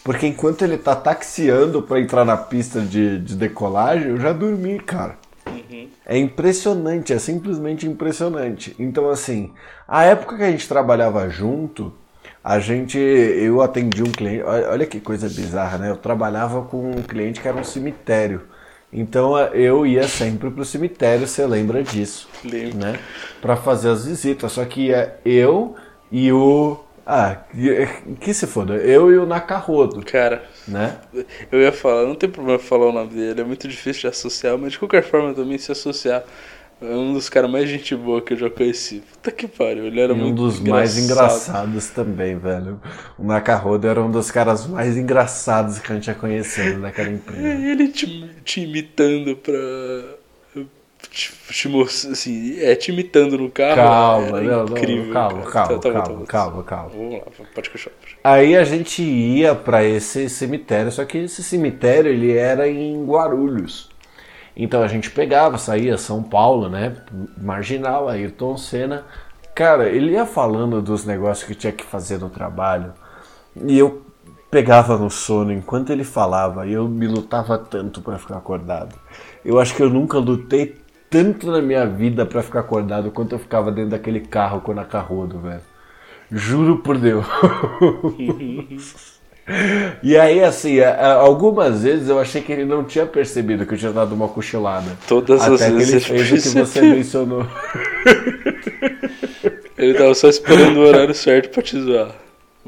porque 0.02 0.26
enquanto 0.26 0.62
ele 0.62 0.74
está 0.74 0.96
taxiando 0.96 1.80
para 1.80 2.00
entrar 2.00 2.24
na 2.24 2.36
pista 2.36 2.80
de, 2.80 3.20
de 3.20 3.36
decolagem, 3.36 4.08
eu 4.08 4.18
já 4.18 4.32
dormi, 4.32 4.80
cara. 4.80 5.16
É 6.04 6.16
impressionante, 6.18 7.12
é 7.12 7.18
simplesmente 7.18 7.86
impressionante. 7.86 8.74
Então, 8.78 9.08
assim, 9.08 9.52
a 9.86 10.04
época 10.04 10.36
que 10.36 10.42
a 10.42 10.50
gente 10.50 10.68
trabalhava 10.68 11.28
junto, 11.28 11.92
a 12.42 12.58
gente, 12.60 12.98
eu 12.98 13.60
atendi 13.60 14.02
um 14.02 14.12
cliente, 14.12 14.44
olha 14.44 14.86
que 14.86 15.00
coisa 15.00 15.28
bizarra, 15.28 15.78
né? 15.78 15.90
Eu 15.90 15.96
trabalhava 15.96 16.62
com 16.62 16.90
um 16.90 17.02
cliente 17.02 17.40
que 17.40 17.48
era 17.48 17.56
um 17.56 17.64
cemitério. 17.64 18.42
Então 18.92 19.36
eu 19.52 19.84
ia 19.84 20.06
sempre 20.06 20.50
pro 20.50 20.64
cemitério, 20.64 21.26
você 21.26 21.44
lembra 21.44 21.82
disso, 21.82 22.28
Lembro. 22.44 22.78
né? 22.78 22.98
Para 23.42 23.56
fazer 23.56 23.90
as 23.90 24.06
visitas. 24.06 24.52
Só 24.52 24.64
que 24.64 24.86
ia 24.86 25.18
eu 25.24 25.74
e 26.10 26.32
o 26.32 26.78
ah, 27.04 27.36
que, 27.52 27.86
que 28.20 28.34
se 28.34 28.46
foda, 28.46 28.74
eu 28.74 29.12
e 29.12 29.18
o 29.18 29.26
Nakarodo, 29.26 30.04
Cara, 30.04 30.44
né? 30.66 30.98
eu 31.50 31.60
ia 31.60 31.72
falar, 31.72 32.04
não 32.06 32.14
tem 32.14 32.28
problema 32.28 32.58
falar 32.58 32.86
o 32.86 32.92
nome 32.92 33.14
dele, 33.14 33.40
é 33.40 33.44
muito 33.44 33.68
difícil 33.68 34.02
de 34.02 34.08
associar, 34.08 34.56
mas 34.58 34.72
de 34.72 34.78
qualquer 34.78 35.02
forma 35.02 35.32
também 35.34 35.58
se 35.58 35.70
associar. 35.72 36.24
É 36.80 36.94
um 36.94 37.14
dos 37.14 37.30
caras 37.30 37.50
mais 37.50 37.70
gente 37.70 37.96
boa 37.96 38.20
que 38.20 38.34
eu 38.34 38.36
já 38.36 38.50
conheci. 38.50 39.02
Puta 39.12 39.32
que 39.32 39.48
pariu, 39.48 39.86
ele 39.86 39.98
era 39.98 40.12
E 40.12 40.16
um 40.16 40.18
muito 40.18 40.42
dos 40.42 40.60
mais 40.60 40.98
engraçados 40.98 41.88
também, 41.88 42.36
velho. 42.38 42.78
O 43.18 43.24
Nakarodo 43.24 43.86
era 43.86 44.02
um 44.02 44.10
dos 44.10 44.30
caras 44.30 44.66
mais 44.66 44.94
engraçados 44.94 45.78
que 45.78 45.90
a 45.90 45.94
gente 45.94 46.08
ia 46.08 46.14
conhecendo 46.14 46.80
naquela 46.80 47.08
empresa. 47.10 47.46
É, 47.46 47.70
ele 47.70 47.88
te, 47.88 48.28
te 48.44 48.60
imitando 48.60 49.36
pra. 49.36 49.54
Assim, 52.10 52.58
é, 52.60 52.74
te 52.74 52.90
imitando 52.90 53.38
no 53.38 53.50
carro. 53.50 53.76
Calma, 53.76 54.38
era 54.38 54.42
não, 54.42 54.64
não, 54.66 54.76
incrível. 54.76 55.12
calma, 55.12 55.42
cara. 55.42 55.52
calma, 55.68 55.78
Tá, 55.80 55.90
tá 55.90 55.92
tá 55.92 56.02
calma, 56.02 56.18
bom. 56.18 56.24
calma, 56.26 56.62
calma. 56.64 56.88
Vamos 56.90 57.12
lá, 57.14 57.24
pode 57.54 57.70
continuar. 57.70 57.96
Aí 58.24 58.56
a 58.56 58.64
gente 58.64 59.02
ia 59.02 59.54
pra 59.54 59.84
esse 59.84 60.28
cemitério, 60.28 60.90
só 60.90 61.04
que 61.04 61.18
esse 61.18 61.42
cemitério 61.42 62.10
ele 62.10 62.32
era 62.36 62.68
em 62.68 63.04
Guarulhos. 63.04 63.88
Então 64.56 64.82
a 64.82 64.88
gente 64.88 65.10
pegava, 65.10 65.58
saía 65.58 65.98
São 65.98 66.22
Paulo, 66.22 66.68
né? 66.68 66.96
Marginal, 67.36 68.08
Ayrton 68.08 68.56
Senna. 68.56 69.04
Cara, 69.54 69.88
ele 69.88 70.12
ia 70.12 70.26
falando 70.26 70.82
dos 70.82 71.04
negócios 71.04 71.46
que 71.46 71.54
tinha 71.54 71.72
que 71.72 71.84
fazer 71.84 72.18
no 72.18 72.28
trabalho. 72.30 72.92
E 73.64 73.78
eu 73.78 74.02
pegava 74.50 74.96
no 74.98 75.10
sono 75.10 75.52
enquanto 75.52 75.90
ele 75.90 76.04
falava. 76.04 76.66
E 76.66 76.72
eu 76.72 76.88
me 76.88 77.06
lutava 77.06 77.58
tanto 77.58 78.00
pra 78.02 78.18
ficar 78.18 78.38
acordado. 78.38 78.94
Eu 79.44 79.58
acho 79.60 79.74
que 79.74 79.82
eu 79.82 79.90
nunca 79.90 80.18
lutei 80.18 80.74
tanto 81.16 81.50
na 81.50 81.62
minha 81.62 81.86
vida 81.86 82.26
pra 82.26 82.42
ficar 82.42 82.60
acordado 82.60 83.10
quanto 83.10 83.34
eu 83.34 83.38
ficava 83.38 83.72
dentro 83.72 83.90
daquele 83.90 84.20
carro 84.20 84.60
com 84.60 84.78
a 84.78 84.84
Carrodo, 84.84 85.38
velho. 85.38 85.60
Juro 86.30 86.78
por 86.78 86.98
Deus. 86.98 87.24
E 90.02 90.16
aí, 90.16 90.42
assim, 90.42 90.80
algumas 90.80 91.84
vezes 91.84 92.08
eu 92.08 92.18
achei 92.18 92.42
que 92.42 92.50
ele 92.50 92.64
não 92.64 92.82
tinha 92.82 93.06
percebido 93.06 93.64
que 93.64 93.74
eu 93.74 93.78
tinha 93.78 93.92
dado 93.92 94.12
uma 94.12 94.26
cochilada. 94.26 94.90
Todas 95.06 95.40
as 95.40 95.62
Até 95.62 95.66
que 95.66 95.70
ele 95.70 95.84
vezes 95.84 96.04
fez 96.04 96.20
ele 96.22 96.30
o 96.30 96.42
que 96.42 96.48
você 96.48 96.54
percebeu. 96.54 96.96
mencionou. 96.96 97.46
Ele 99.78 99.94
tava 99.94 100.14
só 100.14 100.28
esperando 100.28 100.78
o 100.78 100.82
horário 100.84 101.14
certo 101.14 101.50
pra 101.50 101.62
te 101.62 101.78
zoar. 101.78 102.10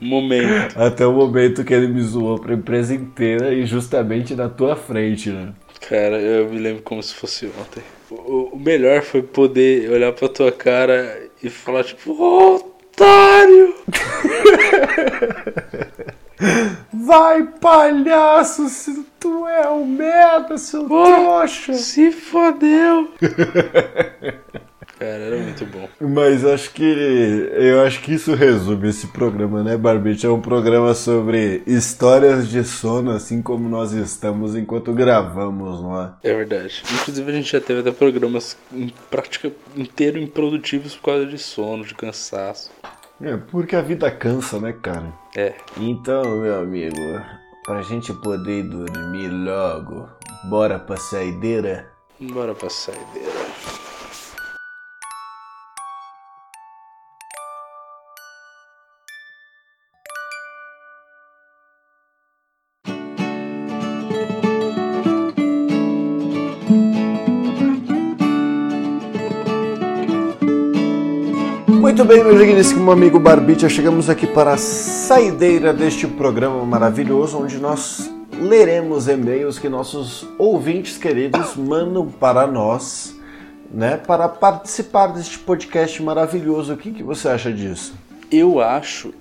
Momento. 0.00 0.78
Até 0.78 1.06
o 1.06 1.12
momento 1.12 1.64
que 1.64 1.72
ele 1.74 1.88
me 1.88 2.02
zoou 2.02 2.38
pra 2.38 2.54
empresa 2.54 2.94
inteira 2.94 3.52
e 3.52 3.64
justamente 3.66 4.34
na 4.34 4.48
tua 4.48 4.76
frente, 4.76 5.30
né? 5.30 5.54
Cara, 5.88 6.20
eu 6.20 6.48
me 6.50 6.58
lembro 6.58 6.82
como 6.82 7.02
se 7.02 7.14
fosse 7.14 7.46
ontem. 7.46 7.82
O, 8.10 8.56
melhor 8.56 9.02
foi 9.02 9.22
poder 9.22 9.90
olhar 9.90 10.12
pra 10.12 10.28
tua 10.28 10.50
cara 10.50 11.28
e 11.42 11.50
falar, 11.50 11.84
tipo, 11.84 12.12
"Ô, 12.12 12.56
otário! 12.56 13.74
Vai, 16.92 17.42
palhaço, 17.60 18.68
se 18.68 19.04
tu 19.18 19.46
é 19.46 19.68
um 19.68 19.84
merda, 19.84 20.56
seu 20.56 20.84
trouxa. 20.84 21.74
Se 21.74 22.12
fodeu! 22.12 23.08
Cara, 24.98 25.12
era 25.12 25.36
muito 25.36 25.64
bom. 25.66 25.88
Mas 26.00 26.44
acho 26.44 26.72
que 26.72 26.82
eu 26.82 27.82
acho 27.82 28.00
que 28.02 28.14
isso 28.14 28.34
resume 28.34 28.88
esse 28.88 29.06
programa, 29.06 29.62
né, 29.62 29.76
Barbite? 29.76 30.26
É 30.26 30.28
um 30.28 30.40
programa 30.40 30.92
sobre 30.92 31.62
histórias 31.66 32.48
de 32.48 32.64
sono, 32.64 33.12
assim 33.12 33.40
como 33.40 33.68
nós 33.68 33.92
estamos 33.92 34.56
enquanto 34.56 34.92
gravamos, 34.92 35.80
não 35.80 36.00
é? 36.00 36.12
É 36.24 36.34
verdade. 36.34 36.82
Inclusive 37.00 37.30
a 37.30 37.34
gente 37.34 37.52
já 37.52 37.60
teve 37.60 37.80
até 37.80 37.92
programas 37.92 38.56
em 38.72 38.92
prática 39.08 39.52
inteiro 39.76 40.18
improdutivos 40.18 40.96
por 40.96 41.04
causa 41.12 41.26
de 41.26 41.38
sono, 41.38 41.84
de 41.84 41.94
cansaço. 41.94 42.70
É, 43.20 43.36
porque 43.36 43.76
a 43.76 43.82
vida 43.82 44.10
cansa, 44.10 44.58
né, 44.58 44.72
cara? 44.72 45.12
É. 45.36 45.54
Então, 45.76 46.22
meu 46.38 46.60
amigo, 46.60 47.20
pra 47.64 47.82
gente 47.82 48.12
poder 48.12 48.64
dormir 48.64 49.28
logo, 49.28 50.08
bora 50.48 50.78
pra 50.78 50.96
saideira? 50.96 51.86
Bora 52.20 52.54
pra 52.54 52.68
saideira. 52.68 53.37
Muito 71.98 72.14
bem, 72.14 72.22
meu 72.22 72.38
digníssimo 72.38 72.92
amigo 72.92 73.18
Barbicha, 73.18 73.68
chegamos 73.68 74.08
aqui 74.08 74.24
para 74.24 74.52
a 74.52 74.56
saideira 74.56 75.74
deste 75.74 76.06
programa 76.06 76.64
maravilhoso, 76.64 77.36
onde 77.36 77.58
nós 77.58 78.08
leremos 78.40 79.08
e-mails 79.08 79.58
que 79.58 79.68
nossos 79.68 80.24
ouvintes 80.38 80.96
queridos 80.96 81.56
mandam 81.56 82.06
para 82.06 82.46
nós, 82.46 83.16
né, 83.68 83.96
para 83.96 84.28
participar 84.28 85.08
deste 85.08 85.40
podcast 85.40 86.00
maravilhoso. 86.00 86.72
O 86.72 86.76
que, 86.76 86.92
que 86.92 87.02
você 87.02 87.30
acha 87.30 87.52
disso? 87.52 87.92
Eu 88.30 88.60
acho 88.60 89.12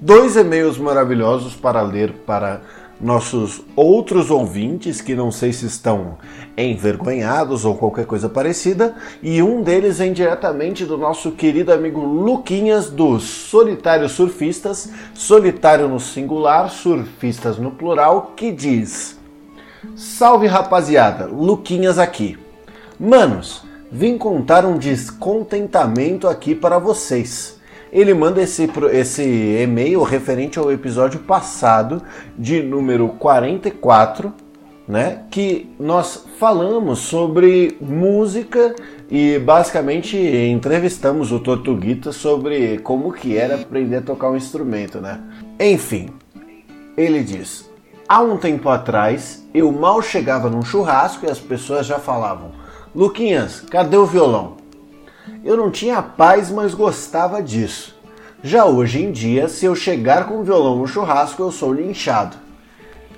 dois 0.00 0.36
e-mails 0.36 0.78
maravilhosos 0.78 1.54
para 1.54 1.82
ler 1.82 2.14
para 2.26 2.62
nossos 3.00 3.62
outros 3.74 4.30
ouvintes 4.30 5.00
que 5.00 5.14
não 5.14 5.30
sei 5.30 5.52
se 5.52 5.66
estão 5.66 6.16
envergonhados 6.56 7.64
ou 7.64 7.76
qualquer 7.76 8.06
coisa 8.06 8.28
parecida, 8.28 8.94
e 9.22 9.42
um 9.42 9.62
deles 9.62 9.98
vem 9.98 10.12
diretamente 10.12 10.84
do 10.84 10.96
nosso 10.96 11.32
querido 11.32 11.72
amigo 11.72 12.00
Luquinhas 12.00 12.90
dos 12.90 13.24
Solitários 13.24 14.12
Surfistas, 14.12 14.90
solitário 15.14 15.88
no 15.88 16.00
singular, 16.00 16.70
surfistas 16.70 17.58
no 17.58 17.70
plural, 17.70 18.32
que 18.34 18.50
diz: 18.50 19.18
Salve 19.94 20.46
rapaziada, 20.46 21.26
Luquinhas 21.26 21.98
aqui. 21.98 22.38
Manos, 22.98 23.62
vim 23.92 24.16
contar 24.16 24.64
um 24.64 24.78
descontentamento 24.78 26.26
aqui 26.26 26.54
para 26.54 26.78
vocês. 26.78 27.55
Ele 27.92 28.12
manda 28.12 28.42
esse, 28.42 28.68
esse 28.92 29.22
e-mail 29.22 30.02
referente 30.02 30.58
ao 30.58 30.72
episódio 30.72 31.20
passado, 31.20 32.02
de 32.36 32.62
número 32.62 33.08
44, 33.10 34.32
né? 34.86 35.22
Que 35.30 35.70
nós 35.78 36.26
falamos 36.38 37.00
sobre 37.00 37.76
música 37.80 38.74
e 39.10 39.38
basicamente 39.38 40.16
entrevistamos 40.16 41.32
o 41.32 41.40
Tortuguita 41.40 42.12
sobre 42.12 42.78
como 42.78 43.12
que 43.12 43.36
era 43.36 43.56
aprender 43.56 43.96
a 43.96 44.02
tocar 44.02 44.30
um 44.30 44.36
instrumento, 44.36 45.00
né? 45.00 45.20
Enfim, 45.58 46.10
ele 46.96 47.22
diz: 47.22 47.70
Há 48.08 48.20
um 48.20 48.36
tempo 48.36 48.68
atrás, 48.68 49.44
eu 49.52 49.70
mal 49.72 50.00
chegava 50.00 50.48
num 50.48 50.62
churrasco 50.62 51.26
e 51.26 51.30
as 51.30 51.40
pessoas 51.40 51.86
já 51.86 51.98
falavam: 51.98 52.52
Luquinhas, 52.94 53.60
cadê 53.60 53.96
o 53.96 54.06
violão? 54.06 54.56
Eu 55.44 55.56
não 55.56 55.70
tinha 55.70 56.02
paz, 56.02 56.50
mas 56.50 56.74
gostava 56.74 57.42
disso. 57.42 57.96
Já 58.42 58.64
hoje 58.64 59.02
em 59.02 59.10
dia, 59.10 59.48
se 59.48 59.64
eu 59.64 59.74
chegar 59.74 60.28
com 60.28 60.40
o 60.40 60.44
violão 60.44 60.78
no 60.78 60.86
churrasco, 60.86 61.42
eu 61.42 61.50
sou 61.50 61.72
linchado. 61.72 62.36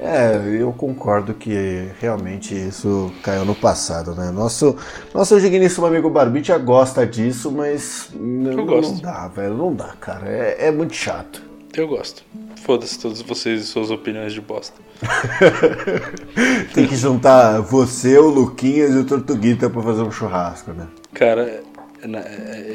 É, 0.00 0.38
eu 0.61 0.72
concordo 0.72 1.34
que 1.34 1.88
realmente 2.00 2.54
isso 2.54 3.12
caiu 3.20 3.44
no 3.44 3.54
passado, 3.54 4.14
né? 4.14 4.30
Nosso, 4.30 4.76
nosso 5.12 5.40
digníssimo 5.40 5.86
amigo 5.86 6.09
Barbicha 6.09 6.56
gosta 6.56 7.04
disso, 7.04 7.50
mas 7.50 8.09
não, 8.14 8.64
não 8.64 8.96
dá, 8.98 9.26
velho, 9.26 9.54
não 9.54 9.74
dá, 9.74 9.94
cara. 10.00 10.28
É, 10.28 10.68
é 10.68 10.70
muito 10.70 10.94
chato. 10.94 11.42
Eu 11.74 11.88
gosto. 11.88 12.22
Foda-se 12.64 12.98
todos 12.98 13.20
vocês 13.22 13.62
e 13.62 13.64
suas 13.64 13.90
opiniões 13.90 14.32
de 14.32 14.40
bosta. 14.40 14.80
Tem 16.74 16.86
que 16.86 16.96
juntar 16.96 17.61
você, 17.61 18.18
o 18.18 18.28
Luquinhas 18.28 18.94
e 18.94 18.98
o 18.98 19.04
Tortuguita 19.04 19.68
pra 19.68 19.82
fazer 19.82 20.02
um 20.02 20.11
churrasco, 20.11 20.72
né? 20.72 20.86
Cara, 21.12 21.62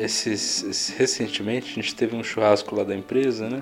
esses, 0.01 0.63
esse- 0.63 0.93
recentemente 0.97 1.71
a 1.71 1.76
gente 1.76 1.95
teve 1.95 2.15
um 2.15 2.24
churrasco 2.24 2.76
lá 2.76 2.84
da 2.84 2.95
empresa, 2.95 3.49
né? 3.49 3.61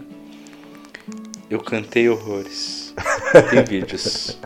Eu 1.50 1.60
cantei 1.60 2.08
horrores. 2.10 2.94
Tem 3.50 3.64
vídeos. 3.64 4.40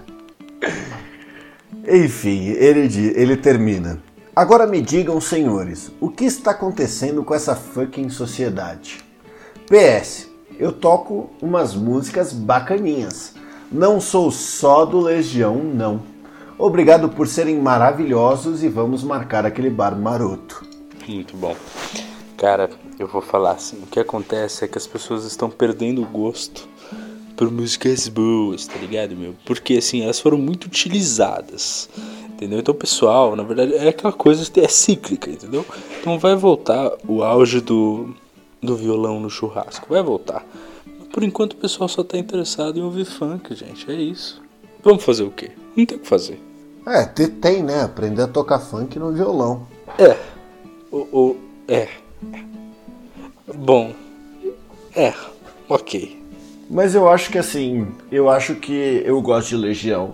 Enfim, 1.87 2.49
ele, 2.49 2.89
ele 3.15 3.37
termina. 3.37 4.01
Agora 4.35 4.65
me 4.67 4.81
digam, 4.81 5.21
senhores, 5.21 5.91
o 6.01 6.09
que 6.09 6.25
está 6.25 6.51
acontecendo 6.51 7.23
com 7.23 7.33
essa 7.33 7.55
fucking 7.55 8.09
sociedade? 8.09 8.99
PS, 9.67 10.29
eu 10.59 10.71
toco 10.71 11.29
umas 11.41 11.73
músicas 11.75 12.33
bacaninhas. 12.33 13.33
Não 13.71 13.99
sou 14.01 14.31
só 14.31 14.85
do 14.85 14.99
Legião, 14.99 15.55
não. 15.63 16.01
Obrigado 16.57 17.09
por 17.09 17.27
serem 17.27 17.59
maravilhosos 17.59 18.63
e 18.63 18.67
vamos 18.69 19.03
marcar 19.03 19.45
aquele 19.45 19.69
bar 19.69 19.95
maroto. 19.95 20.65
Muito 21.07 21.35
bom. 21.37 21.55
Cara, 22.37 22.69
eu 22.99 23.07
vou 23.07 23.21
falar 23.21 23.51
assim, 23.51 23.77
o 23.83 23.87
que 23.87 23.99
acontece 23.99 24.65
é 24.65 24.67
que 24.67 24.77
as 24.77 24.85
pessoas 24.87 25.23
estão 25.25 25.49
perdendo 25.49 26.01
o 26.01 26.05
gosto 26.05 26.67
por 27.37 27.51
músicas 27.51 28.07
boas, 28.07 28.65
tá 28.65 28.77
ligado, 28.77 29.15
meu? 29.15 29.33
Porque 29.45 29.75
assim, 29.75 30.01
elas 30.03 30.19
foram 30.19 30.37
muito 30.37 30.65
utilizadas. 30.65 31.89
Entendeu? 32.29 32.59
Então, 32.59 32.73
pessoal, 32.75 33.33
na 33.35 33.43
verdade, 33.43 33.73
é 33.75 33.87
aquela 33.87 34.11
coisa 34.11 34.49
que 34.51 34.59
é 34.59 34.67
cíclica, 34.67 35.29
entendeu? 35.29 35.65
Então 36.01 36.19
vai 36.19 36.35
voltar 36.35 36.91
o 37.07 37.23
auge 37.23 37.61
do, 37.61 38.13
do 38.61 38.75
violão 38.75 39.21
no 39.21 39.29
churrasco. 39.29 39.85
Vai 39.89 40.03
voltar. 40.03 40.45
Por 41.13 41.23
enquanto 41.23 41.53
o 41.53 41.57
pessoal 41.57 41.87
só 41.87 42.03
tá 42.03 42.17
interessado 42.17 42.77
em 42.77 42.81
ouvir 42.81 43.05
funk, 43.05 43.55
gente. 43.55 43.89
É 43.89 43.95
isso. 43.95 44.41
Vamos 44.83 45.03
fazer 45.05 45.23
o 45.23 45.31
quê? 45.31 45.51
Não 45.77 45.85
tem 45.85 45.97
o 45.97 46.01
que 46.01 46.07
fazer. 46.07 46.41
É, 46.85 47.05
te- 47.05 47.27
tem, 47.29 47.63
né? 47.63 47.83
Aprender 47.83 48.23
a 48.23 48.27
tocar 48.27 48.59
funk 48.59 48.99
no 48.99 49.13
violão. 49.13 49.65
É. 49.97 50.17
O, 50.95 50.99
o, 51.11 51.37
é. 51.67 51.89
Bom. 53.53 53.93
É. 54.95 55.13
Ok. 55.67 56.23
Mas 56.69 56.95
eu 56.95 57.09
acho 57.09 57.29
que 57.29 57.37
assim, 57.37 57.85
eu 58.09 58.29
acho 58.29 58.55
que 58.55 59.03
eu 59.05 59.21
gosto 59.21 59.49
de 59.49 59.57
Legião. 59.57 60.13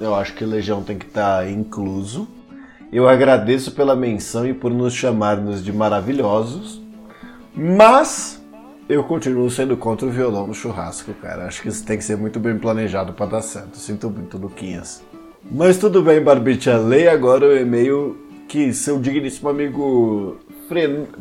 Eu 0.00 0.14
acho 0.14 0.32
que 0.32 0.42
Legião 0.42 0.82
tem 0.82 0.96
que 0.96 1.04
estar 1.04 1.46
incluso. 1.50 2.26
Eu 2.90 3.06
agradeço 3.06 3.72
pela 3.72 3.94
menção 3.94 4.46
e 4.46 4.54
por 4.54 4.72
nos 4.72 4.94
chamarmos 4.94 5.62
de 5.62 5.70
maravilhosos. 5.70 6.80
Mas 7.54 8.42
eu 8.88 9.04
continuo 9.04 9.50
sendo 9.50 9.76
contra 9.76 10.06
o 10.06 10.10
violão 10.10 10.46
no 10.46 10.54
churrasco, 10.54 11.12
cara. 11.20 11.44
Acho 11.44 11.60
que 11.60 11.68
isso 11.68 11.84
tem 11.84 11.98
que 11.98 12.04
ser 12.04 12.16
muito 12.16 12.40
bem 12.40 12.56
planejado 12.58 13.12
para 13.12 13.26
dar 13.26 13.42
certo. 13.42 13.76
Sinto 13.76 14.08
muito, 14.08 14.38
Luquinhas. 14.38 15.04
Mas 15.50 15.76
tudo 15.76 16.00
bem, 16.00 16.22
Barbicha. 16.22 16.78
Leia 16.78 17.12
agora 17.12 17.46
o 17.46 17.54
e-mail 17.54 18.25
que 18.48 18.72
seu 18.72 18.98
digníssimo 18.98 19.48
amigo 19.48 20.36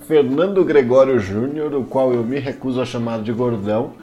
Fernando 0.07 0.63
Gregório 0.63 1.19
Júnior, 1.19 1.73
o 1.73 1.84
qual 1.84 2.13
eu 2.13 2.23
me 2.23 2.39
recuso 2.39 2.82
a 2.82 2.86
chamar 2.86 3.21
de 3.21 3.32
gordão, 3.32 3.93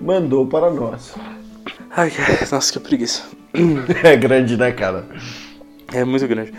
mandou 0.00 0.46
para 0.46 0.70
nós. 0.70 1.14
Ai, 1.90 2.12
ai, 2.18 2.48
nossa, 2.50 2.72
que 2.72 2.80
preguiça. 2.80 3.24
É 4.02 4.16
grande, 4.16 4.56
né, 4.56 4.72
cara? 4.72 5.06
É 5.92 6.04
muito 6.04 6.26
grande. 6.26 6.52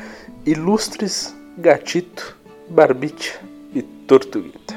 Ilustres 0.45 1.35
Gatito, 1.57 2.37
Barbite 2.69 3.39
e 3.73 3.81
Tortuguita. 3.81 4.75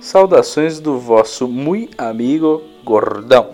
Saudações 0.00 0.80
do 0.80 0.98
vosso 0.98 1.46
muito 1.46 2.00
amigo 2.00 2.62
Gordão. 2.84 3.50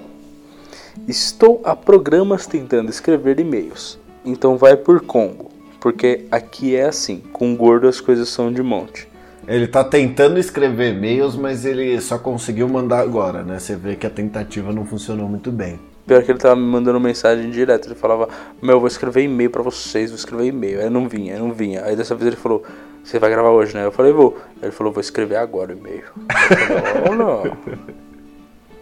Estou 1.09 1.61
a 1.65 1.75
programas 1.75 2.47
tentando 2.47 2.91
escrever 2.91 3.39
e-mails, 3.39 3.99
então 4.25 4.57
vai 4.57 4.77
por 4.77 5.01
combo, 5.01 5.46
porque 5.87 6.27
aqui 6.33 6.75
é 6.75 6.87
assim, 6.87 7.23
com 7.33 7.55
gordo 7.55 7.87
as 7.87 8.01
coisas 8.01 8.29
são 8.29 8.53
de 8.53 8.61
monte. 8.61 9.07
Ele 9.47 9.69
tá 9.69 9.85
tentando 9.85 10.37
escrever 10.37 10.93
e-mails, 10.93 11.37
mas 11.37 11.65
ele 11.65 12.01
só 12.01 12.19
conseguiu 12.19 12.69
mandar 12.69 12.99
agora, 12.99 13.45
né? 13.45 13.61
Você 13.61 13.77
vê 13.77 13.95
que 13.95 14.05
a 14.05 14.11
tentativa 14.11 14.73
não 14.73 14.85
funcionou 14.85 15.29
muito 15.29 15.53
bem. 15.53 15.79
Pior 16.05 16.25
que 16.25 16.33
ele 16.33 16.41
tava 16.41 16.57
me 16.57 16.67
mandando 16.67 16.99
mensagem 16.99 17.51
direto. 17.51 17.87
Ele 17.87 17.95
falava, 17.95 18.29
meu, 18.61 18.73
eu 18.73 18.81
vou 18.81 18.89
escrever 18.89 19.23
e-mail 19.23 19.49
pra 19.49 19.63
vocês, 19.63 20.11
vou 20.11 20.19
escrever 20.19 20.47
e-mail. 20.47 20.81
Aí 20.81 20.91
não 20.91 21.09
vinha, 21.09 21.39
não 21.39 21.53
vinha. 21.53 21.85
Aí 21.85 21.95
dessa 21.95 22.17
vez 22.17 22.27
ele 22.27 22.37
falou, 22.37 22.65
você 23.05 23.21
vai 23.21 23.31
gravar 23.31 23.51
hoje, 23.51 23.73
né? 23.73 23.85
Eu 23.85 23.93
falei, 23.93 24.11
vou. 24.11 24.37
Aí 24.57 24.65
ele 24.65 24.73
falou, 24.73 24.93
vou 24.93 25.01
escrever 25.01 25.37
agora 25.37 25.73
o 25.73 25.79
e-mail. 25.79 26.03
Falei, 26.49 27.05
oh, 27.09 27.15
não. 27.15 27.57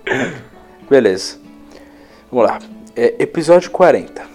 Beleza. 0.88 1.36
Vamos 2.32 2.46
lá. 2.46 2.58
É, 2.96 3.22
episódio 3.22 3.70
40. 3.70 4.32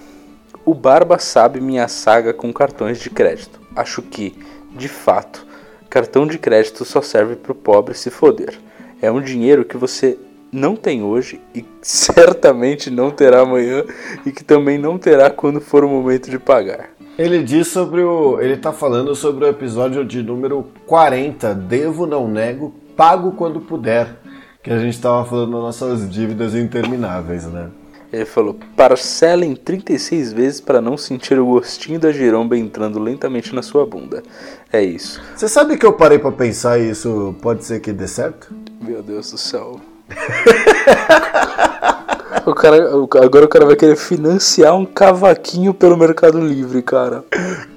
O 0.70 0.74
Barba 0.76 1.18
sabe 1.18 1.60
minha 1.60 1.88
saga 1.88 2.32
com 2.32 2.54
cartões 2.54 3.00
de 3.00 3.10
crédito. 3.10 3.60
Acho 3.76 4.04
que, 4.04 4.36
de 4.76 4.88
fato, 4.88 5.44
cartão 5.90 6.28
de 6.28 6.38
crédito 6.38 6.86
só 6.86 7.02
serve 7.02 7.36
pro 7.36 7.56
pobre 7.56 7.96
se 7.96 8.12
foder. 8.12 8.54
É 9.02 9.12
um 9.12 9.20
dinheiro 9.20 9.66
que 9.66 9.76
você 9.76 10.16
não 10.52 10.76
tem 10.76 11.02
hoje 11.02 11.42
e 11.56 11.66
certamente 11.82 12.92
não 12.92 13.10
terá 13.10 13.42
amanhã 13.42 13.84
e 14.24 14.32
que 14.32 14.44
também 14.44 14.78
não 14.78 15.00
terá 15.00 15.32
quando 15.32 15.60
for 15.60 15.84
o 15.84 15.90
momento 15.90 16.30
de 16.30 16.38
pagar. 16.38 16.92
Ele 17.18 17.42
diz 17.42 17.70
sobre 17.70 18.04
o. 18.04 18.40
Ele 18.40 18.56
tá 18.56 18.72
falando 18.72 19.16
sobre 19.16 19.46
o 19.46 19.48
episódio 19.48 20.06
de 20.06 20.22
número 20.22 20.68
40, 20.86 21.52
Devo 21.56 22.06
Não 22.06 22.28
Nego, 22.28 22.76
Pago 22.96 23.32
Quando 23.32 23.60
Puder. 23.60 24.18
Que 24.62 24.72
a 24.72 24.78
gente 24.78 25.02
tava 25.02 25.26
falando 25.26 25.52
das 25.54 25.62
nossas 25.62 26.08
dívidas 26.08 26.54
intermináveis, 26.54 27.48
né? 27.48 27.72
Ele 28.12 28.26
falou: 28.26 28.58
parcela 28.76 29.46
em 29.46 29.56
36 29.56 30.34
vezes 30.34 30.62
para 30.62 30.82
não 30.82 30.98
sentir 30.98 31.40
o 31.40 31.46
gostinho 31.46 32.00
da 32.00 32.12
giromba 32.12 32.58
entrando 32.58 33.00
lentamente 33.00 33.54
na 33.54 33.62
sua 33.62 33.86
bunda. 33.86 34.24
É 34.72 34.82
isso. 34.82 35.22
Você 35.36 35.48
sabe 35.48 35.78
que 35.78 35.86
eu 35.86 35.94
parei 35.94 36.18
para 36.18 36.32
pensar 36.32 36.80
e 36.80 36.90
isso 36.90 37.36
pode 37.42 37.64
ser 37.64 37.80
que 37.80 37.94
dê 37.94 38.08
certo? 38.08 38.52
Meu 38.82 39.04
Deus 39.04 39.32
do 39.32 39.38
céu. 39.38 39.80
o 42.46 42.56
cara, 42.56 42.78
agora 43.24 43.46
o 43.46 43.50
cara 43.50 43.66
vai 43.66 43.76
querer 43.76 43.96
financiar 43.96 44.76
um 44.76 44.86
cavaquinho 44.86 45.74
pelo 45.74 45.98
Mercado 45.98 46.40
Livre, 46.40 46.82
cara. 46.82 47.24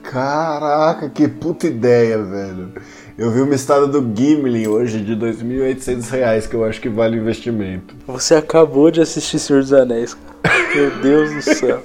Caraca, 0.03 1.11
que 1.11 1.28
puta 1.28 1.66
ideia, 1.66 2.22
velho. 2.22 2.72
Eu 3.17 3.31
vi 3.31 3.43
uma 3.43 3.55
estada 3.55 3.87
do 3.87 4.01
Gimli 4.15 4.67
hoje 4.67 5.01
de 5.01 5.15
2.800 5.15 6.11
reais, 6.11 6.47
que 6.47 6.55
eu 6.55 6.65
acho 6.65 6.81
que 6.81 6.89
vale 6.89 7.19
investimento. 7.19 7.95
Você 8.07 8.35
acabou 8.35 8.91
de 8.91 9.03
assistir 9.03 9.39
Senhor 9.39 9.61
dos 9.61 9.73
Anéis, 9.73 10.15
cara. 10.15 10.59
Meu 10.75 10.91
Deus 11.03 11.35
do 11.35 11.43
céu. 11.43 11.83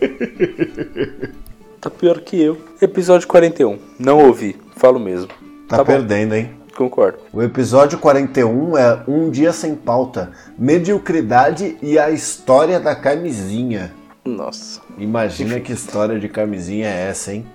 Tá 1.81 1.89
pior 1.89 2.21
que 2.21 2.41
eu. 2.41 2.57
Episódio 2.81 3.27
41. 3.27 3.77
Não 3.99 4.25
ouvi, 4.25 4.55
falo 4.77 4.99
mesmo. 4.99 5.27
Tá, 5.67 5.77
tá 5.77 5.85
perdendo, 5.85 6.33
hein? 6.33 6.51
Concordo. 6.75 7.19
O 7.33 7.43
episódio 7.43 7.97
41 7.99 8.77
é 8.77 9.03
Um 9.07 9.29
Dia 9.29 9.51
Sem 9.51 9.75
Pauta. 9.75 10.31
Mediocridade 10.57 11.77
e 11.81 11.99
a 11.99 12.09
história 12.09 12.79
da 12.79 12.95
camisinha. 12.95 13.93
Nossa. 14.23 14.81
Imagina 14.97 15.59
que 15.59 15.73
história 15.73 16.19
de 16.19 16.29
camisinha 16.29 16.87
é 16.87 17.09
essa, 17.09 17.33
hein? 17.33 17.45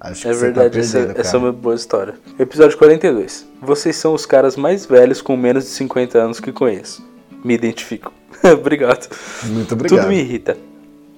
Acho 0.00 0.28
é 0.28 0.32
tá 0.32 0.38
verdade, 0.38 0.74
tá 0.74 0.78
essa, 0.78 1.14
essa, 1.16 1.36
é 1.36 1.40
uma 1.40 1.52
boa 1.52 1.74
história. 1.74 2.14
Episódio 2.38 2.78
42. 2.78 3.46
Vocês 3.60 3.96
são 3.96 4.14
os 4.14 4.24
caras 4.24 4.56
mais 4.56 4.86
velhos 4.86 5.20
com 5.20 5.36
menos 5.36 5.64
de 5.64 5.70
50 5.70 6.18
anos 6.18 6.40
que 6.40 6.52
conheço. 6.52 7.04
Me 7.44 7.54
identifico. 7.54 8.12
obrigado. 8.44 9.08
Muito 9.44 9.74
obrigado. 9.74 9.98
Tudo 9.98 10.08
me 10.08 10.20
irrita. 10.20 10.56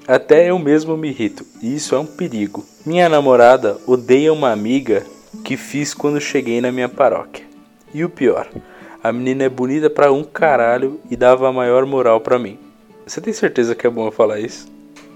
Até 0.08 0.50
eu 0.50 0.58
mesmo 0.58 0.96
me 0.96 1.10
irrito. 1.10 1.44
E 1.62 1.74
isso 1.74 1.94
é 1.94 1.98
um 1.98 2.06
perigo. 2.06 2.64
Minha 2.86 3.08
namorada 3.08 3.76
odeia 3.86 4.32
uma 4.32 4.50
amiga 4.50 5.04
que 5.44 5.56
fiz 5.56 5.92
quando 5.92 6.20
cheguei 6.20 6.60
na 6.60 6.72
minha 6.72 6.88
paróquia. 6.88 7.44
E 7.92 8.02
o 8.02 8.08
pior, 8.08 8.48
a 9.02 9.12
menina 9.12 9.44
é 9.44 9.48
bonita 9.48 9.90
pra 9.90 10.10
um 10.10 10.24
caralho 10.24 11.00
e 11.10 11.16
dava 11.16 11.48
a 11.48 11.52
maior 11.52 11.84
moral 11.84 12.20
pra 12.20 12.38
mim. 12.38 12.58
Você 13.06 13.20
tem 13.20 13.32
certeza 13.32 13.74
que 13.74 13.86
é 13.86 13.90
bom 13.90 14.06
eu 14.06 14.12
falar 14.12 14.40
isso? 14.40 14.66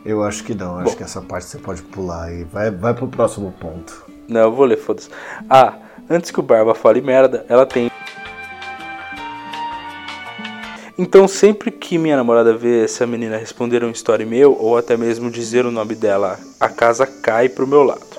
Eu 0.05 0.23
acho 0.23 0.45
que 0.45 0.55
não, 0.55 0.77
acho 0.77 0.91
bom. 0.91 0.97
que 0.97 1.03
essa 1.03 1.21
parte 1.23 1.47
você 1.47 1.59
pode 1.59 1.83
pular 1.83 2.33
e 2.33 2.45
vai, 2.45 2.71
vai 2.71 2.93
pro 2.93 3.09
próximo 3.09 3.53
ponto. 3.59 4.05
Não, 4.29 4.43
eu 4.43 4.53
vou 4.53 4.67
ler, 4.67 4.77
foda-se. 4.77 5.09
Ah, 5.49 5.75
antes 6.09 6.31
que 6.31 6.41
o 6.41 6.43
Barba 6.43 6.75
fale 6.75 7.01
merda, 7.01 7.47
ela 7.49 7.65
tem. 7.65 7.91
Então, 10.97 11.27
sempre 11.27 11.71
que 11.71 11.99
minha 11.99 12.17
namorada 12.17 12.57
vê 12.57 12.85
essa 12.85 13.07
menina 13.07 13.37
responder 13.37 13.83
um 13.83 13.91
story 13.91 14.25
meu, 14.25 14.57
ou 14.59 14.77
até 14.77 14.97
mesmo 14.97 15.31
dizer 15.31 15.67
o 15.67 15.71
nome 15.71 15.95
dela, 15.95 16.39
a 16.61 16.69
casa 16.69 17.07
cai 17.07 17.49
pro 17.49 17.67
meu 17.67 17.83
lado. 17.83 18.15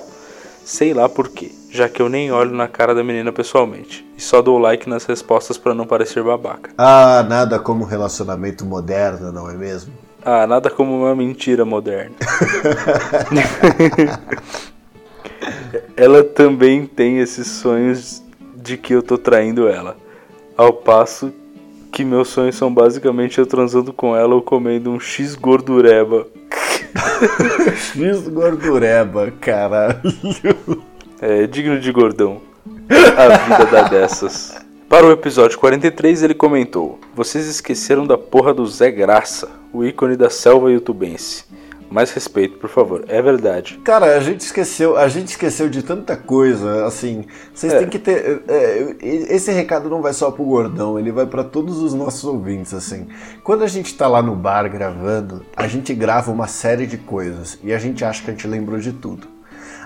Sei 0.64 0.94
lá 0.94 1.08
por 1.08 1.30
quê 1.30 1.52
já 1.76 1.90
que 1.90 2.02
eu 2.02 2.08
nem 2.08 2.32
olho 2.32 2.52
na 2.52 2.68
cara 2.68 2.96
da 2.96 3.04
menina 3.04 3.32
pessoalmente. 3.34 4.08
E 4.18 4.22
só 4.22 4.42
dou 4.42 4.58
like 4.58 4.90
nas 4.90 5.06
respostas 5.06 5.58
para 5.58 5.76
não 5.76 5.86
parecer 5.86 6.24
babaca. 6.24 6.72
Ah, 6.78 7.24
nada 7.28 7.60
como 7.60 7.84
relacionamento 7.84 8.66
moderno, 8.66 9.32
não 9.32 9.50
é 9.50 9.54
mesmo? 9.54 9.92
Ah, 10.28 10.48
nada 10.48 10.72
como 10.72 10.98
uma 10.98 11.16
mentira 11.16 11.64
moderna. 11.64 12.16
ela 15.96 16.24
também 16.24 16.88
tem 16.88 17.20
esses 17.20 17.46
sonhos 17.46 18.24
de 18.56 18.76
que 18.76 18.96
eu 18.96 19.04
tô 19.04 19.20
traindo 19.20 19.68
ela. 19.68 19.96
Ao 20.58 20.74
passo 20.74 21.32
que 21.92 22.04
meus 22.04 22.30
sonhos 22.30 22.56
são 22.56 22.74
basicamente 22.74 23.38
eu 23.38 23.46
transando 23.46 23.94
com 23.94 24.16
ela 24.16 24.34
ou 24.34 24.42
comendo 24.42 24.90
um 24.90 25.00
X 25.00 25.36
gordureba. 25.36 26.26
X 27.94 28.28
gordureba, 28.28 29.32
caralho. 29.40 30.02
É 31.22 31.46
digno 31.46 31.80
de 31.80 31.92
gordão. 31.92 32.42
A 33.16 33.38
vida 33.38 33.66
dá 33.72 33.84
dessas. 33.84 34.65
Para 34.88 35.08
o 35.08 35.12
episódio 35.12 35.58
43, 35.58 36.22
ele 36.22 36.36
comentou: 36.36 37.00
Vocês 37.16 37.48
esqueceram 37.48 38.06
da 38.06 38.18
porra 38.18 38.54
do 38.54 38.66
Zé 38.68 38.92
Graça, 38.92 39.50
o 39.74 39.84
ícone 39.84 40.16
da 40.16 40.30
selva 40.30 40.72
youtubense. 40.72 41.44
Mais 41.90 42.12
respeito, 42.12 42.58
por 42.58 42.70
favor. 42.70 43.04
É 43.08 43.22
verdade. 43.22 43.80
Cara, 43.84 44.16
a 44.16 44.20
gente 44.20 44.42
esqueceu, 44.42 44.98
a 44.98 45.08
gente 45.08 45.30
esqueceu 45.30 45.70
de 45.70 45.82
tanta 45.82 46.16
coisa. 46.16 46.86
Assim, 46.86 47.26
vocês 47.54 47.74
é. 47.74 47.80
têm 47.80 47.90
que 47.90 48.00
ter. 48.00 48.44
É, 48.48 48.96
esse 49.02 49.52
recado 49.52 49.90
não 49.90 50.02
vai 50.02 50.14
só 50.14 50.30
pro 50.30 50.44
gordão, 50.44 51.00
ele 51.00 51.12
vai 51.12 51.26
para 51.26 51.44
todos 51.44 51.80
os 51.80 51.94
nossos 51.94 52.24
ouvintes. 52.24 52.74
Assim, 52.74 53.08
quando 53.44 53.64
a 53.64 53.68
gente 53.68 53.96
tá 53.96 54.08
lá 54.08 54.22
no 54.22 54.36
bar 54.36 54.70
gravando, 54.70 55.46
a 55.56 55.68
gente 55.68 55.94
grava 55.94 56.32
uma 56.32 56.48
série 56.48 56.86
de 56.86 56.98
coisas 56.98 57.58
e 57.64 57.74
a 57.74 57.80
gente 57.80 58.06
acha 58.06 58.24
que 58.24 58.30
a 58.30 58.34
gente 58.34 58.48
lembrou 58.48 58.80
de 58.80 58.94
tudo. 58.94 59.28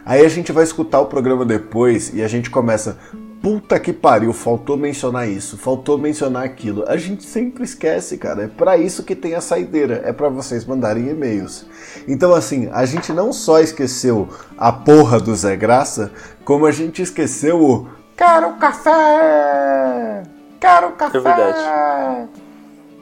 Aí 0.05 0.25
a 0.25 0.29
gente 0.29 0.51
vai 0.51 0.63
escutar 0.63 0.99
o 0.99 1.05
programa 1.05 1.45
depois 1.45 2.13
e 2.13 2.21
a 2.21 2.27
gente 2.27 2.49
começa. 2.49 2.97
Puta 3.41 3.79
que 3.79 3.93
pariu, 3.93 4.33
faltou 4.33 4.75
mencionar 4.75 5.29
isso, 5.29 5.57
faltou 5.57 5.97
mencionar 5.97 6.43
aquilo. 6.43 6.83
A 6.87 6.97
gente 6.97 7.23
sempre 7.23 7.63
esquece, 7.63 8.17
cara. 8.17 8.43
É 8.43 8.47
para 8.47 8.75
isso 8.75 9.03
que 9.03 9.15
tem 9.15 9.33
a 9.33 9.39
saideira, 9.39 10.01
é 10.03 10.11
para 10.11 10.27
vocês 10.27 10.65
mandarem 10.65 11.07
e-mails. 11.07 11.65
Então, 12.05 12.33
assim, 12.33 12.69
a 12.73 12.85
gente 12.85 13.13
não 13.13 13.31
só 13.31 13.59
esqueceu 13.59 14.27
a 14.57 14.73
porra 14.73 15.21
do 15.21 15.33
Zé 15.33 15.55
Graça, 15.55 16.11
como 16.43 16.65
a 16.65 16.71
gente 16.71 17.01
esqueceu 17.01 17.61
o 17.61 17.87
Quero 18.17 18.51
café! 18.57 20.23
Quero 20.59 20.91
café! 20.91 21.17
É 21.17 21.21
verdade. 21.21 21.59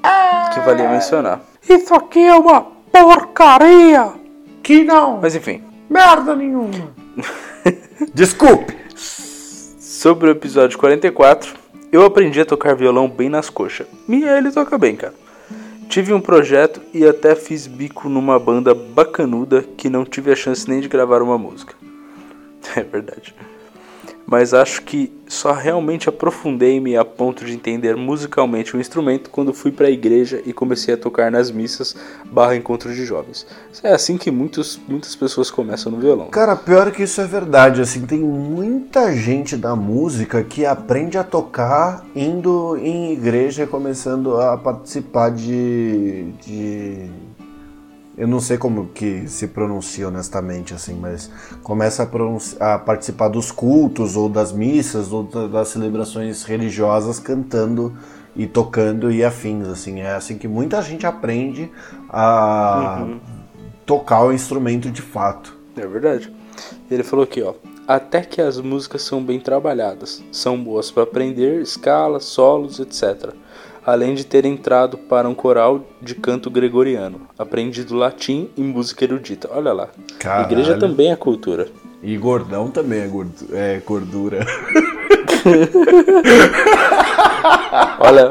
É... 0.04 0.54
Que 0.54 0.60
valia 0.60 0.90
mencionar. 0.90 1.42
Isso 1.68 1.96
aqui 1.96 2.24
é 2.24 2.36
uma 2.36 2.62
porcaria! 2.92 4.14
Que 4.62 4.84
não! 4.84 5.20
Mas 5.20 5.34
enfim. 5.34 5.64
Merda 5.90 6.36
nenhuma! 6.36 6.94
Desculpe! 8.14 8.87
Sobre 9.98 10.28
o 10.28 10.32
episódio 10.32 10.78
44, 10.78 11.56
eu 11.91 12.06
aprendi 12.06 12.39
a 12.39 12.45
tocar 12.45 12.76
violão 12.76 13.10
bem 13.10 13.30
nas 13.30 13.50
coxas. 13.50 13.88
E 14.08 14.24
ele 14.24 14.52
toca 14.52 14.78
bem, 14.78 14.95
cara. 14.95 15.16
Tive 15.89 16.14
um 16.14 16.22
projeto 16.22 16.80
e 16.93 17.04
até 17.04 17.34
fiz 17.34 17.66
bico 17.66 18.08
numa 18.08 18.38
banda 18.38 18.76
bacanuda 18.76 19.64
que 19.76 19.89
não 19.89 20.06
tive 20.06 20.32
a 20.32 20.36
chance 20.36 20.70
nem 20.70 20.82
de 20.82 20.88
gravar 20.88 21.24
uma 21.24 21.36
música. 21.36 21.74
É 22.76 22.84
verdade 22.84 23.34
mas 24.28 24.54
acho 24.54 24.82
que 24.82 25.12
só 25.26 25.54
realmente 25.54 26.10
aprofundei-me 26.10 26.98
a 26.98 27.06
ponto 27.06 27.46
de 27.46 27.54
entender 27.54 27.96
musicalmente 27.96 28.76
o 28.76 28.80
instrumento 28.80 29.30
quando 29.30 29.54
fui 29.54 29.72
para 29.72 29.88
a 29.88 29.92
igreja 29.92 30.42
e 30.46 30.52
comecei 30.52 30.94
a 30.94 30.98
tocar 30.98 31.32
nas 31.32 31.50
missas 31.50 31.96
barra 32.26 32.56
encontros 32.56 32.96
de 32.96 33.06
jovens. 33.06 33.48
É 33.82 33.94
assim 33.94 34.18
que 34.18 34.30
muitos, 34.30 34.80
muitas 34.88 35.16
pessoas 35.16 35.50
começam 35.50 35.92
no 35.92 36.00
violão. 36.00 36.28
Cara, 36.28 36.56
pior 36.56 36.92
que 36.92 37.04
isso 37.04 37.22
é 37.22 37.26
verdade, 37.26 37.82
assim, 37.82 38.06
tem 38.06 38.20
muita 38.20 39.16
gente 39.16 39.56
da 39.56 39.76
música 39.76 40.44
que 40.44 40.66
aprende 40.66 41.18
a 41.18 41.24
tocar 41.24 42.06
indo 42.14 42.78
em 42.78 43.14
igreja 43.14 43.64
e 43.64 43.68
começando 43.68 44.40
a 44.40 44.58
participar 44.58 45.32
de, 45.32 46.32
de 46.46 47.10
eu 48.18 48.28
não 48.28 48.39
sei 48.39 48.57
como 48.57 48.88
que 48.88 49.28
se 49.28 49.47
pronuncia 49.47 50.07
honestamente, 50.07 50.74
assim, 50.74 50.95
mas 50.95 51.30
começa 51.61 52.09
a, 52.59 52.74
a 52.74 52.80
participar 52.80 53.28
dos 53.28 53.51
cultos 53.51 54.15
ou 54.15 54.28
das 54.28 54.51
missas 54.51 55.13
ou 55.13 55.24
das 55.24 55.70
celebrações 55.70 56.43
religiosas 56.43 57.20
cantando 57.20 57.95
e 58.36 58.47
tocando 58.47 59.11
e 59.11 59.24
afins, 59.24 59.68
assim. 59.68 59.99
É 59.99 60.15
assim 60.15 60.38
que 60.38 60.47
muita 60.47 60.82
gente 60.82 61.05
aprende 61.05 61.72
a 62.09 63.01
uhum. 63.01 63.20
tocar 63.86 64.24
o 64.24 64.34
instrumento 64.34 64.89
de 64.89 65.01
fato. 65.01 65.55
É 65.76 65.86
verdade. 65.86 66.34
Ele 66.89 67.03
falou 67.03 67.24
aqui, 67.24 67.43
ó. 67.43 67.53
Até 67.88 68.22
que 68.22 68.41
as 68.41 68.59
músicas 68.59 69.03
são 69.03 69.24
bem 69.24 69.39
trabalhadas, 69.39 70.24
são 70.32 70.61
boas 70.61 70.91
para 70.91 71.03
aprender 71.03 71.61
escalas, 71.61 72.26
solos, 72.26 72.80
etc. 72.80 73.34
Além 73.88 74.14
de 74.16 74.26
ter 74.26 74.44
entrado 74.44 74.98
para 74.98 75.30
um 75.30 75.34
coral 75.34 75.88
de 76.02 76.14
canto 76.14 76.50
gregoriano, 76.50 77.22
aprendido 77.40 77.96
latim 77.96 78.50
e 78.58 78.62
música 78.62 79.06
erudita. 79.06 79.50
Olha 79.50 79.72
lá. 79.72 79.88
Caralho. 80.20 80.52
Igreja 80.52 80.78
também 80.78 81.10
é 81.10 81.16
cultura. 81.16 81.70
E 82.04 82.18
gordão 82.18 82.70
também 82.70 83.00
é, 83.00 83.08
gordura. 83.08 83.58
É 83.58 83.80
gordura. 83.80 84.46
Olha, 88.00 88.30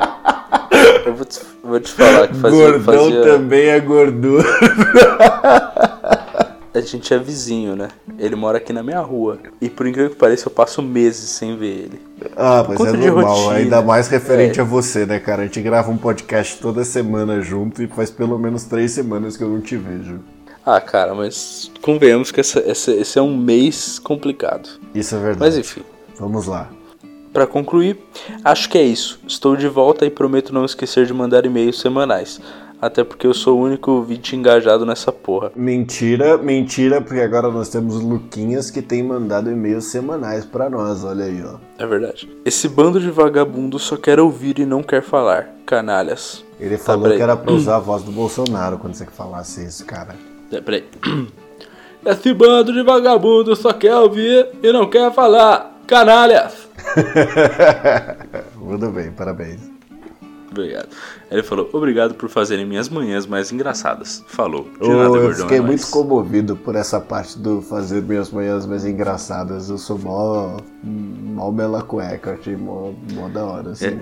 eu 1.06 1.14
vou 1.14 1.24
te, 1.24 1.40
vou 1.64 1.80
te 1.80 1.90
falar 1.90 2.28
que 2.28 2.34
fazia. 2.34 2.70
Gordão 2.70 3.04
fazia... 3.04 3.22
também 3.22 3.68
é 3.68 3.80
gordura. 3.80 4.44
A 6.76 6.80
gente 6.82 7.14
é 7.14 7.18
vizinho, 7.18 7.74
né? 7.74 7.88
Ele 8.18 8.36
mora 8.36 8.58
aqui 8.58 8.70
na 8.70 8.82
minha 8.82 9.00
rua. 9.00 9.38
E 9.62 9.70
por 9.70 9.86
incrível 9.86 10.10
que 10.10 10.16
pareça, 10.16 10.48
eu 10.48 10.52
passo 10.52 10.82
meses 10.82 11.30
sem 11.30 11.56
ver 11.56 11.66
ele. 11.66 12.00
Ah, 12.36 12.66
mas 12.68 12.78
é 12.78 12.92
normal, 12.92 13.34
rotina, 13.34 13.54
ainda 13.54 13.80
mais 13.80 14.08
referente 14.08 14.58
é. 14.58 14.62
a 14.62 14.64
você, 14.64 15.06
né, 15.06 15.18
cara? 15.18 15.42
A 15.42 15.44
gente 15.46 15.62
grava 15.62 15.90
um 15.90 15.96
podcast 15.96 16.60
toda 16.60 16.84
semana 16.84 17.40
junto 17.40 17.82
e 17.82 17.86
faz 17.86 18.10
pelo 18.10 18.38
menos 18.38 18.64
três 18.64 18.90
semanas 18.90 19.38
que 19.38 19.42
eu 19.42 19.48
não 19.48 19.62
te 19.62 19.74
vejo. 19.74 20.20
Ah, 20.66 20.78
cara, 20.78 21.14
mas 21.14 21.70
convenhamos 21.80 22.30
que 22.30 22.40
essa, 22.40 22.58
essa, 22.58 22.92
esse 22.92 23.18
é 23.18 23.22
um 23.22 23.34
mês 23.34 23.98
complicado. 23.98 24.68
Isso 24.94 25.14
é 25.14 25.18
verdade. 25.18 25.40
Mas 25.40 25.56
enfim. 25.56 25.82
Vamos 26.18 26.46
lá. 26.46 26.68
Para 27.32 27.46
concluir, 27.46 27.98
acho 28.44 28.68
que 28.68 28.76
é 28.76 28.82
isso. 28.82 29.18
Estou 29.26 29.56
de 29.56 29.68
volta 29.68 30.04
e 30.04 30.10
prometo 30.10 30.52
não 30.52 30.64
esquecer 30.64 31.06
de 31.06 31.14
mandar 31.14 31.46
e-mails 31.46 31.80
semanais. 31.80 32.40
Até 32.80 33.02
porque 33.02 33.26
eu 33.26 33.32
sou 33.32 33.58
o 33.58 33.62
único 33.62 33.90
ouvinte 33.90 34.36
engajado 34.36 34.84
nessa 34.84 35.10
porra. 35.10 35.50
Mentira, 35.56 36.36
mentira, 36.36 37.00
porque 37.00 37.20
agora 37.20 37.50
nós 37.50 37.68
temos 37.68 38.00
Luquinhas 38.02 38.70
que 38.70 38.82
tem 38.82 39.02
mandado 39.02 39.50
e-mails 39.50 39.86
semanais 39.86 40.44
para 40.44 40.68
nós, 40.68 41.02
olha 41.04 41.24
aí, 41.24 41.42
ó. 41.42 41.56
É 41.78 41.86
verdade. 41.86 42.28
Esse 42.44 42.68
bando 42.68 43.00
de 43.00 43.10
vagabundo 43.10 43.78
só 43.78 43.96
quer 43.96 44.20
ouvir 44.20 44.58
e 44.58 44.66
não 44.66 44.82
quer 44.82 45.02
falar. 45.02 45.48
Canalhas. 45.64 46.44
Ele 46.60 46.76
tá, 46.76 46.84
falou 46.84 47.10
tá, 47.10 47.16
que 47.16 47.22
era 47.22 47.36
pra 47.36 47.52
usar 47.52 47.76
a 47.76 47.80
voz 47.80 48.02
do 48.02 48.12
Bolsonaro 48.12 48.78
quando 48.78 48.94
você 48.94 49.06
falasse 49.06 49.64
isso, 49.64 49.84
cara. 49.84 50.14
É, 50.52 50.60
peraí. 50.60 50.84
Esse 52.04 52.32
bando 52.32 52.72
de 52.72 52.82
vagabundo 52.82 53.56
só 53.56 53.72
quer 53.72 53.96
ouvir 53.96 54.48
e 54.62 54.72
não 54.72 54.88
quer 54.88 55.12
falar. 55.12 55.80
Canalhas! 55.86 56.68
Muito 58.56 58.88
bem, 58.90 59.10
parabéns. 59.10 59.75
Obrigado. 60.56 60.88
Ele 61.30 61.42
falou: 61.42 61.68
Obrigado 61.72 62.14
por 62.14 62.28
fazerem 62.28 62.64
minhas 62.64 62.88
manhãs 62.88 63.26
mais 63.26 63.52
engraçadas. 63.52 64.24
Falou. 64.26 64.68
De 64.80 64.88
nada, 64.88 65.08
gordão, 65.08 65.28
eu 65.28 65.34
fiquei 65.34 65.58
é 65.58 65.60
muito 65.60 65.86
comovido 65.90 66.56
por 66.56 66.74
essa 66.74 67.00
parte 67.00 67.38
do 67.38 67.60
fazer 67.60 68.02
minhas 68.02 68.30
manhãs 68.30 68.64
mais 68.64 68.84
engraçadas. 68.84 69.68
Eu 69.68 69.78
sou 69.78 69.98
mó, 69.98 70.56
mó 70.82 71.50
mela 71.50 71.82
cueca, 71.82 72.32
achei 72.32 72.56
mó, 72.56 72.92
mó 73.12 73.28
da 73.28 73.44
hora. 73.44 73.70
Assim. 73.70 73.86
É, 73.86 73.98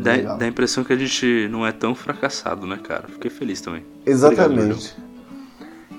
dá, 0.00 0.36
dá 0.36 0.44
a 0.44 0.48
impressão 0.48 0.84
que 0.84 0.92
a 0.92 0.96
gente 0.96 1.48
não 1.50 1.66
é 1.66 1.72
tão 1.72 1.94
fracassado, 1.94 2.66
né, 2.66 2.78
cara? 2.82 3.04
Fiquei 3.08 3.30
feliz 3.30 3.60
também. 3.60 3.84
Exatamente. 4.04 4.62
Obrigado, 4.62 5.03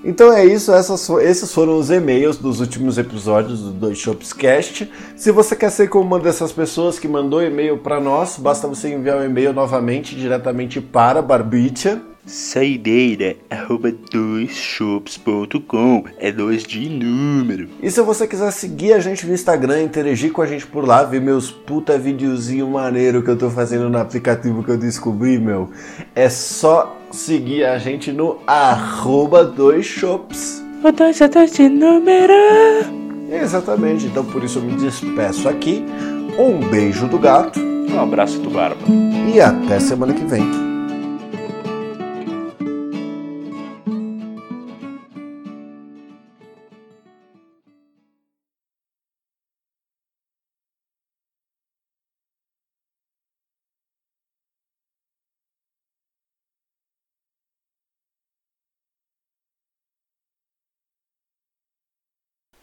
então 0.04 0.32
é 0.32 0.44
isso, 0.44 0.72
essas, 0.72 1.08
esses 1.08 1.52
foram 1.52 1.78
os 1.78 1.90
e-mails 1.90 2.36
dos 2.36 2.60
últimos 2.60 2.98
episódios 2.98 3.60
do 3.60 3.70
Dois 3.70 3.98
Shops 3.98 4.32
Cast. 4.32 4.90
Se 5.16 5.30
você 5.30 5.56
quer 5.56 5.70
ser 5.70 5.88
como 5.88 6.04
uma 6.04 6.20
dessas 6.20 6.52
pessoas 6.52 6.98
que 6.98 7.08
mandou 7.08 7.42
e-mail 7.42 7.78
para 7.78 8.00
nós, 8.00 8.36
basta 8.38 8.68
você 8.68 8.92
enviar 8.92 9.18
o 9.18 9.20
um 9.20 9.24
e-mail 9.24 9.52
novamente 9.52 10.14
diretamente 10.14 10.80
para 10.80 11.22
Barbicha. 11.22 12.00
Saideira, 12.26 13.36
arroba 13.48 13.92
doisshops.com, 13.92 16.04
é 16.18 16.32
dois 16.32 16.64
de 16.64 16.88
número. 16.88 17.68
E 17.80 17.88
se 17.88 18.02
você 18.02 18.26
quiser 18.26 18.50
seguir 18.50 18.94
a 18.94 18.98
gente 18.98 19.24
no 19.24 19.32
Instagram, 19.32 19.84
interagir 19.84 20.32
com 20.32 20.42
a 20.42 20.46
gente 20.46 20.66
por 20.66 20.84
lá, 20.84 21.04
ver 21.04 21.20
meus 21.20 21.52
puta 21.52 21.96
videozinho 21.96 22.68
maneiro 22.68 23.22
que 23.22 23.30
eu 23.30 23.38
tô 23.38 23.48
fazendo 23.48 23.88
no 23.88 23.98
aplicativo 23.98 24.64
que 24.64 24.72
eu 24.72 24.76
descobri, 24.76 25.38
meu, 25.38 25.70
é 26.16 26.28
só 26.28 26.95
seguir 27.10 27.64
a 27.64 27.78
gente 27.78 28.12
no 28.12 28.38
arroba 28.46 29.44
dois 29.44 29.86
shops. 29.86 30.62
O 30.82 30.92
dois 30.92 31.20
é 31.20 31.28
dois 31.28 31.52
de 31.52 31.68
número. 31.68 32.32
Exatamente, 33.30 34.06
então 34.06 34.24
por 34.24 34.42
isso 34.44 34.58
eu 34.58 34.62
me 34.62 34.74
despeço 34.76 35.48
aqui. 35.48 35.84
Um 36.38 36.58
beijo 36.68 37.06
do 37.08 37.18
gato. 37.18 37.60
Um 37.60 38.00
abraço 38.00 38.38
do 38.40 38.50
barba. 38.50 38.80
E 39.32 39.40
até 39.40 39.80
semana 39.80 40.12
que 40.12 40.24
vem. 40.24 40.65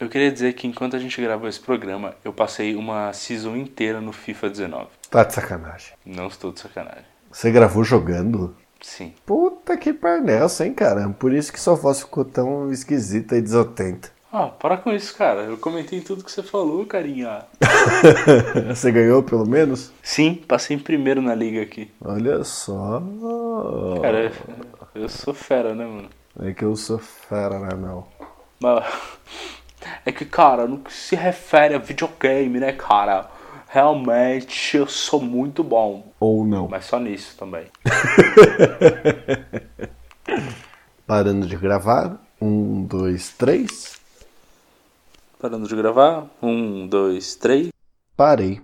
Eu 0.04 0.10
queria 0.10 0.30
dizer 0.30 0.52
que 0.52 0.66
enquanto 0.66 0.94
a 0.94 0.98
gente 0.98 1.18
gravou 1.18 1.48
esse 1.48 1.58
programa, 1.58 2.14
eu 2.22 2.30
passei 2.30 2.76
uma 2.76 3.10
season 3.14 3.56
inteira 3.56 4.02
no 4.02 4.12
FIFA 4.12 4.50
19. 4.50 4.86
Tá 5.10 5.24
de 5.24 5.32
sacanagem. 5.32 5.94
Não 6.04 6.26
estou 6.26 6.52
de 6.52 6.60
sacanagem. 6.60 7.06
Você 7.32 7.50
gravou 7.50 7.82
jogando? 7.82 8.54
Sim. 8.82 9.14
Puta 9.24 9.78
que 9.78 9.94
parnelça, 9.94 10.66
hein, 10.66 10.74
cara? 10.74 11.08
Por 11.08 11.32
isso 11.32 11.50
que 11.50 11.58
sua 11.58 11.74
voz 11.74 12.00
ficou 12.00 12.22
tão 12.22 12.70
esquisita 12.70 13.34
e 13.34 13.40
desatenta. 13.40 14.10
Ah, 14.30 14.48
para 14.48 14.76
com 14.76 14.92
isso, 14.92 15.16
cara. 15.16 15.40
Eu 15.44 15.56
comentei 15.56 16.02
tudo 16.02 16.22
que 16.22 16.30
você 16.30 16.42
falou, 16.42 16.84
carinha. 16.84 17.46
você 18.68 18.92
ganhou, 18.92 19.22
pelo 19.22 19.48
menos? 19.48 19.90
Sim, 20.02 20.34
passei 20.46 20.76
em 20.76 20.80
primeiro 20.80 21.22
na 21.22 21.34
liga 21.34 21.62
aqui. 21.62 21.90
Olha 22.04 22.44
só. 22.44 23.02
Cara, 24.02 24.30
eu 24.94 25.08
sou 25.08 25.32
fera, 25.32 25.74
né, 25.74 25.86
mano? 25.86 26.10
É 26.42 26.52
que 26.52 26.62
eu 26.62 26.76
sou 26.76 26.98
fera, 26.98 27.58
né, 27.58 27.74
meu? 27.74 28.06
Mas... 28.60 28.84
É 30.04 30.12
que, 30.12 30.24
cara, 30.24 30.66
no 30.66 30.78
que 30.78 30.92
se 30.92 31.16
refere 31.16 31.74
a 31.74 31.78
videogame, 31.78 32.60
né, 32.60 32.72
cara? 32.72 33.28
Realmente 33.68 34.76
eu 34.76 34.86
sou 34.86 35.20
muito 35.20 35.64
bom. 35.64 36.12
Ou 36.20 36.46
não. 36.46 36.68
Mas 36.68 36.84
só 36.84 36.98
nisso 36.98 37.36
também. 37.36 37.66
Parando 41.06 41.46
de 41.46 41.56
gravar. 41.56 42.20
Um, 42.40 42.84
dois, 42.84 43.30
três. 43.30 43.98
Parando 45.40 45.66
de 45.66 45.74
gravar. 45.74 46.26
Um, 46.42 46.86
dois, 46.86 47.34
três. 47.34 47.70
Parei. 48.16 48.60